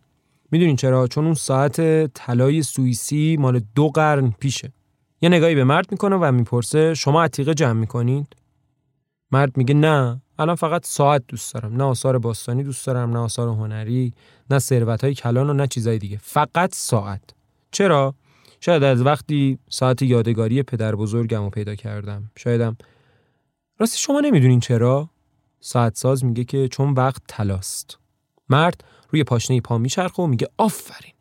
می‌دونین 0.51 0.75
چرا؟ 0.75 1.07
چون 1.07 1.25
اون 1.25 1.33
ساعت 1.33 2.07
طلای 2.13 2.63
سوئیسی 2.63 3.37
مال 3.39 3.61
دو 3.75 3.89
قرن 3.89 4.33
پیشه. 4.39 4.73
یه 5.21 5.29
نگاهی 5.29 5.55
به 5.55 5.63
مرد 5.63 5.91
می‌کنه 5.91 6.15
و 6.15 6.31
می‌پرسه 6.31 6.93
شما 6.93 7.23
عتیقه 7.23 7.53
جمع 7.53 7.79
می‌کنید؟ 7.79 8.35
مرد 9.31 9.57
میگه 9.57 9.73
نه. 9.73 10.21
الان 10.39 10.55
فقط 10.55 10.85
ساعت 10.85 11.23
دوست 11.27 11.53
دارم. 11.53 11.75
نه 11.75 11.83
آثار 11.83 12.17
باستانی 12.17 12.63
دوست 12.63 12.87
دارم 12.87 13.11
نه 13.11 13.19
آثار 13.19 13.47
هنری 13.47 14.13
نه 14.49 14.59
ثروت 14.59 15.03
های 15.03 15.13
کلان 15.13 15.49
و 15.49 15.53
نه 15.53 15.67
چیزای 15.67 15.97
دیگه. 15.99 16.19
فقط 16.21 16.75
ساعت. 16.75 17.21
چرا؟ 17.71 18.15
شاید 18.59 18.83
از 18.83 19.01
وقتی 19.01 19.59
ساعت 19.69 20.01
یادگاری 20.01 20.63
پدر 20.63 20.95
بزرگم 20.95 21.43
رو 21.43 21.49
پیدا 21.49 21.75
کردم. 21.75 22.31
شایدم 22.37 22.77
راستی 23.79 23.97
شما 23.97 24.19
نمی‌دونین 24.19 24.59
چرا؟ 24.59 25.09
ساعت 25.59 25.97
ساز 25.97 26.25
میگه 26.25 26.43
که 26.43 26.67
چون 26.67 26.93
وقت 26.93 27.21
تلاست 27.27 27.97
مرد 28.49 28.83
روی 29.09 29.23
پاشنه 29.23 29.61
پا 29.61 29.77
میچرخه 29.77 30.23
و 30.23 30.27
میگه 30.27 30.47
آفرین. 30.57 31.13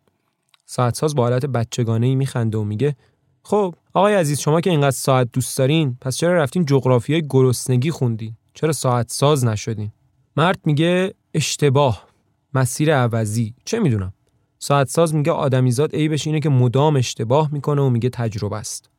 ساعت 0.66 0.94
ساز 0.94 1.14
با 1.14 1.22
حالت 1.22 1.46
بچگانه 1.46 2.06
ای 2.06 2.14
میخنده 2.14 2.58
و 2.58 2.64
میگه 2.64 2.96
خب 3.42 3.74
آقای 3.94 4.14
عزیز 4.14 4.40
شما 4.40 4.60
که 4.60 4.70
اینقدر 4.70 4.90
ساعت 4.90 5.28
دوست 5.32 5.58
دارین 5.58 5.96
پس 6.00 6.16
چرا 6.16 6.34
رفتین 6.34 6.64
جغرافیای 6.64 7.22
گرسنگی 7.30 7.90
خوندین؟ 7.90 8.36
چرا 8.54 8.72
ساعت 8.72 9.10
ساز 9.10 9.44
نشدین؟ 9.44 9.92
مرد 10.36 10.60
میگه 10.64 11.14
اشتباه 11.34 12.06
مسیر 12.54 12.96
عوضی. 12.96 13.54
چه 13.64 13.80
می‌دونم؟ 13.80 14.12
ساعت 14.58 14.88
ساز 14.88 15.14
میگه 15.14 15.32
آدمیزاد 15.32 15.94
عیبش 15.94 16.26
اینه 16.26 16.40
که 16.40 16.48
مدام 16.48 16.96
اشتباه 16.96 17.52
می‌کنه 17.52 17.82
و 17.82 17.90
میگه 17.90 18.08
تجربه 18.08 18.56
است. 18.56 18.90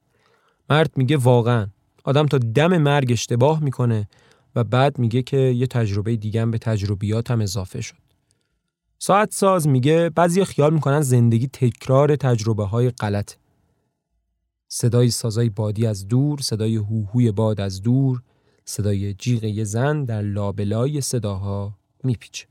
مرد 0.69 0.91
میگه 0.97 1.17
واقعا. 1.17 1.67
آدم 2.03 2.25
تا 2.25 2.37
دم 2.37 2.77
مرگ 2.77 3.11
اشتباه 3.11 3.63
می‌کنه 3.63 4.09
و 4.55 4.63
بعد 4.63 4.99
میگه 4.99 5.21
که 5.21 5.37
یه 5.37 5.67
تجربه 5.67 6.15
دیگه 6.15 6.45
به 6.45 6.57
تجربیاتم 6.57 7.41
اضافه 7.41 7.81
شد. 7.81 7.95
ساعت 8.99 9.33
ساز 9.33 9.67
میگه 9.67 10.09
بعضی 10.09 10.45
خیال 10.45 10.73
می‌کنن 10.73 11.01
زندگی 11.01 11.47
تکرار 11.47 12.15
تجربه 12.15 12.65
های 12.65 12.89
غلط 12.89 13.33
صدای 14.67 15.09
سازای 15.09 15.49
بادی 15.49 15.85
از 15.85 16.07
دور 16.07 16.39
صدای 16.41 16.75
هوهوی 16.75 17.31
باد 17.31 17.61
از 17.61 17.81
دور 17.81 18.21
صدای 18.65 19.13
جیغ 19.13 19.43
یه 19.43 19.63
زن 19.63 20.05
در 20.05 20.21
لابلای 20.21 21.01
صداها 21.01 21.73
میپیچه. 22.03 22.45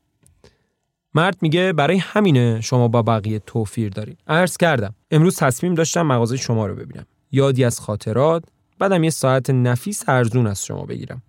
مرد 1.14 1.38
میگه 1.42 1.72
برای 1.72 1.96
همینه 1.98 2.60
شما 2.60 2.88
با 2.88 3.02
بقیه 3.02 3.38
توفیر 3.38 3.88
دارین. 3.88 4.16
عرض 4.26 4.56
کردم 4.56 4.94
امروز 5.10 5.36
تصمیم 5.36 5.74
داشتم 5.74 6.02
مغازه 6.02 6.36
شما 6.36 6.66
رو 6.66 6.74
ببینم. 6.74 7.06
یادی 7.32 7.64
از 7.64 7.80
خاطرات 7.80 8.44
بعدم 8.78 9.04
یه 9.04 9.10
ساعت 9.10 9.50
نفیس 9.50 10.08
ارزون 10.08 10.46
از 10.46 10.64
شما 10.64 10.84
بگیرم. 10.84 11.22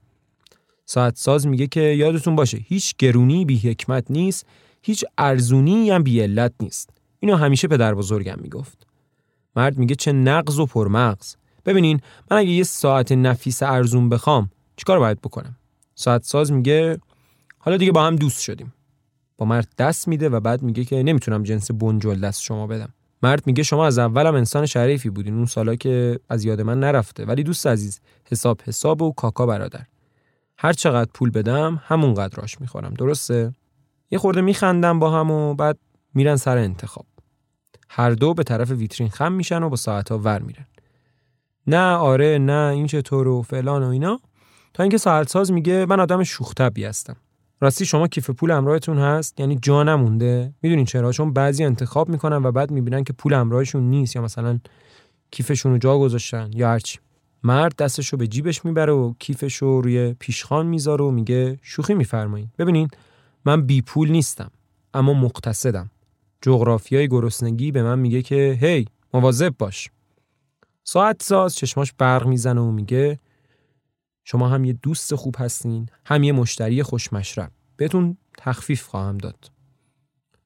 ساعت 0.86 1.18
ساز 1.18 1.48
میگه 1.48 1.68
که 1.68 1.82
یادتون 1.82 2.36
باشه 2.36 2.58
هیچ 2.58 2.96
گرونی 2.98 3.46
بی 3.46 3.58
حکمت 3.58 4.12
نیست 4.12 4.46
هیچ 4.82 5.06
ارزونی 5.18 5.92
هم 5.92 6.04
بی 6.04 6.22
علت 6.22 6.54
نیست. 6.60 6.90
اینو 7.20 7.36
همیشه 7.36 7.68
پدر 7.68 7.96
بزرگم 7.96 8.40
می‌گفت. 8.42 8.88
مرد 9.56 9.78
میگه 9.78 9.96
چه 9.96 10.12
نقض 10.12 10.60
و 10.60 10.66
پرمغز. 10.66 11.36
ببینین 11.66 12.00
من 12.32 12.38
اگه 12.38 12.50
یه 12.50 12.64
ساعت 12.64 13.12
نفیس 13.12 13.64
ارزون 13.64 14.10
بخوام 14.10 14.50
چیکار 14.78 14.99
باید 14.99 15.21
بکنم؟ 15.21 15.55
ساعت 15.95 16.24
ساز 16.24 16.51
میگه 16.51 16.99
حالا 17.57 17.78
دیگه 17.78 17.91
با 17.91 18.03
هم 18.03 18.15
دوست 18.15 18.41
شدیم. 18.41 18.74
با 19.38 19.45
مرد 19.45 19.67
دست 19.78 20.07
میده 20.07 20.30
و 20.30 20.39
بعد 20.39 20.61
میگه 20.61 20.86
که 20.86 21.03
نمی‌تونم 21.03 21.43
جنس 21.43 21.71
بنجل 21.71 22.19
دست 22.19 22.41
شما 22.41 22.67
بدم. 22.67 22.93
مرد 23.24 23.47
میگه 23.47 23.63
شما 23.63 23.86
از 23.86 23.99
اولم 23.99 24.36
انسان 24.36 24.65
شریفی 24.65 25.09
بودین 25.09 25.36
اون 25.36 25.45
سالا 25.45 25.76
که 25.76 26.19
از 26.30 26.45
یاد 26.45 26.61
من 26.61 26.80
نرفته. 26.80 27.26
ولی 27.26 27.43
دوست 27.43 27.67
عزیز 27.67 28.01
حساب 28.26 28.61
حساب 28.65 29.01
و 29.01 29.11
کاکا 29.11 29.45
برادر. 29.45 29.86
هر 30.57 30.74
چقدر 30.74 31.09
پول 31.13 31.30
بدم 31.30 31.82
همون 31.86 32.13
قدراش 32.13 32.61
می‌خورم. 32.61 32.93
درسته؟ 32.93 33.53
یه 34.11 34.19
خورده 34.19 34.41
میخندم 34.41 34.99
با 34.99 35.11
هم 35.11 35.32
و 35.32 35.53
بعد 35.53 35.78
میرن 36.13 36.36
سر 36.36 36.57
انتخاب. 36.57 37.05
هر 37.89 38.09
دو 38.09 38.34
به 38.34 38.43
طرف 38.43 38.71
ویترین 38.71 39.09
خم 39.09 39.32
میشن 39.32 39.63
و 39.63 39.69
با 39.69 39.76
ساعتها 39.76 40.17
ور 40.17 40.41
میرن. 40.41 40.65
نه 41.67 41.95
آره 41.95 42.38
نه 42.38 42.71
این 42.74 42.88
چطور 42.88 43.28
و 43.28 43.41
فلان 43.41 43.84
و 43.84 43.88
اینا. 43.88 44.19
تا 44.74 44.84
اینکه 44.84 44.97
ساعت 44.97 45.30
ساز 45.30 45.51
میگه 45.51 45.86
من 45.86 45.99
آدم 45.99 46.24
شوخ 46.24 46.53
هستم. 46.61 47.15
راستی 47.61 47.86
شما 47.86 48.07
کیف 48.07 48.30
پول 48.30 48.51
همراهتون 48.51 48.97
هست؟ 48.97 49.39
یعنی 49.39 49.59
جا 49.61 49.84
نمونده 49.84 50.53
می‌دونین 50.61 50.86
چرا؟ 50.86 51.11
چون 51.11 51.34
بعضی 51.34 51.63
انتخاب 51.63 52.09
می‌کنن 52.09 52.45
و 52.45 52.51
بعد 52.51 52.71
می‌بینن 52.71 53.03
که 53.03 53.13
پول 53.13 53.34
همراهشون 53.34 53.84
نیست 53.84 54.15
یا 54.15 54.21
مثلا 54.21 54.59
کیفشون 55.32 55.71
رو 55.71 55.78
جا 55.78 55.99
گذاشتن 55.99 56.49
یا 56.53 56.69
هرچی 56.69 56.99
مرد 57.43 57.76
دستش 57.76 58.07
رو 58.07 58.17
به 58.17 58.28
جیبش 58.28 58.65
می‌بره 58.65 58.93
و 58.93 59.13
کیفش 59.19 59.55
رو 59.55 59.82
روی 59.82 60.13
پیشخان 60.19 60.65
می‌ذاره 60.65 61.05
و 61.05 61.11
میگه 61.11 61.59
شوخی 61.61 61.93
میفرمایید 61.93 62.49
ببینین 62.57 62.88
من 63.45 63.65
بی 63.65 63.82
پول 63.82 64.11
نیستم 64.11 64.51
اما 64.93 65.13
مقتصدم. 65.13 65.89
جغرافیای 66.41 67.07
گرسنگی 67.07 67.71
به 67.71 67.84
من 67.84 67.99
میگه 67.99 68.21
که 68.21 68.57
هی 68.61 68.86
مواظب 69.13 69.53
باش. 69.57 69.89
ساعت 70.84 71.24
ساز 71.24 71.55
چشماش 71.55 71.93
برق 71.97 72.28
می‌زنه 72.28 72.61
و 72.61 72.71
میگه 72.71 73.19
شما 74.24 74.49
هم 74.49 74.65
یه 74.65 74.74
دوست 74.74 75.15
خوب 75.15 75.36
هستین 75.39 75.89
هم 76.05 76.24
یه 76.24 76.32
مشتری 76.32 76.84
خوشمشرب. 76.84 77.51
بهتون 77.78 78.17
تخفیف 78.38 78.88
خواهم 78.88 79.17
داد. 79.17 79.51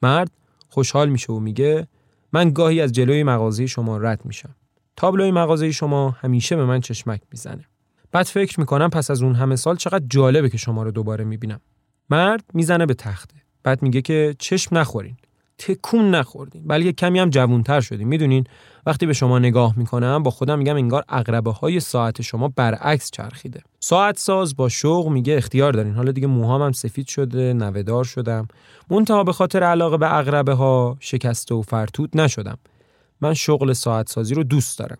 مرد 0.01 0.31
خوشحال 0.69 1.09
میشه 1.09 1.33
و 1.33 1.39
میگه 1.39 1.87
من 2.33 2.49
گاهی 2.49 2.81
از 2.81 2.91
جلوی 2.91 3.23
مغازه 3.23 3.65
شما 3.65 3.97
رد 3.97 4.25
میشم. 4.25 4.55
تابلوی 4.95 5.31
مغازه 5.31 5.71
شما 5.71 6.09
همیشه 6.09 6.55
به 6.55 6.65
من 6.65 6.79
چشمک 6.79 7.21
می‌زنه. 7.31 7.65
بعد 8.11 8.25
فکر 8.25 8.59
می‌کنم 8.59 8.89
پس 8.89 9.11
از 9.11 9.23
اون 9.23 9.35
همه 9.35 9.55
سال 9.55 9.75
چقدر 9.75 10.05
جالبه 10.09 10.49
که 10.49 10.57
شما 10.57 10.83
رو 10.83 10.91
دوباره 10.91 11.23
می‌بینم. 11.25 11.61
مرد 12.09 12.43
می‌زنه 12.53 12.85
به 12.85 12.93
تخته. 12.93 13.35
بعد 13.63 13.81
میگه 13.81 14.01
که 14.01 14.35
چشم 14.39 14.77
نخورین. 14.77 15.17
تکون 15.57 16.11
نخوردین. 16.11 16.67
بلکه 16.67 16.93
کمی 16.93 17.19
هم 17.19 17.29
جوونتر 17.29 17.81
شدین. 17.81 18.07
می‌دونین؟ 18.07 18.43
وقتی 18.85 19.05
به 19.05 19.13
شما 19.13 19.39
نگاه 19.39 19.73
می‌کنم 19.77 20.23
با 20.23 20.31
خودم 20.31 20.57
میگم 20.59 20.75
انگار 20.75 21.03
اقربه 21.09 21.51
های 21.51 21.79
ساعت 21.79 22.21
شما 22.21 22.47
برعکس 22.47 23.11
چرخیده. 23.11 23.61
ساعت 23.79 24.19
ساز 24.19 24.55
با 24.55 24.69
شوق 24.69 25.07
میگه 25.07 25.37
اختیار 25.37 25.73
دارین. 25.73 25.93
حالا 25.93 26.11
دیگه 26.11 26.27
موهام 26.27 26.61
هم 26.61 26.71
سفید 26.71 27.07
شده 27.07 27.53
نوهدار 27.53 28.03
شدم. 28.03 28.47
منتها 28.89 29.23
به 29.23 29.33
خاطر 29.33 29.63
علاقه 29.63 29.97
به 29.97 30.15
اقربه 30.15 30.53
ها 30.53 30.97
شکسته 30.99 31.55
و 31.55 31.61
فرتود 31.61 32.21
نشدم. 32.21 32.57
من 33.21 33.33
شغل 33.33 33.73
ساعت 33.73 34.09
سازی 34.09 34.35
رو 34.35 34.43
دوست 34.43 34.79
دارم. 34.79 34.97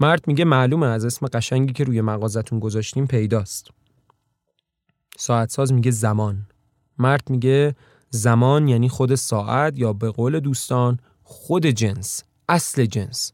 مرد 0.00 0.28
میگه 0.28 0.44
معلومه 0.44 0.86
از 0.86 1.04
اسم 1.04 1.26
قشنگی 1.26 1.72
که 1.72 1.84
روی 1.84 2.00
مغازتون 2.00 2.58
گذاشتیم 2.58 3.06
پیداست. 3.06 3.70
ساعت 5.16 5.50
ساز 5.50 5.72
میگه 5.72 5.90
زمان. 5.90 6.46
مرد 6.98 7.30
میگه 7.30 7.74
زمان 8.16 8.68
یعنی 8.68 8.88
خود 8.88 9.14
ساعت 9.14 9.78
یا 9.78 9.92
به 9.92 10.10
قول 10.10 10.40
دوستان 10.40 10.98
خود 11.22 11.66
جنس 11.66 12.22
اصل 12.48 12.84
جنس. 12.84 13.32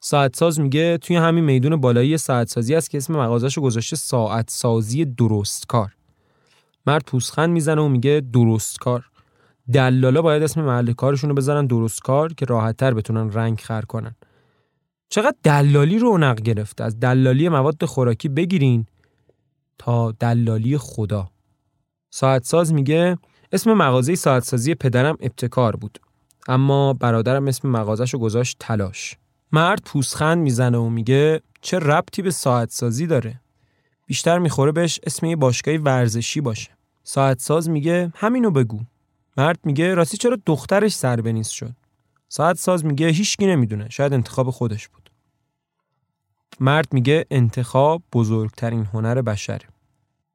ساعت 0.00 0.36
ساز 0.36 0.60
میگه 0.60 0.98
توی 0.98 1.16
همین 1.16 1.44
میدون 1.44 1.76
بالایی 1.76 2.18
ساعت 2.18 2.48
سازی 2.48 2.74
است 2.74 2.90
که 2.90 2.98
اسم 2.98 3.12
مغازهشو 3.12 3.60
گذاشته 3.60 3.96
ساعت 3.96 4.50
سازی 4.50 5.04
درست 5.04 5.66
کار. 5.66 5.94
مرد 6.86 7.02
پوسخند 7.06 7.50
می‌زنه 7.50 7.82
و 7.82 7.88
میگه 7.88 8.22
درست 8.32 8.78
کار. 8.78 9.04
دلالا 9.72 10.22
باید 10.22 10.42
اسم 10.42 10.62
محل 10.62 10.92
کارشون 10.92 11.30
رو 11.30 11.36
بذارن 11.36 11.66
درست 11.66 12.02
کار 12.02 12.32
که 12.32 12.46
راحتتر 12.46 12.94
بتونن 12.94 13.32
رنگ 13.32 13.60
خر 13.60 13.82
کنن. 13.82 14.14
چقدر 15.08 15.36
دلالی 15.42 15.98
رونق 15.98 16.40
گرفته؟ 16.40 16.84
از 16.84 17.00
دلالی 17.00 17.48
مواد 17.48 17.84
خوراکی 17.84 18.28
بگیرین 18.28 18.86
تا 19.78 20.12
دلالی 20.12 20.78
خدا. 20.78 21.30
ساعت 22.10 22.44
ساز 22.44 22.72
میگه 22.72 23.18
اسم 23.54 23.72
مغازه 23.72 24.14
ساعت 24.14 24.44
سازی 24.44 24.74
پدرم 24.74 25.16
ابتکار 25.20 25.76
بود. 25.76 25.98
اما 26.48 26.92
برادرم 26.92 27.48
اسم 27.48 27.68
مغازش 27.68 28.14
رو 28.14 28.20
گذاشت 28.20 28.56
تلاش. 28.60 29.16
مرد 29.52 29.82
پوسخند 29.84 30.38
می‌زنه 30.38 30.78
و 30.78 30.88
میگه 30.88 31.40
چه 31.60 31.78
ربطی 31.78 32.22
به 32.22 32.30
ساعت 32.30 32.70
سازی 32.70 33.06
داره؟ 33.06 33.40
بیشتر 34.06 34.38
می‌خوره 34.38 34.72
بهش 34.72 35.00
اسم 35.06 35.26
یه 35.26 35.36
باشگاه 35.36 35.74
ورزشی 35.74 36.40
باشه. 36.40 36.70
ساعت 37.04 37.40
ساز 37.40 37.68
میگه 37.68 38.12
همینو 38.16 38.50
بگو. 38.50 38.80
مرد 39.36 39.58
میگه 39.64 39.94
راستی 39.94 40.16
چرا 40.16 40.38
دخترش 40.46 40.94
سربنیز 40.94 41.48
شد؟ 41.48 41.74
ساعت 42.28 42.56
ساز 42.56 42.84
میگه 42.84 43.08
هیچکی 43.08 43.46
نمی‌دونه 43.46 43.88
شاید 43.88 44.12
انتخاب 44.12 44.50
خودش 44.50 44.88
بود. 44.88 45.10
مرد 46.60 46.92
میگه 46.92 47.26
انتخاب 47.30 48.02
بزرگترین 48.12 48.84
هنر 48.84 49.22
بشره. 49.22 49.68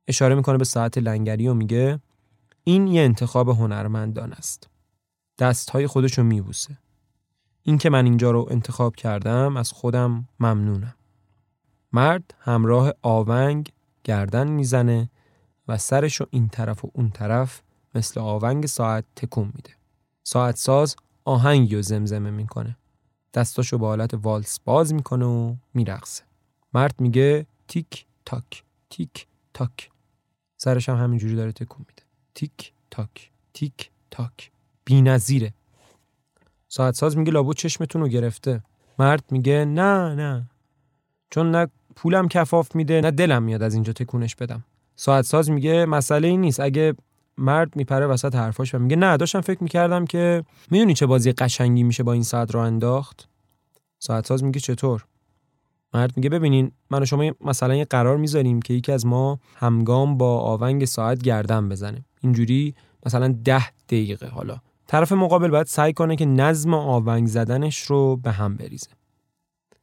اشاره 0.07 0.35
می‌کنه 0.35 0.57
به 0.57 0.65
ساعت 0.65 0.97
لنگری 0.97 1.47
و 1.47 1.53
میگه 1.53 1.99
این 2.69 2.87
یه 2.87 3.01
انتخاب 3.01 3.49
هنرمندان 3.49 4.33
است. 4.33 4.69
دستهای 5.39 5.87
خودش 5.87 6.17
رو 6.17 6.23
میبوسه. 6.23 6.77
این 7.63 7.77
که 7.77 7.89
من 7.89 8.05
اینجا 8.05 8.31
رو 8.31 8.47
انتخاب 8.51 8.95
کردم 8.95 9.57
از 9.57 9.71
خودم 9.71 10.27
ممنونم. 10.39 10.95
مرد 11.91 12.33
همراه 12.39 12.93
آونگ 13.01 13.71
گردن 14.03 14.47
می‌زنه 14.47 15.09
و 15.67 15.77
سرش 15.77 16.15
رو 16.15 16.27
این 16.29 16.49
طرف 16.49 16.85
و 16.85 16.91
اون 16.93 17.09
طرف 17.09 17.61
مثل 17.95 18.19
آونگ 18.19 18.65
ساعت 18.65 19.05
تکون 19.15 19.51
میده. 19.55 19.71
ساعت 20.23 20.57
ساز 20.57 20.95
آهنگی 21.25 21.75
رو 21.75 21.81
زمزمه 21.81 22.29
می‌کنه. 22.31 22.77
دستاشو 23.33 23.77
به 23.77 23.85
حالت 23.85 24.13
والس 24.13 24.59
باز 24.59 24.93
می‌کنه 24.93 25.25
و 25.25 25.55
میرقصه. 25.73 26.23
مرد 26.73 26.95
میگه 26.99 27.45
تیک 27.67 28.05
تاک 28.25 28.63
تیک 28.89 29.27
تاک. 29.53 29.89
سرش 30.57 30.89
هم 30.89 30.95
همینجوری 30.95 31.35
داره 31.35 31.51
تکون 31.51 31.85
میده. 31.89 31.98
تیک 32.39 32.73
تاک 32.91 33.31
تیک 33.53 33.89
تاک. 34.11 34.51
بی‌نظیره. 34.85 35.53
ساعت 36.67 36.95
ساز 36.95 37.17
میگه 37.17 37.31
لابد 37.31 37.53
چشمتون 37.53 38.01
رو 38.01 38.07
گرفته. 38.07 38.63
مرد 38.99 39.23
میگه 39.31 39.65
نه 39.65 40.15
نه. 40.15 40.49
چون 41.29 41.51
نه 41.51 41.67
پولم 41.95 42.27
کفاف 42.27 42.75
میده 42.75 43.01
نه 43.01 43.11
دلم 43.11 43.43
میاد 43.43 43.63
از 43.63 43.73
اینجا 43.73 43.93
تکونش 43.93 44.35
بدم. 44.35 44.63
ساعت 44.95 45.25
ساز 45.25 45.49
میگه 45.49 45.85
مسئله 45.85 46.27
این 46.27 46.41
نیست. 46.41 46.59
اگه 46.59 46.95
مرد 47.37 47.75
میپره 47.75 48.07
وسط 48.07 48.35
حرفاش 48.35 48.75
و 48.75 48.79
میگه 48.79 48.95
نه 48.95 49.17
داشتم 49.17 49.41
فکر 49.41 49.63
می‌کردم 49.63 50.05
که 50.05 50.43
می‌دونی 50.71 50.93
چه 50.93 51.05
بازی 51.05 51.31
قشنگی 51.31 51.83
میشه 51.83 52.03
با 52.03 52.13
این 52.13 52.23
ساعت 52.23 52.51
رو 52.55 52.59
انداخت؟ 52.59 53.29
ساعت 53.99 54.27
ساز 54.27 54.43
میگه 54.43 54.59
چطور؟ 54.59 55.05
مرد 55.93 56.17
میگه 56.17 56.29
ببینین 56.29 56.71
من 56.89 57.01
و 57.01 57.05
شما 57.05 57.31
مثلا 57.41 57.75
یه 57.75 57.85
قرار 57.85 58.17
می‌ذاریم 58.17 58.61
که 58.61 58.73
یکی 58.73 58.91
از 58.91 59.05
ما 59.05 59.39
همگام 59.55 60.17
با 60.17 60.39
آونگ 60.39 60.85
ساعت 60.85 61.21
گردن 61.21 61.69
بزنه. 61.69 62.05
اینجوری 62.21 62.75
مثلا 63.05 63.27
ده 63.43 63.69
دقیقه 63.87 64.27
حالا. 64.27 64.57
طرف 64.87 65.11
مقابل 65.11 65.47
باید 65.47 65.67
سعی 65.67 65.93
کنه 65.93 66.15
که 66.15 66.25
نظم 66.25 66.73
آونگ 66.73 67.27
زدنش 67.27 67.81
رو 67.81 68.17
به 68.17 68.31
هم 68.31 68.55
بریزه. 68.55 68.87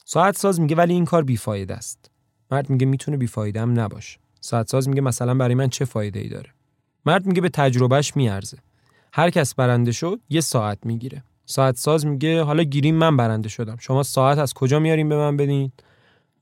ساعت 0.05 0.39
ساز 0.39 0.61
میگه 0.61 0.77
ولی 0.77 0.95
این 0.95 1.05
کار 1.05 1.25
بیفایده 1.25 1.75
است. 1.75 2.11
مرد 2.51 2.71
میگه 2.71 2.87
می‌تونه 2.87 3.17
بیفایده 3.17 3.61
هم 3.61 3.81
نباشه. 3.81 4.19
ساعت 4.41 4.69
ساز 4.69 4.89
میگه 4.89 5.01
مثلا 5.01 5.35
برای 5.35 5.55
من 5.55 5.69
چه 5.69 5.85
فایده 5.85 6.21
ای 6.21 6.29
داره؟ 6.29 6.51
مرد 7.07 7.27
میگه 7.27 7.41
به 7.41 7.49
تجربهش 7.49 8.17
میارزه. 8.17 8.59
هر 9.13 9.31
کس 9.31 9.55
برنده 9.55 9.93
شد 9.93 10.21
یه 10.29 10.41
ساعت 10.41 10.79
می‌گیره. 10.87 11.23
ساعت 11.47 11.77
ساز 11.77 12.07
میگه 12.07 12.43
حالا 12.43 12.63
گیریم 12.63 12.95
من 12.95 13.17
برنده 13.17 13.49
شدم. 13.49 13.77
شما 13.81 14.03
ساعت 14.03 14.39
از 14.39 14.55
کجا 14.55 14.79
میاریم 14.79 15.09
به 15.09 15.17
من 15.17 15.37
بدین؟ 15.37 15.73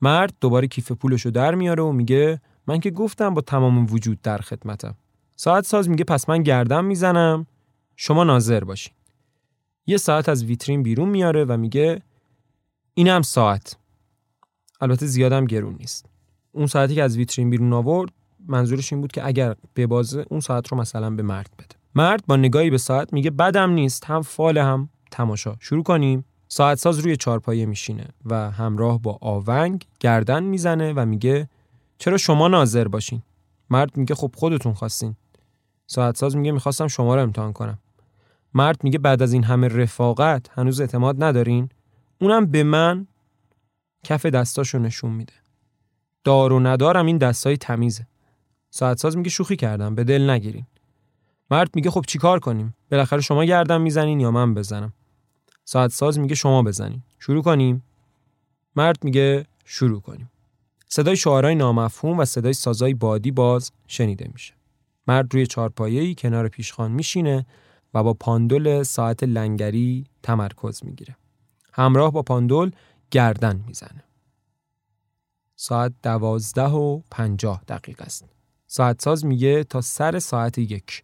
مرد 0.01 0.33
دوباره 0.41 0.67
کیف 0.67 0.91
پولشو 0.91 1.29
در 1.29 1.55
میاره 1.55 1.83
و 1.83 1.91
میگه 1.91 2.41
من 2.67 2.79
که 2.79 2.91
گفتم 2.91 3.33
با 3.33 3.41
تمام 3.41 3.85
وجود 3.85 4.21
در 4.21 4.37
خدمتم. 4.37 4.95
ساعت 5.35 5.65
ساز 5.65 5.89
میگه 5.89 6.03
پس 6.03 6.29
من 6.29 6.43
گردم 6.43 6.85
می‌زنم. 6.85 7.47
شما 7.95 8.23
ناظر 8.23 8.63
باشین. 8.63 8.93
یه 9.87 9.97
ساعت 9.97 10.29
از 10.29 10.43
ویترین 10.43 10.83
بیرون 10.83 11.09
میاره 11.09 11.45
و 11.45 11.57
میگه 11.57 12.01
اینم 12.93 13.21
ساعت. 13.21 13.77
البته 14.81 15.05
زیادم 15.05 15.45
گرون 15.45 15.75
نیست. 15.79 16.05
اون 16.51 16.67
ساعتی 16.67 16.95
که 16.95 17.03
از 17.03 17.17
ویترین 17.17 17.49
بیرون 17.49 17.73
آورد 17.73 18.11
منظورش 18.47 18.93
این 18.93 19.01
بود 19.01 19.11
که 19.11 19.27
اگر 19.27 19.55
به 19.73 19.87
بازه 19.87 20.25
اون 20.29 20.39
ساعت 20.39 20.67
رو 20.67 20.77
مثلا 20.77 21.09
به 21.09 21.23
مرد 21.23 21.49
بده. 21.59 21.75
مرد 21.95 22.23
با 22.27 22.35
نگاهی 22.35 22.69
به 22.69 22.77
ساعت 22.77 23.13
میگه 23.13 23.31
بدم 23.31 23.71
نیست 23.71 24.05
هم 24.05 24.21
فال 24.21 24.57
هم 24.57 24.89
تماشا. 25.11 25.55
شروع 25.59 25.83
کنیم. 25.83 26.25
ساعت 26.47 26.77
ساز 26.77 26.99
روی 26.99 27.17
چارپایه 27.17 27.65
میشینه 27.65 28.07
و 28.25 28.51
همراه 28.51 29.01
با 29.01 29.17
آونگ 29.21 29.85
گردن 29.99 30.43
می‌زنه 30.43 30.93
و 30.93 31.05
میگه 31.05 31.49
چرا 31.97 32.17
شما 32.17 32.47
ناظر 32.47 32.87
باشین؟ 32.87 33.21
مرد 33.69 33.97
میگه 33.97 34.15
خب 34.15 34.31
خودتون 34.35 34.73
خواستین. 34.73 35.15
ساعت 35.87 36.17
ساز 36.17 36.35
میگه 36.35 36.51
می‌خواستم 36.51 36.87
شما 36.87 37.15
رو 37.15 37.21
امتحان 37.21 37.53
کنم. 37.53 37.79
مرد 38.53 38.83
میگه 38.83 38.99
بعد 38.99 39.21
از 39.21 39.33
این 39.33 39.43
همه 39.43 39.67
رفاقت 39.67 40.49
هنوز 40.59 40.81
اعتماد 40.81 41.23
ندارین؟ 41.23 41.69
اونم 42.21 42.45
به 42.45 42.63
من 42.63 43.07
کف 44.03 44.25
دستاشو 44.25 44.79
نشون 44.79 45.11
میده. 45.11 45.33
دار 46.23 46.53
و 46.53 46.59
ندارم 46.59 47.05
این 47.05 47.17
دستای 47.17 47.57
تمیزه. 47.57 48.07
ساعت 48.69 48.97
ساز 48.97 49.17
میگه 49.17 49.29
شوخی 49.29 49.55
کردم 49.55 49.95
به 49.95 50.03
دل 50.03 50.29
نگیرین. 50.29 50.65
مرد 51.51 51.75
میگه 51.75 51.91
خب 51.91 52.05
چیکار 52.07 52.39
کنیم؟ 52.39 52.75
بالاخره 52.91 53.21
شما 53.21 53.45
گردن 53.45 53.81
می‌زنین 53.81 54.19
یا 54.19 54.31
من 54.31 54.53
بزنم؟ 54.53 54.93
ساعت 55.65 55.91
ساز 55.91 56.19
میگه 56.19 56.35
شما 56.35 56.63
بزنین. 56.63 57.01
شروع 57.19 57.43
کنیم. 57.43 57.83
مرد 58.75 59.03
میگه 59.03 59.45
شروع 59.65 60.01
کنیم. 60.01 60.31
صدای 60.89 61.17
شعارهای 61.17 61.55
نامفهوم 61.55 62.19
و 62.19 62.25
صدای 62.25 62.53
سازای 62.53 62.93
بادی 62.93 63.31
باز 63.31 63.71
شنیده 63.87 64.29
میشه. 64.33 64.53
مرد 65.07 65.33
روی 65.33 65.47
چارپایه‌ای 65.47 66.15
کنار 66.15 66.47
پیشخان 66.47 66.91
میشینه 66.91 67.45
و 67.93 68.03
با 68.03 68.13
پاندول 68.13 68.83
ساعت 68.83 69.23
لنگری 69.23 70.05
تمرکز 70.23 70.83
می‌گیره. 70.83 71.15
همراه 71.73 72.11
با 72.11 72.21
پاندول 72.21 72.71
گردن 73.11 73.63
می‌زنه. 73.67 74.03
ساعت 75.55 75.93
دوازده 76.03 76.69
و 76.69 77.01
پنجاه 77.11 77.61
دقیقه 77.67 78.03
است. 78.03 78.25
ساعت 78.67 79.01
ساز 79.01 79.25
میگه 79.25 79.63
تا 79.63 79.81
سر 79.81 80.19
ساعت 80.19 80.57
یک. 80.57 81.03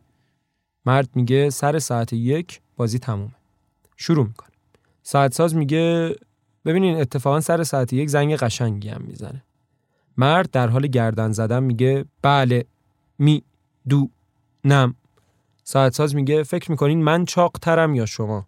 مرد 0.85 1.09
میگه 1.15 1.49
سر 1.49 1.79
ساعت 1.79 2.13
یک 2.13 2.61
بازی 2.77 2.99
تمومه. 2.99 3.35
شروع 3.97 4.27
می‌کنه. 4.27 4.51
ساعت 5.03 5.33
ساز 5.33 5.55
میگه 5.55 6.15
ببینین 6.65 6.95
اتفاقا 7.01 7.39
سر 7.41 7.63
ساعت 7.63 7.93
یک 7.93 8.09
زنگ 8.09 8.35
قشنگی 8.35 8.89
هم 8.89 9.01
می‌زنه. 9.01 9.43
مرد 10.17 10.51
در 10.51 10.67
حال 10.67 10.87
گردن 10.87 11.31
زدن 11.31 11.63
میگه 11.63 12.05
بله 12.21 12.65
می 13.19 13.43
دو. 13.89 14.09
نم 14.65 14.95
ساعت 15.63 15.93
ساز 15.93 16.15
میگه 16.15 16.43
فکر 16.43 16.71
می‌کنین 16.71 17.03
من 17.03 17.25
چاق 17.25 17.51
ترم 17.61 17.95
یا 17.95 18.05
شما؟ 18.05 18.47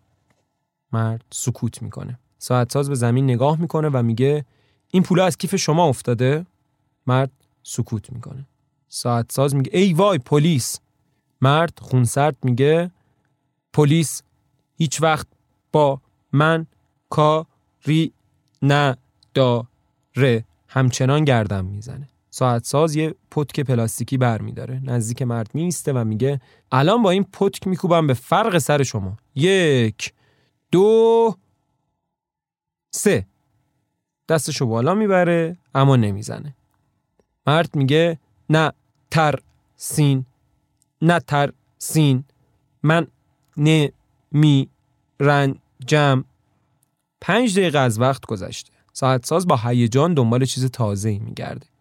مرد 0.92 1.26
سکوت 1.32 1.82
می‌کنه. 1.82 2.20
ساعت 2.38 2.72
ساز 2.72 2.90
به 2.90 2.96
زمین 2.96 3.26
نگاه 3.26 3.62
می‌کنه 3.62 3.90
و 3.90 4.04
میگه 4.04 4.46
این 4.92 5.04
پولا 5.04 5.26
از 5.26 5.38
کیف 5.38 5.56
شما 5.56 5.86
افتاده؟ 5.86 6.46
مرد 7.08 7.32
سکوت 7.64 8.14
می‌کنه. 8.14 8.46
ساعت 8.88 9.32
ساز 9.32 9.56
میگه 9.56 9.78
ای 9.78 9.94
وای 9.94 10.18
پلیس. 10.18 10.80
مرد 11.42 11.80
خونسرد 11.82 12.36
میگه 12.44 12.92
پلیس 13.74 14.24
هیچ 14.78 15.02
وقت 15.02 15.28
با 15.72 16.02
من 16.32 16.68
کاری 17.10 18.14
نداره. 18.62 20.46
همچنان 20.68 21.26
گردم 21.26 21.66
می‌زنه. 21.66 22.10
ساعت 22.36 22.66
ساز 22.66 22.96
یه 22.96 23.16
پتک 23.32 23.60
پلاستیکی 23.60 24.18
برمیداره 24.18 24.82
نزدیک 24.84 25.22
مرد 25.22 25.50
میسته 25.54 25.94
و 25.94 26.04
میگه 26.04 26.42
الان 26.72 27.02
با 27.04 27.12
این 27.12 27.24
پتک 27.24 27.68
میکوبم 27.68 28.08
به 28.08 28.14
فرق 28.14 28.58
سر 28.58 28.84
شما. 28.84 29.18
یک 29.36 30.14
دو 30.72 31.36
سه. 32.92 33.26
دستشو 34.30 34.66
بالا 34.66 34.94
می‌بره 34.94 35.58
اما 35.76 35.96
نمی‌زنه. 35.96 36.56
مرد 37.48 37.76
میگه 37.76 38.20
نه 38.50 38.72
تر 39.12 39.40
سین 39.76 40.26
نه 41.02 41.20
تر 41.20 41.54
سین. 41.78 42.24
من 42.84 43.08
نمی 43.58 44.70
رنجم 45.20 46.24
پنج 47.22 47.60
دقیقه 47.60 47.80
از 47.80 48.00
وقت 48.00 48.26
گذشته. 48.26 48.72
ساعت 48.94 49.26
ساز 49.26 49.48
با 49.48 49.58
هیجان 49.58 50.14
دنبال 50.14 50.46
چیز 50.46 50.66
تازه 50.72 51.10
ای 51.10 51.20
میگرده. 51.20 51.73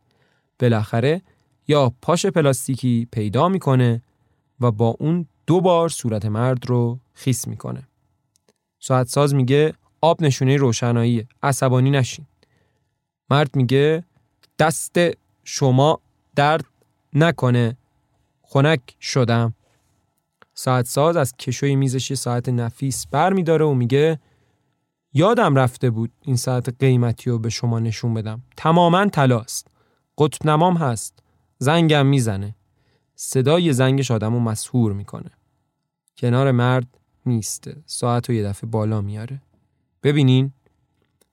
بالاخره 0.62 1.22
یا 1.68 1.92
پاش 2.02 2.26
پلاستیکی 2.26 3.08
پیدا 3.12 3.48
می‌کنه 3.48 4.02
و 4.60 4.70
با 4.70 4.96
اون 4.98 5.26
دو 5.46 5.60
بار 5.60 5.88
صورت 5.88 6.26
مرد 6.26 6.66
رو 6.66 6.98
خیس 7.14 7.48
می‌کنه. 7.48 7.88
ساعت 8.80 9.06
ساز 9.06 9.34
میگه 9.34 9.74
آب 10.00 10.22
نشونه 10.22 10.56
روشنایی 10.56 11.26
عصبانی 11.42 11.90
نشین. 11.90 12.26
مرد 13.30 13.56
میگه 13.56 14.04
دست 14.58 14.96
شما 15.44 16.00
درد 16.36 16.64
نکنه 17.12 17.76
خنک 18.42 18.80
شدم. 19.00 19.54
ساعت 20.54 20.86
ساز 20.86 21.16
از 21.16 21.36
کشوی 21.36 21.76
میزش 21.76 22.14
ساعت 22.14 22.48
نفیس 22.48 23.06
بر 23.06 23.32
میداره 23.32 23.64
و 23.64 23.74
میگه 23.74 24.20
یادم 25.12 25.56
رفته 25.56 25.90
بود 25.90 26.10
این 26.22 26.36
ساعت 26.36 26.68
قیمتی 26.78 27.30
رو 27.30 27.38
به 27.38 27.48
شما 27.48 27.78
نشون 27.78 28.14
بدم. 28.14 28.42
تماما 28.56 29.06
تلاست. 29.06 29.71
قطب 30.22 30.46
نمام 30.46 30.76
هست. 30.76 31.22
زنگم 31.58 32.06
می‌زنه. 32.06 32.54
صدای 33.14 33.72
زنگش 33.72 34.10
آدم 34.10 34.32
رو 34.34 34.40
مسهور 34.40 34.92
می‌کنه. 34.92 35.30
کنار 36.16 36.50
مرد 36.50 36.86
میسته 37.24 37.76
ساعت 37.86 38.28
رو 38.28 38.34
یه 38.34 38.42
دفعه 38.44 38.70
بالا 38.70 39.00
میاره. 39.00 39.42
ببینین. 40.02 40.52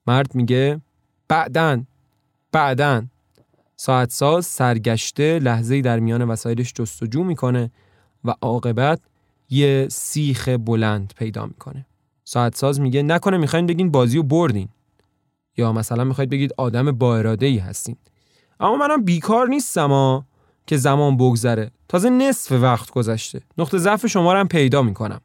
مرد 0.08 0.36
میگه 0.36 0.82
بعدن 1.28 1.88
بعدن 2.52 3.10
ساعت 3.76 4.12
ساز 4.12 4.46
سرگشته 4.46 5.40
لحظه 5.40 5.82
در 5.82 6.00
میان 6.00 6.22
وسایلش 6.22 6.74
جستجو 6.74 7.24
می‌کنه 7.24 7.72
و 8.26 8.34
عاقبت 8.42 9.02
یه 9.50 9.88
سیخ 9.92 10.50
بلند 10.50 11.14
پیدا 11.18 11.46
می‌کنه. 11.46 11.86
ساعت 12.24 12.56
ساز 12.56 12.80
میگه 12.80 13.04
نکنه 13.04 13.38
می‌خواین 13.38 13.66
بگین 13.66 13.92
بازی 13.92 14.18
رو 14.18 14.24
بردین. 14.24 14.70
یا 15.58 15.74
مثلا 15.74 16.04
می‌خواید 16.04 16.30
بگید 16.30 16.54
آدم 16.58 16.92
با 16.92 17.18
اراده 17.18 17.46
ای 17.46 17.58
هستین. 17.58 17.96
اما 18.60 18.76
منم 18.76 19.04
بیکار 19.04 19.48
نیستم 19.48 19.90
ها 19.90 20.26
که 20.68 20.78
زمان 20.78 21.18
بگذره. 21.18 21.72
تازه 21.88 22.10
نصف 22.10 22.52
وقت 22.52 22.92
گذشته. 22.92 23.42
نقطه 23.58 23.78
ضعف 23.78 24.08
شما 24.08 24.34
رو 24.34 24.40
هم 24.40 24.48
پیدا 24.48 24.82
می‌کنم. 24.82 25.22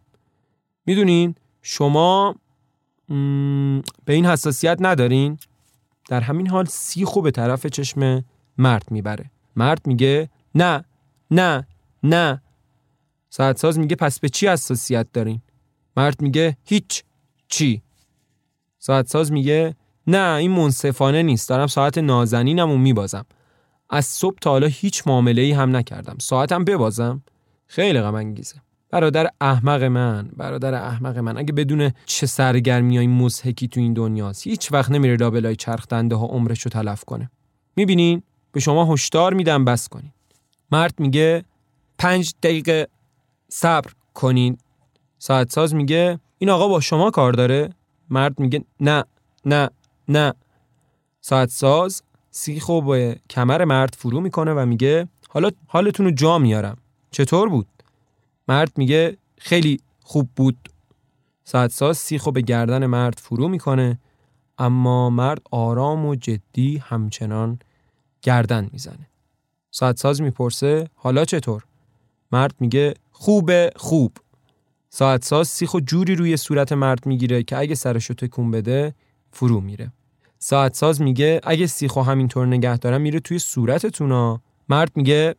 می‌دونین؟ 0.86 1.34
شما 1.62 2.34
به 4.04 4.12
این 4.12 4.26
حساسیت 4.26 4.76
ندارین. 4.80 5.38
در 6.08 6.20
همین 6.20 6.46
حال 6.46 6.64
سیخو 6.64 7.22
به 7.22 7.30
طرف 7.30 7.66
چشم 7.66 8.24
مرد 8.58 8.90
می‌بره. 8.90 9.30
مرد 9.56 9.86
میگه 9.86 10.30
نه 10.54 10.84
نه 11.30 11.66
نه. 12.02 12.42
ساعت 13.30 13.58
ساز 13.58 13.78
میگه 13.78 13.96
پس 13.96 14.18
به 14.18 14.28
چی 14.28 14.48
حساسیت 14.48 15.06
دارین؟ 15.12 15.40
مرد 15.96 16.22
میگه 16.22 16.56
هیچ 16.64 17.04
چی؟ 17.48 17.82
ساعت 18.78 19.08
ساز 19.08 19.32
میگه 19.32 19.76
نه 20.06 20.34
این 20.34 20.50
منصفانه 20.50 21.22
نیست. 21.22 21.48
دارم 21.48 21.66
ساعت 21.66 21.98
نازنینم 21.98 22.70
و 22.70 22.76
میبازم. 22.76 23.26
از 23.90 24.06
صبح 24.06 24.36
تا 24.40 24.50
حالا 24.50 24.66
هیچ 24.66 25.02
معامله 25.06 25.42
ای 25.42 25.52
هم 25.52 25.76
نکردم. 25.76 26.16
ساعتم 26.20 26.64
ببازم؟ 26.64 27.22
خیلی 27.66 28.00
غم 28.00 28.14
انگیزه. 28.14 28.56
برادر 28.90 29.30
احمق 29.40 29.82
من 29.82 30.28
برادر 30.36 30.74
احمق 30.74 31.18
من. 31.18 31.38
اگه 31.38 31.52
بدون 31.52 31.90
چه 32.06 32.26
سرگرمی 32.26 32.96
های 32.96 33.06
مزهکی 33.06 33.68
تو 33.68 33.80
این 33.80 33.92
دنیاست 33.92 34.46
هیچ 34.46 34.72
وقت 34.72 34.90
نمیره 34.90 35.16
لابلای 35.16 35.56
چرخ 35.56 35.86
دنده 35.88 36.16
ها 36.16 36.26
عمرشو 36.26 36.70
تلف 36.70 37.04
کنه. 37.04 37.30
می‌بینین؟ 37.76 38.22
به 38.52 38.60
شما 38.60 38.92
هشدار 38.92 39.34
میدم 39.34 39.64
بس 39.64 39.88
کنین. 39.88 40.12
مرد 40.72 40.94
میگه 40.98 41.44
پنج 41.98 42.34
دقیقه 42.42 42.88
صبر 43.48 43.90
کنین. 44.14 44.58
ساعت 45.18 45.52
ساز 45.52 45.74
میگه 45.74 46.18
این 46.38 46.50
آقا 46.50 46.68
با 46.68 46.80
شما 46.80 47.10
کار 47.10 47.32
داره؟ 47.32 47.70
مرد 48.10 48.40
میگه 48.40 48.64
نه 48.80 49.04
نه. 49.46 49.70
نه. 50.08 50.34
ساعت 51.20 51.50
ساز 51.50 52.02
سیخو 52.30 52.80
به 52.80 53.20
کمر 53.30 53.64
مرد 53.64 53.94
فرو 53.98 54.20
می‌کنه 54.20 54.52
و 54.52 54.66
میگه 54.66 55.08
حالا 55.28 55.50
حالتون 55.66 56.06
رو 56.06 56.12
جا 56.12 56.38
میارم. 56.38 56.76
چطور 57.10 57.48
بود؟ 57.48 57.66
مرد 58.48 58.72
میگه 58.76 59.16
خیلی 59.38 59.80
خوب 60.02 60.28
بود. 60.36 60.70
ساعت 61.44 61.70
ساز 61.70 61.98
سیخو 61.98 62.30
به 62.30 62.40
گردن 62.40 62.86
مرد 62.86 63.18
فرو 63.18 63.48
می‌کنه 63.48 63.98
اما 64.58 65.10
مرد 65.10 65.42
آرام 65.50 66.06
و 66.06 66.14
جدی 66.14 66.78
همچنان 66.78 67.58
گردن 68.22 68.68
می‌زنه. 68.72 69.08
ساعت 69.70 69.98
ساز 69.98 70.22
می‌پرسه 70.22 70.88
حالا 70.94 71.24
چطور؟ 71.24 71.64
مرد 72.32 72.54
میگه 72.60 72.94
خوبه 73.12 73.70
خوب. 73.76 74.16
ساعت 74.90 75.24
ساز 75.24 75.48
سیخ 75.48 75.74
و 75.74 75.80
جوری 75.80 76.14
روی 76.14 76.36
صورت 76.36 76.72
مرد 76.72 77.06
می‌گیره 77.06 77.42
که 77.42 77.58
اگه 77.58 77.74
سرشو 77.74 78.14
تکون 78.14 78.50
بده 78.50 78.94
فرو 79.34 79.60
میره. 79.60 79.92
ساعت 80.38 80.74
ساز 80.74 81.02
میگه 81.02 81.40
اگه 81.44 81.66
سیخو 81.66 82.00
همینطور 82.00 82.46
نگه 82.46 82.76
دارم 82.76 83.00
میره 83.00 83.20
توی 83.20 83.38
صورتتونا. 83.38 84.40
مرد 84.68 84.96
میگه 84.96 85.34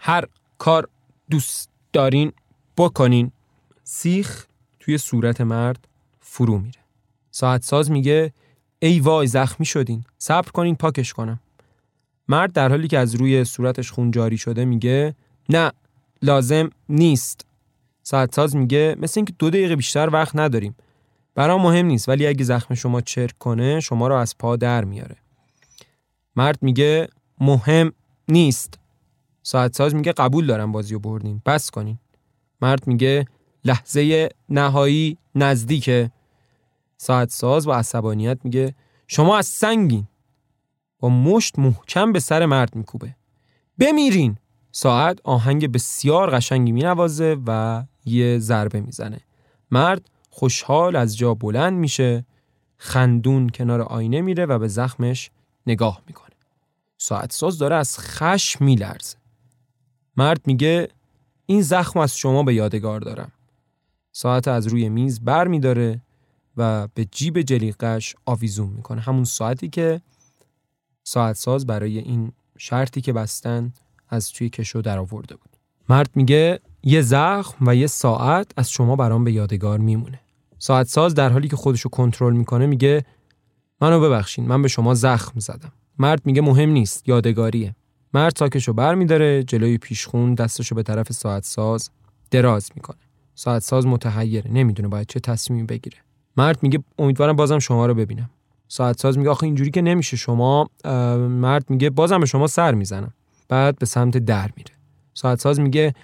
هر 0.00 0.24
کار 0.58 0.88
دوست 1.30 1.70
دارین 1.92 2.32
بکنین. 2.76 3.32
سیخ 3.84 4.46
توی 4.80 4.98
صورت 4.98 5.40
مرد 5.40 5.88
فرو 6.20 6.58
میره. 6.58 6.80
ساعت 7.30 7.62
ساز 7.62 7.90
میگه 7.90 8.32
ای 8.78 9.00
وای 9.00 9.26
زخمی 9.26 9.66
شدین. 9.66 10.04
صبر 10.18 10.50
کنین 10.50 10.74
پاکش 10.74 11.12
کنم. 11.12 11.40
مرد 12.28 12.52
در 12.52 12.68
حالی 12.68 12.88
که 12.88 12.98
از 12.98 13.14
روی 13.14 13.44
صورتش 13.44 13.90
خون 13.90 14.10
جاری 14.10 14.38
شده 14.38 14.64
میگه 14.64 15.14
نه 15.48 15.72
لازم 16.22 16.70
نیست. 16.88 17.46
ساعت 18.02 18.34
ساز 18.34 18.56
میگه 18.56 18.96
مثل 18.98 19.20
اینکه 19.20 19.34
دو 19.38 19.50
دقیقه 19.50 19.76
بیشتر 19.76 20.10
وقت 20.12 20.36
نداریم. 20.36 20.74
برام 21.34 21.62
مهم 21.62 21.86
نیست 21.86 22.08
ولی 22.08 22.26
اگه 22.26 22.44
زخم 22.44 22.74
شما 22.74 23.00
چرک 23.00 23.38
کنه 23.38 23.80
شما 23.80 24.08
رو 24.08 24.14
از 24.14 24.38
پا 24.38 24.56
در 24.56 24.84
میاره. 24.84 25.16
مرد 26.36 26.58
میگه 26.62 27.08
مهم 27.40 27.92
نیست. 28.28 28.78
ساعت 29.42 29.76
ساز 29.76 29.94
میگه 29.94 30.12
قبول 30.12 30.46
دارم 30.46 30.72
بازی 30.72 30.94
رو 30.94 31.00
بردیم. 31.00 31.42
بس 31.46 31.70
کنین. 31.70 31.98
مرد 32.60 32.86
میگه 32.86 33.24
لحظه 33.64 34.28
نهایی 34.48 35.18
نزدیکه. 35.34 36.10
ساعت 36.96 37.30
ساز 37.30 37.66
با 37.66 37.76
عصبانیت 37.76 38.38
میگه 38.44 38.74
شما 39.06 39.38
از 39.38 39.46
سنگین. 39.46 40.08
با 40.98 41.08
مشت 41.08 41.58
محکم 41.58 42.12
به 42.12 42.20
سر 42.20 42.46
مرد 42.46 42.76
میکوبه. 42.76 43.16
بمیرین. 43.78 44.36
ساعت 44.72 45.18
آهنگ 45.24 45.72
بسیار 45.72 46.30
قشنگی 46.30 46.72
مینوازه 46.72 47.36
و 47.46 47.82
یه 48.04 48.38
ضربه 48.38 48.80
می‌زنه. 48.80 49.20
مرد 49.70 50.10
خوشحال 50.34 50.96
از 50.96 51.16
جا 51.16 51.34
بلند 51.34 51.78
میشه 51.78 52.24
خندون 52.76 53.48
کنار 53.48 53.82
آینه 53.82 54.20
میره 54.20 54.46
و 54.46 54.58
به 54.58 54.68
زخمش 54.68 55.30
نگاه 55.66 56.02
می‌کنه. 56.06 56.36
ساعت 56.98 57.32
ساز 57.32 57.58
داره 57.58 57.76
از 57.76 57.98
خشم 57.98 58.64
میلرزه. 58.64 59.16
مرد 60.16 60.40
میگه 60.46 60.88
این 61.46 61.62
زخم 61.62 62.00
از 62.00 62.16
شما 62.16 62.42
به 62.42 62.54
یادگار 62.54 63.00
دارم. 63.00 63.32
ساعت 64.12 64.48
از 64.48 64.66
روی 64.66 64.88
میز 64.88 65.20
بر 65.20 65.48
میداره 65.48 66.00
و 66.56 66.88
به 66.94 67.04
جیب 67.04 67.42
جلیقش 67.42 68.16
آویزون 68.26 68.68
می‌کنه. 68.68 69.00
همون 69.00 69.24
ساعتی 69.24 69.68
که 69.68 70.00
ساعت 71.04 71.36
ساز 71.36 71.66
برای 71.66 71.98
این 71.98 72.32
شرطی 72.58 73.00
که 73.00 73.12
بستن 73.12 73.72
از 74.08 74.32
توی 74.32 74.48
کشو 74.48 74.80
در 74.80 74.98
آورده 74.98 75.36
بود. 75.36 75.56
مرد 75.88 76.10
میگه 76.14 76.60
یه 76.82 77.02
زخم 77.02 77.66
و 77.66 77.76
یه 77.76 77.86
ساعت 77.86 78.52
از 78.56 78.70
شما 78.70 78.96
برام 78.96 79.24
به 79.24 79.32
یادگار 79.32 79.78
میمونه. 79.78 80.20
ساعت 80.58 80.86
ساز 80.86 81.14
در 81.14 81.30
حالی 81.30 81.48
که 81.48 81.56
خودشو 81.56 81.88
کنترل 81.88 82.32
می‌کنه 82.32 82.66
میگه 82.66 83.04
منو 83.80 84.00
ببخشین 84.00 84.46
من 84.46 84.62
به 84.62 84.68
شما 84.68 84.94
زخم 84.94 85.40
زدم. 85.40 85.72
مرد 85.98 86.26
میگه 86.26 86.42
مهم 86.42 86.70
نیست 86.70 87.08
یادگاریه. 87.08 87.74
مرد 88.14 88.32
ساکشو 88.36 88.72
بر 88.72 88.94
میداره 88.94 89.42
جلوی 89.42 89.78
پیشخون 89.78 90.34
دستشو 90.34 90.74
به 90.74 90.82
طرف 90.82 91.12
ساعت 91.12 91.44
ساز 91.44 91.90
دراز 92.30 92.70
می‌کنه. 92.74 92.98
ساعت 93.34 93.62
ساز 93.62 93.86
متحیره 93.86 94.50
نمی‌دونه 94.50 94.88
باید 94.88 95.06
چه 95.06 95.20
تصمیمی 95.20 95.66
بگیره. 95.66 95.96
مرد 96.36 96.62
میگه 96.62 96.78
امیدوارم 96.98 97.36
بازم 97.36 97.58
شما 97.58 97.86
رو 97.86 97.94
ببینم. 97.94 98.30
ساعت 98.68 99.00
ساز 99.00 99.18
میگه 99.18 99.30
آخه 99.30 99.44
اینجوری 99.44 99.70
که 99.70 99.82
نمیشه 99.82 100.16
شما. 100.16 100.70
مرد 101.28 101.70
میگه 101.70 101.90
بازم 101.90 102.20
به 102.20 102.26
شما 102.26 102.46
سر 102.46 102.74
می‌زنم. 102.74 103.14
بعد 103.48 103.78
به 103.78 103.86
سمت 103.86 104.16
در 104.16 104.50
میره. 104.56 104.72
ساعت 105.14 105.40
ساز 105.40 105.60
میگه 105.60 105.94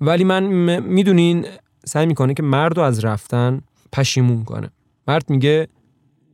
ولی 0.00 0.24
من 0.24 0.44
می‌دونین 0.80 1.46
سعی 1.84 2.06
می‌کنه 2.06 2.34
که 2.34 2.42
مرد 2.42 2.76
رو 2.76 2.82
از 2.82 3.04
رفتن 3.04 3.60
پشیمون 3.92 4.44
کنه. 4.44 4.70
مرد 5.08 5.30
میگه 5.30 5.68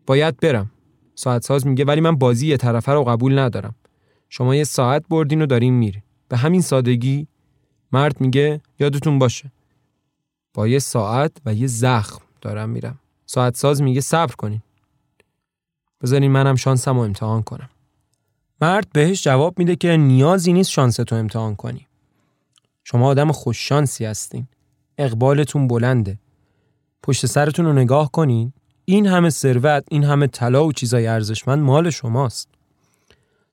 باید 0.07 0.41
برم. 0.41 0.71
ساعت 1.15 1.45
ساز 1.45 1.67
میگه 1.67 1.85
ولی 1.85 2.01
من 2.01 2.17
بازی 2.17 2.47
یه 2.47 2.57
طرفه 2.57 2.93
رو 2.93 3.05
قبول 3.05 3.39
ندارم. 3.39 3.75
شما 4.29 4.55
یه 4.55 4.65
ساعت 4.65 5.05
بردین 5.09 5.43
و 5.43 5.47
دارین 5.47 5.75
میری 5.75 6.03
به 6.29 6.37
همین 6.37 6.61
سادگی 6.61 7.27
مرد 7.93 8.21
میگه 8.21 8.61
یادتون 8.79 9.19
باشه. 9.19 9.53
با 10.55 10.69
یه 10.69 10.79
ساعت 10.79 11.33
و 11.47 11.55
یه 11.55 11.67
زخم 11.67 12.23
دارم 12.41 12.71
میرم. 12.71 12.99
ساعت 13.27 13.57
ساز 13.57 13.83
میگه 13.83 14.01
صبر 14.01 14.35
کنین. 14.35 14.63
بذارین 16.03 16.31
منم 16.31 16.55
شانسم 16.55 16.95
رو 16.95 17.01
امتحان 17.01 17.43
کنم. 17.43 17.71
مرد 18.61 18.87
بهش 18.93 19.23
جواب 19.23 19.59
میده 19.59 19.77
که 19.77 19.97
نیازی 19.97 20.53
نیست 20.53 20.71
شانس 20.71 20.97
تو 20.97 21.17
امتحان 21.17 21.57
کنی. 21.57 21.87
شما 22.91 23.07
آدم 23.07 23.33
خوششانسی 23.33 24.05
هستین. 24.05 24.47
اقبالتون 24.99 25.69
بلنده. 25.69 26.19
پشت 27.03 27.27
سرتون 27.27 27.67
رو 27.67 27.73
نگاه 27.73 28.11
کنین. 28.11 28.53
این 28.85 29.07
همه 29.07 29.31
ثروت 29.31 29.85
این 29.91 30.05
همه 30.05 30.27
طلا 30.27 30.67
و 30.67 30.73
چیزای 30.73 31.07
ارزشمند 31.07 31.63
مال 31.63 31.91
شماست. 31.91 32.49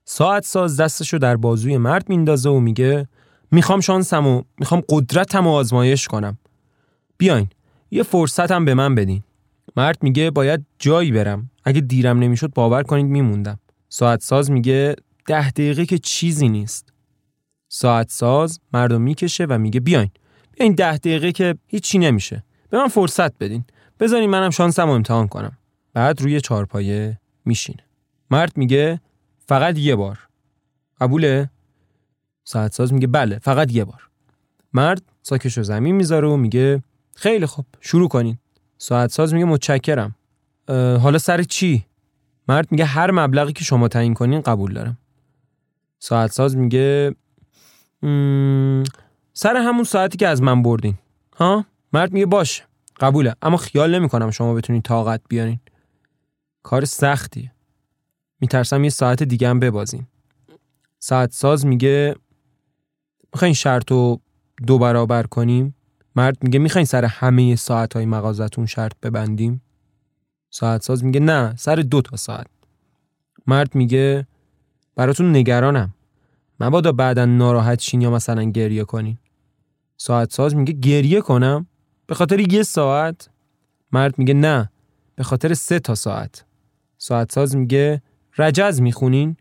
ساعت 0.06 0.46
ساز 0.46 0.78
دستش 0.80 1.14
رو 1.14 1.20
در 1.20 1.36
بازوی 1.36 1.78
مرد 1.78 2.10
میندازه 2.10 2.50
و 2.50 2.60
میگه 2.60 3.08
می‌خوام 3.52 3.80
شانسم 3.80 4.28
و 4.28 4.42
می‌خوام 4.60 4.82
قدرتم 4.90 5.44
رو 5.44 5.50
آزمایش 5.50 6.08
کنم. 6.08 6.38
بیاین 7.18 7.48
یه 7.92 8.04
فرصتم 8.04 8.66
به 8.66 8.74
من 8.74 8.96
بدین. 8.96 9.24
مرد 9.76 9.98
میگه 10.02 10.32
باید 10.32 10.66
جایی 10.80 11.12
برم. 11.12 11.50
اگه 11.64 11.82
دیرم 11.82 12.20
نمی‌شد 12.20 12.54
باور 12.54 12.84
کنید 12.84 13.06
میموندم. 13.06 13.60
ساعت 13.90 14.22
ساز 14.22 14.52
میگه 14.52 14.96
ده 15.26 15.50
دقیقه 15.50 15.86
که 15.86 15.98
چیزی 15.98 16.50
نیست. 16.50 16.94
ساعت 17.70 18.12
ساز 18.12 18.60
مردم 18.74 19.02
می‌کشه 19.02 19.46
و 19.46 19.58
میگه 19.58 19.80
بیاین. 19.80 20.10
بیاین 20.52 20.74
ده 20.74 20.98
دقیقه 20.98 21.32
که 21.32 21.56
هیچی 21.68 21.98
نمیشه. 21.98 22.44
به 22.70 22.78
من 22.78 22.88
فرصت 22.88 23.38
بدین. 23.38 23.66
بذارین 24.00 24.30
منم 24.30 24.50
شانسم 24.50 24.90
امتحان 24.90 25.28
کنم. 25.28 25.58
بعد 25.94 26.22
روی 26.22 26.42
چارپایه 26.42 27.20
میشینه. 27.46 27.84
مرد 28.32 28.58
میگه 28.58 29.02
فقط 29.46 29.78
یه 29.78 29.96
بار. 29.96 30.20
قبوله؟ 31.02 31.50
ساعت 32.44 32.74
ساز 32.74 32.94
میگه 32.94 33.08
بله 33.08 33.40
فقط 33.40 33.72
یه 33.72 33.86
بار. 33.86 34.10
مرد 34.74 35.02
ساکش 35.22 35.58
رو 35.58 35.64
زمین 35.64 35.96
می‌ذاره 35.96 36.28
و 36.28 36.38
میگه 36.38 36.84
خیلی 37.16 37.46
خوب 37.46 37.66
شروع 37.82 38.10
کنین. 38.10 38.38
ساعت 38.78 39.12
ساز 39.12 39.34
میگه 39.34 39.46
متشکرم. 39.46 40.16
حالا 41.02 41.18
سر 41.18 41.44
چی؟ 41.44 41.86
مرد 42.48 42.72
میگه 42.72 42.86
هر 42.86 43.12
مبلغی 43.12 43.54
که 43.54 43.64
شما 43.64 43.88
تعیین 43.88 44.14
کنین 44.14 44.42
قبول 44.42 44.74
دارم. 44.74 44.98
ساعت 46.00 46.32
ساز 46.32 46.58
میگه 46.58 47.16
سر 49.34 49.56
همون 49.56 49.84
ساعتی 49.84 50.18
که 50.18 50.28
از 50.28 50.42
من 50.42 50.64
بردین. 50.64 50.98
ها؟ 51.38 51.66
مرد 51.94 52.14
میگه 52.14 52.26
باش 52.26 52.64
قبوله. 53.00 53.36
اما 53.42 53.58
خیال 53.58 53.96
نمی‌کنم 53.96 54.32
شما 54.32 54.54
بتونید 54.54 54.84
طاقت 54.84 55.22
بیارین. 55.30 55.60
کار 56.64 56.86
سختیه. 56.86 57.52
میترسم 58.42 58.84
یه 58.84 58.90
ساعت 58.90 59.24
دیگه 59.24 59.50
هم 59.50 59.60
ببازین. 59.60 60.08
ساعت 61.00 61.32
ساز 61.32 61.66
میگه 61.66 62.16
می‌خواین 63.34 63.54
شرط 63.54 63.92
رو 63.92 64.22
دو 64.68 64.80
برابر 64.80 65.24
کنیم؟ 65.24 65.76
مرد 66.16 66.38
میگه 66.44 66.60
می‌خواین 66.60 66.86
سر 66.86 67.06
همه 67.06 67.56
ساعت 67.56 67.94
های 67.94 68.06
مغازتون 68.06 68.66
شرط 68.66 68.94
ببندیم؟ 69.04 69.62
ساعت 70.50 70.84
ساز 70.84 71.04
میگه 71.04 71.20
نه 71.20 71.56
سر 71.56 71.76
دو 71.76 72.02
تا 72.02 72.18
ساعت. 72.18 72.48
مرد 73.48 73.76
میگه 73.76 74.28
براتون 74.96 75.36
نگرانم. 75.36 75.94
مبادا 76.60 76.92
بعدا 76.92 77.26
ناراحت 77.26 77.80
شین 77.80 78.02
یا 78.02 78.12
مثلا 78.12 78.44
گریه 78.44 78.84
کنین 78.84 79.18
ساعت 79.98 80.34
ساز 80.34 80.56
میگه 80.56 80.74
گریه 80.74 81.22
کنم؟ 81.22 81.68
به 82.08 82.16
خاطر 82.16 82.54
یه 82.54 82.64
ساعت؟ 82.64 83.30
مرد 83.92 84.20
میگه 84.20 84.34
نه 84.34 84.72
به 85.16 85.24
خاطر 85.24 85.54
سه 85.54 85.80
تا 85.80 85.96
ساعت. 85.96 86.46
ساعت 86.98 87.32
ساز 87.32 87.56
میگه 87.56 88.02
رجز 88.38 88.82
می‌خونین؟ 88.82 89.38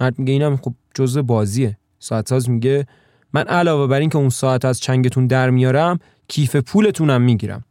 مرد 0.00 0.18
میگه 0.18 0.32
اینم 0.32 0.56
خب 0.56 0.74
جزء 0.94 1.22
بازیه. 1.22 1.78
ساعت 1.98 2.28
ساز 2.28 2.50
میگه 2.50 2.86
من 3.32 3.42
علاوه 3.42 3.86
بر 3.86 4.00
اینکه 4.00 4.18
اون 4.18 4.28
ساعت 4.28 4.64
از 4.64 4.80
چنگتون 4.80 5.26
در 5.26 5.50
میارم 5.50 5.98
کیف 6.28 6.56
پولتونم 6.56 7.22
می‌گیرم. 7.22 7.64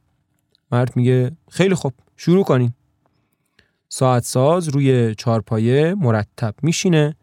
مرد 0.72 0.96
میگه 0.96 1.32
خیلی 1.50 1.76
خوب 1.76 1.94
شروع 2.18 2.44
کنین. 2.44 2.74
ساعت 3.90 4.24
ساز 4.24 4.68
روی 4.68 5.16
چارپایه 5.16 5.96
مرتب 5.96 6.56
میشینه. 6.62 7.16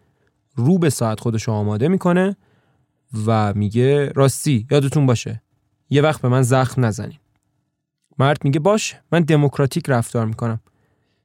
رو 0.55 0.78
به 0.78 0.90
ساعت 0.90 1.20
خودش 1.20 1.48
آماده 1.48 1.88
می‌کنه 1.88 2.36
و 3.26 3.55
میگه 3.55 4.09
راستی 4.09 4.66
یادتون 4.70 5.07
باشه 5.07 5.42
یه 5.90 6.03
وقت 6.03 6.22
به 6.22 6.28
من 6.28 6.42
زخم 6.42 6.84
نزنین. 6.84 7.18
مرد 8.18 8.44
میگه 8.44 8.61
باش 8.61 8.96
من 9.12 9.20
دموکراتیک 9.20 9.90
رفتار 9.90 10.26
می‌کنم. 10.26 10.61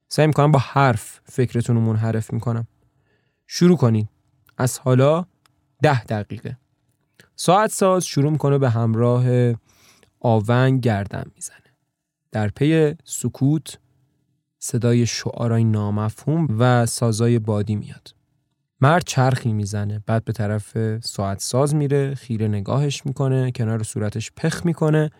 سعی 0.07 0.28
می‌کنم 0.28 0.51
با 0.51 0.59
حرف 0.59 1.21
فکرتون 1.26 1.76
رو 1.76 1.82
منحرف 1.82 2.34
می‌کنم. 2.34 2.67
شروع 3.47 3.78
کنید 3.78 4.09
از 4.57 4.80
حالا 4.80 5.26
ده 5.82 6.03
دقیقه. 6.03 6.57
ساعت 7.36 7.71
ساز 7.71 8.05
شروع 8.05 8.32
می‌کنه 8.32 8.57
به 8.57 8.69
همراه 8.69 9.53
آونگ 10.19 10.82
گردن 10.82 11.23
می‌زنه. 11.36 11.57
در 12.32 12.47
پی 12.47 12.95
سکوت 13.03 13.78
صدای 14.59 15.05
شعارای 15.05 15.63
نامفهوم 15.63 16.47
و 16.59 16.86
سازای 16.86 17.39
بادی 17.39 17.76
میاد. 17.76 18.14
مرد 18.86 19.03
چرخی 19.05 19.53
می‌زنه. 19.53 20.03
بعد 20.05 20.25
به 20.25 20.33
طرف 20.33 20.99
ساعت 20.99 21.39
ساز 21.39 21.75
میره 21.75 22.15
خیره 22.15 22.47
نگاهش 22.47 23.05
می‌کنه 23.05 23.51
کنار 23.51 23.83
صورتش 23.83 24.31
پخ 24.38 24.65
می‌کنه. 24.65 25.11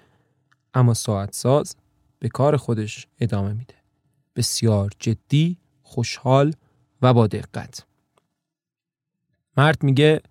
اما 0.74 0.94
ساعت 0.94 1.36
ساز 1.36 1.76
به 2.20 2.30
کار 2.30 2.58
خودش 2.58 3.08
ادامه 3.20 3.54
میده. 3.54 3.74
بسیار 4.36 4.92
جدی 5.00 5.58
خوشحال 5.84 6.54
و 7.02 7.14
با 7.14 7.28
دقت. 7.28 7.86
مرد 9.58 9.84
میگه 9.84 10.22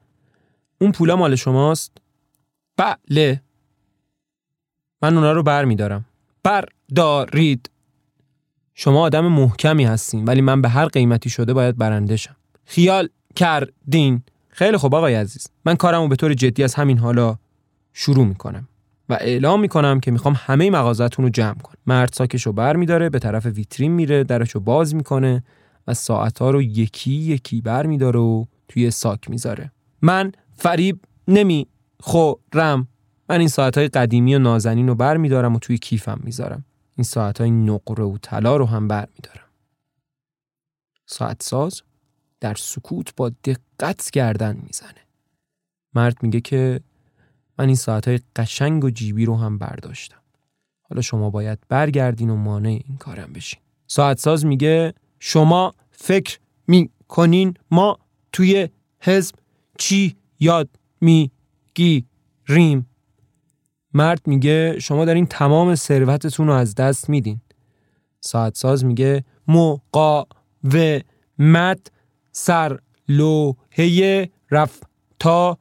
اون 0.80 0.92
پولا 0.92 1.16
مال 1.16 1.36
شماست؟ 1.36 1.92
بله. 2.76 3.42
من 5.02 5.14
اونا 5.14 5.32
رو 5.32 5.42
بر 5.42 5.64
میدارم. 5.64 6.04
بردارید. 6.42 7.70
شما 8.74 9.00
آدم 9.00 9.26
محکمی 9.26 9.84
هستین 9.84 10.24
ولی 10.24 10.40
من 10.40 10.62
به 10.62 10.68
هر 10.68 10.86
قیمتی 10.86 11.30
شده 11.30 11.52
باید 11.54 11.76
برندشم 11.76 12.36
خیال 12.64 13.08
کردین. 13.36 14.22
خیلی 14.48 14.76
خوب 14.76 14.94
آقای 14.94 15.14
عزیز. 15.14 15.48
من 15.64 15.74
کارمو 15.74 16.08
به 16.08 16.16
طور 16.16 16.34
جدی 16.34 16.64
از 16.64 16.74
همین 16.74 16.98
حالا 16.98 17.38
شروع 17.92 18.26
می‌کنم 18.26 18.68
و 19.08 19.18
اعلام 19.20 19.60
می‌کنم 19.60 20.00
که 20.00 20.10
می‌خوام 20.10 20.34
همه 20.38 20.70
مغازتون 20.70 21.24
رو 21.24 21.30
جمع 21.30 21.58
کنم. 21.58 21.76
مرد 21.86 22.12
ساکشو 22.12 22.52
بر 22.52 22.76
میداره 22.76 23.10
به 23.10 23.18
طرف 23.18 23.46
ویترین 23.46 23.92
میره 23.92 24.24
درشو 24.24 24.60
باز 24.60 24.94
می‌کنه 24.94 25.44
و 25.86 25.94
ساعتها 25.94 26.50
رو 26.50 26.62
یکی 26.62 27.12
یکی 27.12 27.60
بر 27.60 27.86
میداره 27.86 28.20
و 28.20 28.44
توی 28.68 28.90
ساک 28.90 29.30
می‌ذاره. 29.30 29.72
من 30.02 30.32
فریب 30.56 31.00
نمی 31.28 31.66
خورم 32.00 32.88
من 33.28 33.38
این 33.38 33.48
ساعتهای 33.48 33.88
قدیمی 33.88 34.34
و 34.34 34.38
نازنین 34.38 34.88
رو 34.88 34.94
بر 34.94 35.16
میدارم 35.16 35.54
و 35.54 35.58
توی 35.58 35.78
کیفم 35.78 36.20
می‌ذارم. 36.22 36.64
این 36.96 37.04
ساعتهای 37.04 37.50
نقره 37.50 38.04
و 38.04 38.18
طلا 38.22 38.56
رو 38.56 38.66
هم 38.66 38.88
بر 38.88 39.08
میدارم. 39.16 39.48
ساعت 41.06 41.42
ساز؟ 41.42 41.82
در 42.44 42.54
سکوت 42.54 43.16
با 43.16 43.28
دقت 43.28 44.10
گردن 44.10 44.56
می‌زنه. 44.56 45.06
مرد 45.94 46.22
میگه 46.22 46.40
که 46.40 46.80
من 47.58 47.66
این 47.66 47.76
ساعتهای 47.76 48.20
قشنگ 48.36 48.84
و 48.84 48.90
جیبی 48.90 49.24
رو 49.24 49.36
هم 49.36 49.58
برداشتم. 49.58 50.22
حالا 50.82 51.02
شما 51.02 51.30
باید 51.30 51.58
برگردین 51.68 52.30
و 52.30 52.36
مانع 52.36 52.80
این 52.86 52.96
کارم 52.98 53.32
بشین. 53.32 53.60
ساعت 53.86 54.18
ساز 54.18 54.46
میگه 54.46 54.94
شما 55.18 55.74
فکر 55.90 56.38
می 56.66 56.90
کنین 57.08 57.54
ما 57.70 57.98
توی 58.32 58.68
حزب 59.00 59.34
چی 59.78 60.16
یاد 60.40 60.68
ریم 62.48 62.86
مرد 63.94 64.26
میگه 64.26 64.78
شما 64.78 65.04
دارین 65.04 65.26
تمام 65.26 65.74
ثروتتون 65.74 66.46
رو 66.46 66.52
از 66.52 66.74
دست 66.74 67.10
میدین. 67.10 67.40
ساعت 68.20 68.56
ساز 68.56 68.84
میگه 68.84 69.24
مقاومت 69.48 70.30
سر 72.36 72.78
لوحه 73.08 74.30
رفتار 74.50 75.56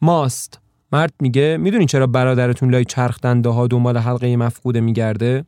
ماست. 0.00 0.60
مرد 0.92 1.14
میگه 1.20 1.56
می‌دونین 1.60 1.86
چرا 1.86 2.06
برادرتون 2.06 2.70
لای 2.70 2.84
چرخ 2.84 3.20
دنده 3.20 3.48
ها 3.48 3.66
دنبال 3.66 3.96
حلقه 3.98 4.36
مفقوده 4.36 4.80
میگرده؟ 4.80 5.44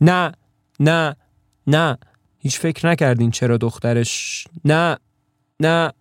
نه 0.00 0.32
نه 0.80 1.16
نه. 1.66 1.98
هیچ 2.38 2.58
فکر 2.58 2.86
نکردین 2.86 3.30
چرا 3.30 3.56
دخترش؟ 3.56 4.46
نه 4.64 4.96
نه 5.60 5.92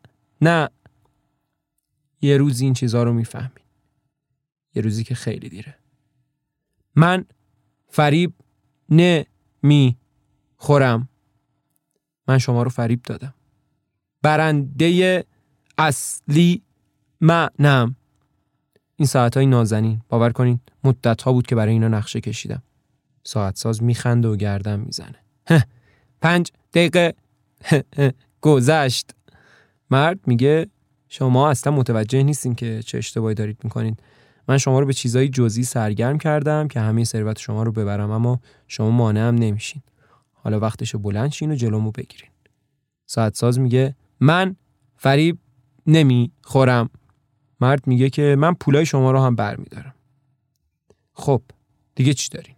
نه. 0.42 0.70
یه 2.22 2.38
روزی 2.38 2.66
این 2.66 2.74
چیزها 2.74 3.04
رو 3.04 3.14
می‌فهمین. 3.14 3.66
یه 4.76 4.82
روزی 4.82 5.04
که 5.04 5.16
خیلی 5.16 5.50
دیره. 5.50 5.76
من 6.96 7.26
فریب 7.88 8.34
نه 8.90 9.26
می 9.64 9.98
خورم 10.58 11.10
من 12.32 12.38
شما 12.38 12.64
رو 12.64 12.70
فریب 12.70 13.02
دادم. 13.04 13.34
برنده 14.22 15.26
اصلی 15.78 16.62
منم. 17.22 17.96
این 18.96 19.08
ساعت 19.08 19.38
های 19.38 19.46
نازنین. 19.46 20.02
باور 20.10 20.32
کنین 20.32 20.60
مدت 20.84 21.22
ها 21.22 21.34
بود 21.34 21.48
که 21.48 21.56
برای 21.56 21.74
اینا 21.74 21.88
نقشه 21.88 22.22
کشیدم. 22.22 22.64
ساعت 23.24 23.58
ساز 23.58 23.84
میخنده 23.84 24.28
و 24.28 24.36
گردن 24.36 24.80
می‌زنه. 24.80 25.16
پنج 26.22 26.52
دقیقه. 26.74 27.14
گذشت. 28.42 29.12
مرد 29.90 30.20
میگه 30.28 30.68
شما 31.10 31.50
اصلا 31.50 31.74
متوجه 31.74 32.24
نیستین 32.24 32.56
که 32.56 32.84
چه 32.84 32.98
اشتباهی 32.98 33.36
دارید 33.36 33.58
می‌کنین. 33.64 33.98
من 34.48 34.58
شما 34.58 34.80
رو 34.80 34.86
به 34.86 34.94
چیزای 34.94 35.30
جزئی 35.30 35.64
سرگرم 35.64 36.18
کردم 36.18 36.68
که 36.68 36.80
همه 36.80 37.04
ثروت 37.04 37.40
شما 37.40 37.64
رو 37.64 37.72
ببرم 37.72 38.12
اما 38.12 38.40
شما 38.68 38.90
مانع 38.90 39.28
هم 39.28 39.36
نمیشین. 39.36 39.82
حالا 40.44 40.60
وقتشو 40.60 41.00
بلند 41.00 41.32
شین 41.32 41.52
و 41.52 41.56
جلومو 41.56 41.92
بگیرین. 41.92 42.30
ساعت 43.06 43.36
ساز 43.36 43.60
میگه 43.60 43.96
من 44.20 44.56
فریب 44.98 45.38
نمی 45.88 46.32
خورم. 46.42 46.90
مرد 47.60 47.88
میگه 47.88 48.10
که 48.10 48.36
من 48.40 48.54
پولای 48.54 48.86
شما 48.86 49.12
رو 49.12 49.20
هم 49.20 49.36
برمیدارم. 49.36 49.94
خب 51.14 51.42
دیگه 51.96 52.14
چی 52.14 52.30
دارین؟ 52.30 52.56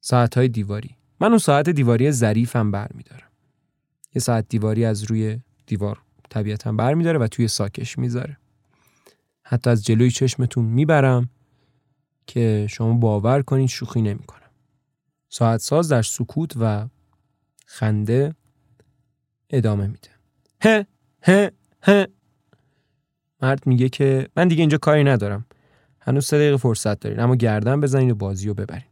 ساعت 0.00 0.36
های 0.36 0.48
دیواری. 0.48 0.96
من 1.20 1.28
اون 1.28 1.38
ساعت 1.38 1.68
دیواری 1.68 2.10
ظریفم 2.10 2.70
برمیدارم. 2.70 3.28
یه 4.14 4.20
ساعت 4.20 4.48
دیواری 4.48 4.84
از 4.84 5.02
روی 5.02 5.40
دیوار 5.66 6.02
طبیعتا 6.30 6.72
برمیداره 6.72 7.18
و 7.18 7.26
توی 7.26 7.48
ساکش 7.48 7.98
می‌ذاره. 7.98 8.36
حتی 9.42 9.70
از 9.70 9.84
جلوی 9.84 10.10
چشمتون 10.10 10.64
می‌برم 10.64 11.30
که 12.26 12.66
شما 12.70 12.94
باور 12.94 13.42
کنید 13.42 13.68
شوخی 13.68 14.02
نمی‌کنم. 14.02 14.41
ساعت 15.34 15.60
ساز 15.60 15.88
در 15.88 16.02
سکوت 16.02 16.52
و 16.60 16.88
خنده 17.66 18.34
ادامه 19.50 19.86
میده. 19.86 20.08
هه 20.60 20.86
هه 21.22 21.52
هه. 21.82 22.06
مرد 23.42 23.66
میگه 23.66 23.88
که 23.88 24.28
من 24.36 24.48
دیگه 24.48 24.60
اینجا 24.60 24.78
کاری 24.78 25.04
ندارم. 25.04 25.46
هنوز 26.00 26.26
سه 26.26 26.38
دقیقه 26.38 26.56
فرصت 26.56 27.00
دارین 27.00 27.20
اما 27.20 27.36
گردن 27.36 27.80
بزنین 27.80 28.10
و 28.10 28.14
بازی 28.14 28.48
رو 28.48 28.54
ببرین. 28.54 28.90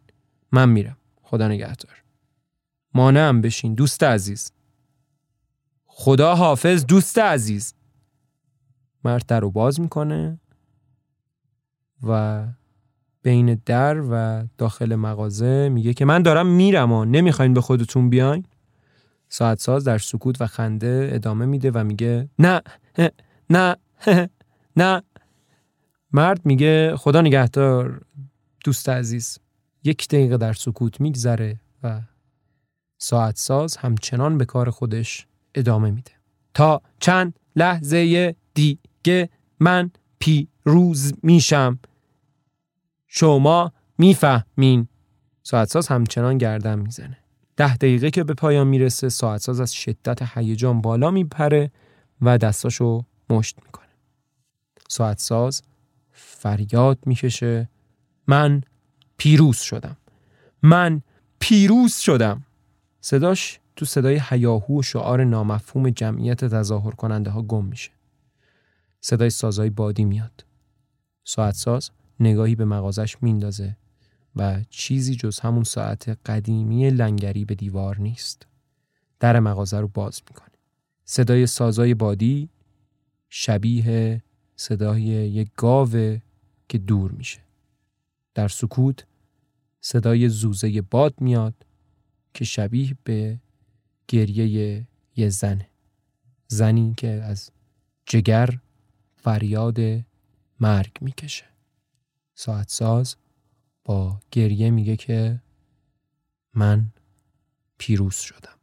من 0.53 0.68
میرم. 0.68 0.97
خدا 1.22 1.49
نگهدار. 1.49 2.03
مانعم 2.95 3.41
بشین 3.41 3.74
دوست 3.74 4.03
عزیز. 4.03 4.53
خدا 5.86 6.34
حافظ 6.34 6.86
دوست 6.86 7.18
عزیز. 7.18 7.74
مرد 9.05 9.26
در 9.26 9.41
رو 9.41 9.51
باز 9.51 9.80
می‌کنه 9.80 10.41
و 12.03 12.47
بین 13.22 13.60
در 13.66 14.02
و 14.10 14.44
داخل 14.58 14.94
مغازه 14.94 15.68
میگه 15.68 15.94
که 15.94 16.04
من 16.04 16.22
دارم 16.22 16.46
میرم 16.46 16.92
و 16.92 17.04
نمی‌خواین 17.04 17.54
به 17.54 17.60
خودتون 17.60 18.10
بیاین. 18.10 18.44
ساعت 19.28 19.60
ساز 19.60 19.84
در 19.84 19.98
سکوت 19.98 20.40
و 20.40 20.46
خنده 20.46 21.10
ادامه 21.12 21.46
میده 21.46 21.70
و 21.70 21.84
میگه 21.84 22.28
نه 22.38 22.62
نه 23.50 23.76
نه. 24.76 25.02
مرد 26.12 26.46
میگه 26.46 26.96
خدا 26.96 27.20
نگهدار 27.20 28.02
دوست 28.64 28.88
عزیز 28.88 29.38
یک 29.84 30.08
دقیقه 30.08 30.36
در 30.36 30.52
سکوت 30.52 31.00
میگذره 31.00 31.60
و 31.82 32.00
ساعت 32.98 33.36
ساز 33.36 33.76
همچنان 33.76 34.38
به 34.38 34.44
کار 34.44 34.70
خودش 34.70 35.26
ادامه 35.54 35.90
میده. 35.90 36.10
تا 36.54 36.82
چند 37.00 37.38
لحظه 37.56 38.34
دیگه 38.54 39.28
من 39.60 39.90
پیروز 40.18 41.12
میشم. 41.22 41.78
شما 43.12 43.72
می‌فهمین. 43.98 44.88
ساعتساز 45.42 45.88
همچنان 45.88 46.38
گردن 46.38 46.78
می‌زنه. 46.78 47.16
ده 47.56 47.76
دقیقه 47.76 48.11
که 48.11 48.24
به 48.24 48.34
پایان 48.34 48.66
می‌رسه 48.66 49.08
ساعتساز 49.08 49.61
از 49.61 49.72
شدت 49.74 50.38
هیجان 50.38 50.80
بالا 50.80 51.11
میپره 51.11 51.70
و 52.22 52.38
دستاشو 52.38 53.04
مشت 53.30 53.56
می‌کنه. 53.64 53.88
ساعتساز 54.88 55.62
فریاد 56.12 56.98
می‌کشه. 57.06 57.68
من 58.26 58.62
پیروز 59.16 59.56
شدم. 59.56 59.96
من 60.62 61.02
پیروز 61.38 61.94
شدم. 61.94 62.44
صداش 63.00 63.61
تو 63.76 63.84
صدای 63.84 64.20
هیاهو 64.28 64.78
و 64.78 64.82
شعار 64.82 65.24
نامفهوم 65.24 65.90
جمعیت 65.90 66.44
تظاهر 66.44 66.90
کننده 66.90 67.30
ها 67.30 67.42
گم 67.42 67.64
میشه. 67.64 67.90
صدای 69.00 69.30
سازای 69.30 69.70
بادی 69.70 70.04
میاد. 70.04 70.44
ساعتساز 71.24 71.90
نگاهی 72.20 72.54
به 72.54 72.64
مغازش 72.64 73.16
میندازه 73.22 73.76
و 74.36 74.62
چیزی 74.70 75.14
جز 75.14 75.40
همون 75.40 75.64
ساعت 75.64 76.08
قدیمی 76.08 76.90
لنگری 76.90 77.44
به 77.44 77.54
دیوار 77.54 77.98
نیست. 77.98 78.46
در 79.20 79.40
مغازه 79.40 79.80
رو 79.80 79.88
باز 79.88 80.22
می‌کنه. 80.30 80.54
صدای 81.04 81.46
سازای 81.46 81.94
بادی 81.94 82.48
شبیه 83.28 84.22
صدای 84.56 85.02
یک 85.02 85.50
گاوه 85.56 86.20
که 86.68 86.78
دور 86.78 87.12
میشه. 87.12 87.40
در 88.34 88.48
سکوت 88.48 89.06
صدای 89.80 90.28
زوزه 90.28 90.82
باد 90.82 91.14
میاد 91.20 91.54
که 92.34 92.44
شبیه 92.44 92.96
به 93.04 93.38
گریه 94.08 94.86
یه 95.16 95.28
زنه 95.28 95.68
زنی 96.48 96.94
که 96.96 97.08
از 97.08 97.50
جگر 98.06 98.58
فریاد 99.16 99.78
مرگ 100.60 100.92
می‌کشه 101.00 101.49
ساعت 102.41 102.68
ساز 102.70 103.16
با 103.84 104.20
گریه 104.30 104.70
میگه 104.70 104.97
که 104.97 105.43
من 106.55 106.93
پیروز 107.78 108.14
شدم. 108.14 108.59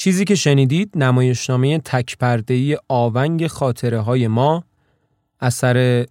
چیزی 0.00 0.24
که 0.24 0.34
شنیدید 0.34 0.90
نمایشنامه 0.94 1.78
تکپردهی 1.78 2.76
آونگ 2.88 3.46
خاطره 3.46 4.00
های 4.00 4.28
ما 4.28 4.64
اثر 5.40 6.06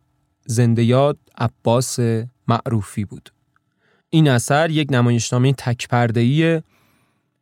زنده 0.46 0.84
یاد 0.84 1.18
عباس 1.38 2.00
معروفی 2.48 3.06
بود. 3.06 3.30
این 4.10 4.28
اثر 4.28 4.70
یک 4.70 4.88
نمایشنامه 4.92 5.54
تکپردهیه 5.54 6.64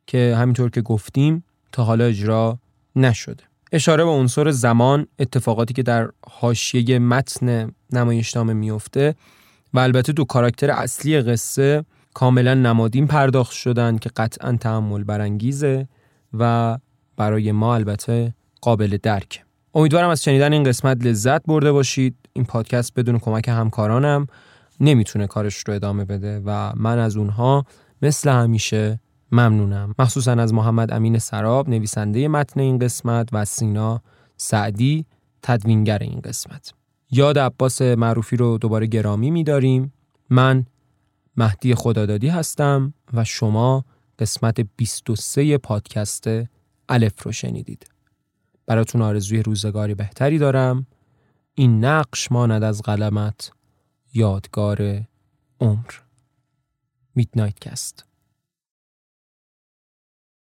که 0.07 0.35
همینطور 0.37 0.69
که 0.69 0.81
گفتیم 0.81 1.43
تا 1.71 1.83
حالا 1.83 2.05
اجرا 2.05 2.59
نشده. 2.95 3.43
اشاره 3.71 4.03
به 4.03 4.09
عنصر 4.09 4.51
زمان 4.51 5.07
اتفاقاتی 5.19 5.73
که 5.73 5.83
در 5.83 6.09
حاشیه 6.29 6.99
متن 6.99 7.71
نمایشنامه 7.91 8.53
میفته 8.53 9.15
و 9.73 9.79
البته 9.79 10.13
دو 10.13 10.25
کاراکتر 10.25 10.71
اصلی 10.71 11.21
قصه 11.21 11.85
کاملا 12.13 12.53
نمادین 12.53 13.07
پرداخت 13.07 13.53
شدن 13.53 13.97
که 13.97 14.09
قطعا 14.15 14.57
تحمل 14.57 15.03
برانگیزه 15.03 15.87
و 16.39 16.77
برای 17.17 17.51
ما 17.51 17.75
البته 17.75 18.33
قابل 18.61 18.97
درک. 19.03 19.43
امیدوارم 19.73 20.09
از 20.09 20.23
شنیدن 20.23 20.53
این 20.53 20.63
قسمت 20.63 21.05
لذت 21.05 21.45
برده 21.45 21.71
باشید. 21.71 22.15
این 22.33 22.45
پادکست 22.45 22.93
بدون 22.95 23.19
کمک 23.19 23.47
همکارانم 23.47 24.27
نمی‌تونه 24.79 25.27
کارش 25.27 25.55
رو 25.67 25.73
ادامه 25.73 26.05
بده 26.05 26.41
و 26.45 26.73
من 26.75 26.99
از 26.99 27.17
اونها 27.17 27.65
مثل 28.01 28.29
همیشه 28.29 28.99
ممنونم. 29.31 29.95
مخصوصا 29.99 30.31
از 30.31 30.53
محمد 30.53 30.93
امین 30.93 31.17
سراب 31.17 31.69
نویسنده 31.69 32.27
متن 32.27 32.59
این 32.59 32.79
قسمت 32.79 33.29
و 33.31 33.45
سینا 33.45 34.01
سعدی 34.37 35.05
تدوینگر 35.41 35.97
این 35.97 36.19
قسمت. 36.19 36.73
یاد 37.11 37.39
عباس 37.39 37.81
معروفی 37.81 38.35
رو 38.35 38.57
دوباره 38.57 38.87
گرامی 38.87 39.31
میداریم. 39.31 39.93
من 40.29 40.65
مهدی 41.37 41.75
خدادادی 41.75 42.27
هستم 42.27 42.93
و 43.13 43.23
شما 43.23 43.85
قسمت 44.19 44.61
23 44.77 45.57
پادکست 45.57 46.27
الف 46.89 47.23
رو 47.23 47.31
شنیدید. 47.31 47.89
براتون 48.65 49.01
آرزوی 49.01 49.43
روزگاری 49.43 49.95
بهتری 49.95 50.37
دارم. 50.37 50.87
این 51.55 51.85
نقش 51.85 52.31
ماند 52.31 52.63
از 52.63 52.81
قلمت 52.81 53.51
یادگار 54.13 55.07
عمر. 55.59 55.91
میدنایت 57.15 57.59
کست 57.59 58.05